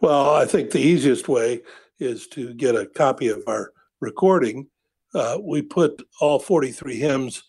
Well, 0.02 0.34
I 0.34 0.44
think 0.44 0.70
the 0.72 0.80
easiest 0.80 1.26
way 1.26 1.62
is 2.00 2.26
to 2.28 2.52
get 2.52 2.74
a 2.74 2.84
copy 2.86 3.28
of 3.28 3.42
our 3.46 3.72
recording. 4.00 4.66
Uh, 5.14 5.38
we 5.40 5.62
put 5.62 6.02
all 6.20 6.38
43 6.38 6.96
hymns 6.96 7.44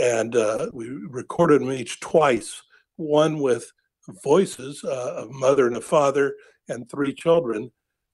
and 0.00 0.34
uh, 0.34 0.68
we 0.72 0.88
recorded 0.88 1.60
them 1.60 1.72
each 1.72 2.00
twice, 2.00 2.62
one 2.96 3.38
with 3.38 3.70
voices, 4.24 4.82
uh, 4.82 5.24
a 5.24 5.32
mother 5.32 5.66
and 5.66 5.76
a 5.76 5.80
father 5.80 6.34
and 6.68 6.90
three 6.90 7.12
children, 7.12 7.70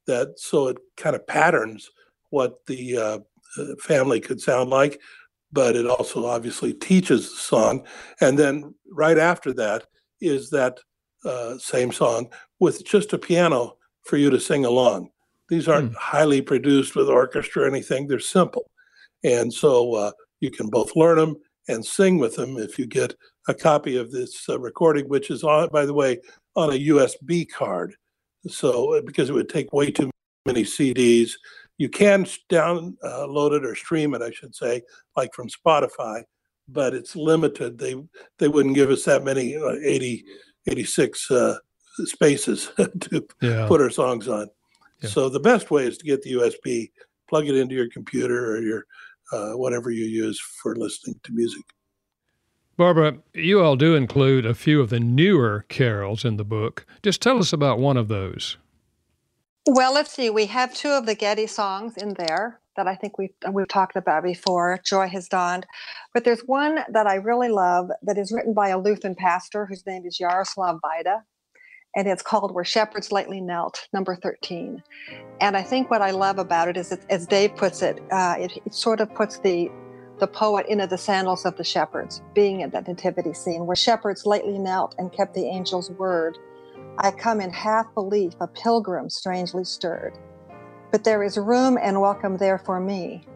that 0.07 0.39
so 0.39 0.69
it 0.69 0.79
kind 0.97 1.15
of 1.15 1.27
patterns 1.27 1.91
what 2.31 2.67
the 2.67 2.97
uh, 2.99 3.19
family 3.81 4.21
could 4.21 4.41
sound 4.41 4.69
like, 4.69 5.01
but 5.53 5.77
it 5.77 5.87
also 5.87 6.27
obviously 6.27 6.73
teaches 6.73 7.31
the 7.31 7.37
song. 7.37 7.87
And 8.21 8.37
then 8.37 8.75
right 8.91 9.19
after 9.19 9.53
that 9.55 9.87
is 10.21 10.51
that 10.51 10.81
uh, 11.25 11.57
same 11.59 11.93
song 11.93 12.29
with 12.59 12.85
just 12.85 13.13
a 13.13 13.19
piano 13.19 13.77
for 14.05 14.17
you 14.17 14.31
to 14.31 14.41
sing 14.41 14.65
along. 14.65 15.11
These 15.49 15.69
aren't 15.69 15.95
highly 15.95 16.43
produced 16.43 16.97
with 16.97 17.09
orchestra 17.09 17.63
or 17.63 17.69
anything, 17.69 18.09
they're 18.09 18.19
simple. 18.19 18.69
And 19.23 19.53
so 19.53 19.95
uh, 19.95 20.13
you 20.41 20.51
can 20.51 20.69
both 20.69 20.97
learn 20.97 21.19
them 21.19 21.37
and 21.69 21.85
sing 21.85 22.19
with 22.19 22.37
them 22.37 22.57
if 22.59 22.79
you 22.79 22.87
get 22.87 23.15
a 23.49 23.55
copy 23.55 23.97
of 23.97 24.11
this 24.11 24.49
uh, 24.49 24.59
recording, 24.59 25.09
which 25.09 25.31
is 25.31 25.43
on, 25.45 25.69
by 25.71 25.85
the 25.87 25.95
way, 25.95 26.21
on 26.55 26.71
a 26.71 26.89
USB 26.89 27.49
card. 27.51 27.95
So 28.47 28.95
uh, 28.95 29.03
because 29.05 29.31
it 29.31 29.35
would 29.35 29.49
take 29.49 29.73
way 29.73 29.91
too 29.91 30.11
many 30.47 30.63
CDs, 30.63 31.31
you 31.79 31.89
can 31.89 32.25
download 32.51 33.53
it 33.57 33.65
or 33.65 33.75
stream 33.75 34.15
it, 34.15 34.23
I 34.23 34.31
should 34.31 34.55
say, 34.55 34.83
like 35.17 35.35
from 35.35 35.49
Spotify, 35.49 36.23
but 36.69 36.95
it's 36.95 37.15
limited. 37.17 37.79
They 37.79 37.97
they 38.39 38.49
wouldn't 38.49 38.75
give 38.75 38.91
us 38.91 39.05
that 39.05 39.25
many 39.25 39.57
uh, 39.57 39.75
80, 39.83 40.25
86 40.69 41.31
uh, 41.31 41.59
spaces 42.05 42.71
to 43.01 43.27
Yeah. 43.43 43.67
put 43.69 43.81
our 43.81 43.91
songs 43.91 44.29
on. 44.29 44.49
Yeah. 45.03 45.11
So 45.11 45.29
the 45.29 45.41
best 45.41 45.71
way 45.71 45.87
is 45.87 45.99
to 45.99 46.07
get 46.07 46.23
the 46.23 46.33
USB, 46.33 46.91
plug 47.29 47.47
it 47.49 47.57
into 47.57 47.75
your 47.75 47.89
computer 47.91 48.53
or 48.53 48.63
your 48.63 48.87
uh, 49.33 49.53
whatever 49.53 49.91
you 49.91 50.05
use 50.05 50.41
for 50.63 50.77
listening 50.77 51.19
to 51.25 51.33
music. 51.33 51.65
Barbara, 52.77 53.19
you 53.33 53.63
all 53.63 53.77
do 53.77 53.95
include 53.95 54.45
a 54.45 54.55
few 54.55 54.81
of 54.83 54.91
the 54.91 55.01
newer 55.01 55.65
carols 55.69 56.25
in 56.25 56.37
the 56.37 56.45
book. 56.45 56.85
Just 57.03 57.23
tell 57.23 57.39
us 57.39 57.53
about 57.53 57.79
one 57.79 57.97
of 57.97 58.09
those. 58.09 58.59
Well, 59.67 59.95
let's 59.95 60.13
see. 60.13 60.31
We 60.31 60.47
have 60.47 60.75
two 60.75 60.91
of 60.91 61.07
the 61.07 61.15
Getty 61.15 61.47
songs 61.47 61.97
in 61.97 62.15
there 62.15 62.61
that 62.77 62.87
I 62.87 62.95
think 62.95 63.19
we've 63.19 63.35
we've 63.51 63.67
talked 63.67 63.97
about 63.97 64.23
before. 64.23 64.79
Joy 64.85 65.09
has 65.09 65.29
dawned, 65.29 65.67
but 66.13 66.25
there's 66.25 66.43
one 66.43 66.81
that 66.91 67.07
I 67.07 67.15
really 67.15 67.49
love 67.49 67.91
that 68.03 68.19
is 68.19 68.31
written 68.31 68.53
by 68.53 68.69
a 68.69 68.79
Lutheran 68.79 69.15
pastor 69.15 69.67
whose 69.67 69.85
name 69.87 70.05
is 70.05 70.19
Jaroslav 70.19 70.79
Vajda, 70.81 71.23
and 71.97 72.07
it's 72.07 72.23
called 72.23 72.55
"Where 72.55 72.65
Shepherds 72.65 73.11
Lately 73.11 73.41
Knelt," 73.41 73.89
number 73.93 74.17
thirteen. 74.17 74.83
And 75.41 75.57
I 75.57 75.63
think 75.63 75.91
what 75.91 76.03
I 76.03 76.13
love 76.13 76.39
about 76.39 76.69
it 76.69 76.77
is, 76.77 76.93
it, 76.93 77.05
as 77.11 77.27
Dave 77.27 77.57
puts 77.57 77.83
it, 77.83 78.01
uh, 78.13 78.37
it, 78.39 78.53
it 78.65 78.75
sort 78.75 79.01
of 79.01 79.15
puts 79.15 79.41
the 79.41 79.71
the 80.19 80.27
poet 80.27 80.67
into 80.69 80.87
the 80.87 80.99
sandals 80.99 81.45
of 81.45 81.57
the 81.57 81.65
shepherds, 81.65 82.23
being 82.35 82.63
at 82.63 82.73
that 82.73 82.89
nativity 82.89 83.35
scene 83.35 83.67
where 83.67 83.77
shepherds 83.77 84.25
lately 84.25 84.59
knelt 84.59 84.95
and 84.99 85.13
kept 85.13 85.35
the 85.35 85.51
angel's 85.51 85.91
word. 85.91 86.39
I 86.99 87.11
come 87.11 87.41
in 87.43 87.53
half 87.53 87.87
belief, 87.95 88.33
a 88.41 88.49
pilgrim 88.49 89.11
strangely 89.11 89.65
stirred. 89.65 90.15
But 90.91 91.05
there 91.05 91.23
is 91.23 91.37
room 91.37 91.79
and 91.83 92.01
welcome 92.01 92.39
there 92.39 92.59
for 92.59 92.81
me. 92.81 93.29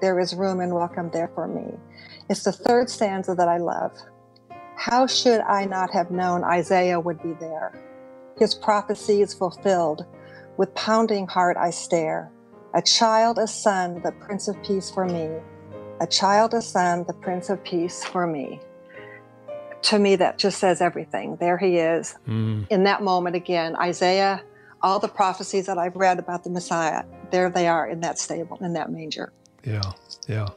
There 0.00 0.20
is 0.20 0.34
room 0.34 0.60
and 0.60 0.74
welcome 0.74 1.10
there 1.12 1.32
for 1.34 1.48
me. 1.48 1.78
It's 2.30 2.44
the 2.44 2.52
third 2.52 2.90
stanza 2.90 3.34
that 3.34 3.48
I 3.48 3.58
love. 3.58 3.92
How 4.78 5.08
should 5.08 5.40
I 5.40 5.64
not 5.64 5.90
have 5.90 6.10
known 6.12 6.44
Isaiah 6.44 7.00
would 7.00 7.20
be 7.20 7.32
there? 7.40 7.72
His 8.38 8.54
prophecy 8.54 9.20
is 9.22 9.34
fulfilled. 9.34 10.06
With 10.56 10.72
pounding 10.76 11.26
heart 11.26 11.56
I 11.56 11.70
stare. 11.70 12.30
A 12.74 12.82
child, 12.82 13.38
a 13.38 13.48
son, 13.48 14.00
the 14.04 14.12
Prince 14.12 14.46
of 14.46 14.62
Peace 14.62 14.88
for 14.90 15.04
me. 15.04 15.28
A 16.00 16.06
child, 16.06 16.54
a 16.54 16.62
son, 16.62 17.04
the 17.08 17.12
Prince 17.14 17.50
of 17.50 17.62
Peace 17.64 18.04
for 18.04 18.26
me. 18.26 18.60
To 19.82 19.98
me, 19.98 20.14
that 20.16 20.38
just 20.38 20.58
says 20.58 20.80
everything. 20.80 21.36
There 21.40 21.58
he 21.58 21.78
is, 21.78 22.14
Mm, 22.28 22.66
in 22.70 22.84
that 22.84 23.02
moment 23.02 23.34
again, 23.34 23.74
Isaiah, 23.76 24.42
all 24.80 25.00
the 25.00 25.08
prophecies 25.08 25.66
that 25.66 25.78
I've 25.78 25.96
read 25.96 26.18
about 26.20 26.44
the 26.44 26.50
Messiah, 26.50 27.02
there 27.32 27.50
they 27.50 27.66
are 27.66 27.86
in 27.88 28.00
that 28.00 28.18
stable, 28.18 28.58
in 28.60 28.74
that 28.74 28.90
manger. 28.92 29.32
yeah, 29.64 29.82
yeah. 30.28 30.48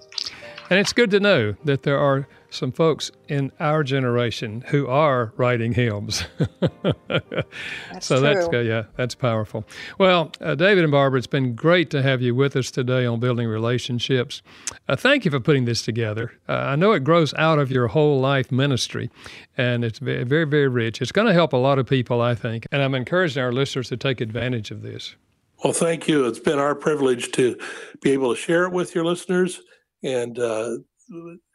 And 0.69 0.79
it's 0.79 0.93
good 0.93 1.09
to 1.11 1.19
know 1.19 1.53
that 1.65 1.83
there 1.83 1.97
are 1.99 2.27
some 2.51 2.71
folks 2.71 3.11
in 3.27 3.51
our 3.59 3.83
generation 3.83 4.63
who 4.67 4.87
are 4.87 5.33
writing 5.37 5.73
hymns. 5.73 6.25
That's 7.91 8.05
so 8.05 8.19
that's 8.19 8.41
true. 8.45 8.51
good. 8.51 8.67
Yeah, 8.67 8.83
that's 8.95 9.15
powerful. 9.15 9.65
Well, 9.97 10.31
uh, 10.41 10.55
David 10.55 10.83
and 10.83 10.91
Barbara, 10.91 11.17
it's 11.17 11.27
been 11.27 11.55
great 11.55 11.89
to 11.91 12.01
have 12.01 12.21
you 12.21 12.35
with 12.35 12.55
us 12.55 12.71
today 12.71 13.05
on 13.05 13.19
building 13.19 13.47
relationships. 13.47 14.41
Uh, 14.87 14.95
thank 14.95 15.25
you 15.25 15.31
for 15.31 15.39
putting 15.39 15.65
this 15.65 15.81
together. 15.81 16.33
Uh, 16.47 16.53
I 16.53 16.75
know 16.75 16.91
it 16.93 17.03
grows 17.03 17.33
out 17.35 17.59
of 17.59 17.71
your 17.71 17.87
whole 17.87 18.19
life 18.19 18.51
ministry, 18.51 19.09
and 19.57 19.83
it's 19.83 19.99
very, 19.99 20.23
very, 20.23 20.45
very 20.45 20.67
rich. 20.67 21.01
It's 21.01 21.11
going 21.11 21.27
to 21.27 21.33
help 21.33 21.53
a 21.53 21.57
lot 21.57 21.79
of 21.79 21.87
people, 21.87 22.21
I 22.21 22.35
think, 22.35 22.67
and 22.71 22.81
I'm 22.81 22.95
encouraging 22.95 23.41
our 23.41 23.51
listeners 23.51 23.89
to 23.89 23.97
take 23.97 24.21
advantage 24.21 24.71
of 24.71 24.81
this. 24.81 25.15
Well, 25.63 25.73
thank 25.73 26.07
you. 26.07 26.25
It's 26.25 26.39
been 26.39 26.59
our 26.59 26.75
privilege 26.75 27.31
to 27.33 27.57
be 28.01 28.11
able 28.11 28.33
to 28.33 28.39
share 28.39 28.65
it 28.65 28.71
with 28.71 28.95
your 28.95 29.05
listeners. 29.05 29.61
And 30.03 30.39
uh, 30.39 30.77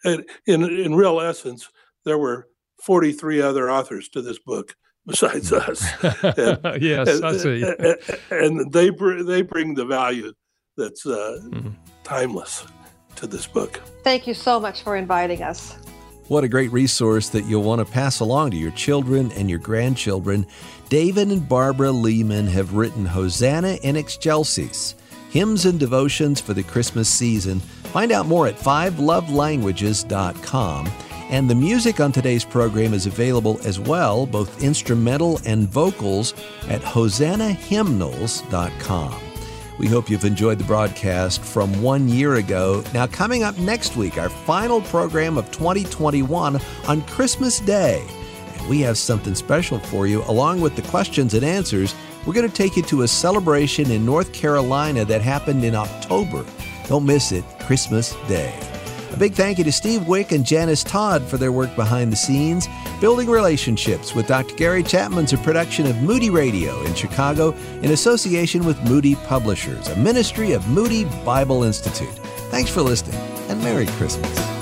in 0.04 0.24
in 0.46 0.94
real 0.94 1.20
essence, 1.20 1.68
there 2.04 2.18
were 2.18 2.48
43 2.84 3.40
other 3.42 3.70
authors 3.70 4.08
to 4.10 4.22
this 4.22 4.38
book 4.38 4.74
besides 5.06 5.52
us. 5.52 5.84
And- 6.22 6.82
yes, 6.82 7.22
I 7.22 7.36
see. 7.36 7.62
and, 7.62 7.96
and 8.30 8.72
they 8.72 8.90
br- 8.90 9.22
they 9.22 9.42
bring 9.42 9.74
the 9.74 9.84
value 9.86 10.32
that's 10.76 11.06
uh, 11.06 11.40
Mhm. 11.44 11.74
timeless 12.04 12.64
to 13.16 13.26
this 13.26 13.46
book. 13.46 13.80
Thank 14.04 14.26
you 14.26 14.34
so 14.34 14.60
much 14.60 14.82
for 14.82 14.94
inviting 14.96 15.42
us. 15.42 15.76
What 16.28 16.42
a 16.44 16.48
great 16.48 16.70
resource 16.72 17.28
that 17.30 17.44
you'll 17.46 17.62
want 17.62 17.78
to 17.78 17.90
pass 17.90 18.20
along 18.20 18.50
to 18.50 18.56
your 18.56 18.72
children 18.72 19.30
and 19.32 19.48
your 19.48 19.60
grandchildren. 19.60 20.44
David 20.88 21.28
and 21.28 21.48
Barbara 21.48 21.88
Leeman 21.90 22.48
have 22.48 22.74
written 22.74 23.06
Hosanna 23.06 23.78
in 23.82 23.96
Excelsis, 23.96 24.96
hymns 25.30 25.64
and 25.66 25.78
devotions 25.80 26.40
for 26.40 26.52
the 26.52 26.64
Christmas 26.64 27.08
season. 27.08 27.62
Find 27.96 28.12
out 28.12 28.26
more 28.26 28.46
at 28.46 28.56
fivelovelanguages.com. 28.56 30.90
And 31.30 31.48
the 31.48 31.54
music 31.54 31.98
on 31.98 32.12
today's 32.12 32.44
program 32.44 32.92
is 32.92 33.06
available 33.06 33.58
as 33.64 33.80
well, 33.80 34.26
both 34.26 34.62
instrumental 34.62 35.40
and 35.46 35.66
vocals, 35.66 36.34
at 36.68 36.82
hosannahymnals.com. 36.82 39.20
We 39.78 39.86
hope 39.86 40.10
you've 40.10 40.26
enjoyed 40.26 40.58
the 40.58 40.64
broadcast 40.64 41.40
from 41.40 41.80
one 41.80 42.06
year 42.06 42.34
ago. 42.34 42.84
Now, 42.92 43.06
coming 43.06 43.44
up 43.44 43.56
next 43.56 43.96
week, 43.96 44.18
our 44.18 44.28
final 44.28 44.82
program 44.82 45.38
of 45.38 45.50
2021 45.50 46.60
on 46.86 47.02
Christmas 47.04 47.60
Day. 47.60 48.06
And 48.58 48.68
we 48.68 48.80
have 48.80 48.98
something 48.98 49.34
special 49.34 49.78
for 49.78 50.06
you, 50.06 50.22
along 50.24 50.60
with 50.60 50.76
the 50.76 50.82
questions 50.82 51.32
and 51.32 51.46
answers. 51.46 51.94
We're 52.26 52.34
going 52.34 52.46
to 52.46 52.54
take 52.54 52.76
you 52.76 52.82
to 52.82 53.04
a 53.04 53.08
celebration 53.08 53.90
in 53.90 54.04
North 54.04 54.34
Carolina 54.34 55.06
that 55.06 55.22
happened 55.22 55.64
in 55.64 55.74
October. 55.74 56.44
Don't 56.86 57.04
miss 57.04 57.32
it, 57.32 57.44
Christmas 57.60 58.14
Day. 58.28 58.58
A 59.12 59.16
big 59.16 59.32
thank 59.32 59.58
you 59.58 59.64
to 59.64 59.72
Steve 59.72 60.06
Wick 60.06 60.32
and 60.32 60.44
Janice 60.44 60.84
Todd 60.84 61.22
for 61.22 61.38
their 61.38 61.52
work 61.52 61.74
behind 61.74 62.12
the 62.12 62.16
scenes. 62.16 62.68
Building 63.00 63.28
Relationships 63.28 64.14
with 64.14 64.26
Dr. 64.26 64.54
Gary 64.56 64.82
Chapman's 64.82 65.32
a 65.32 65.38
production 65.38 65.86
of 65.86 66.02
Moody 66.02 66.30
Radio 66.30 66.82
in 66.82 66.94
Chicago 66.94 67.52
in 67.82 67.92
association 67.92 68.64
with 68.64 68.82
Moody 68.84 69.14
Publishers, 69.14 69.88
a 69.88 69.96
ministry 69.96 70.52
of 70.52 70.68
Moody 70.68 71.04
Bible 71.24 71.62
Institute. 71.62 72.12
Thanks 72.50 72.70
for 72.70 72.82
listening 72.82 73.20
and 73.48 73.62
Merry 73.62 73.86
Christmas. 73.86 74.55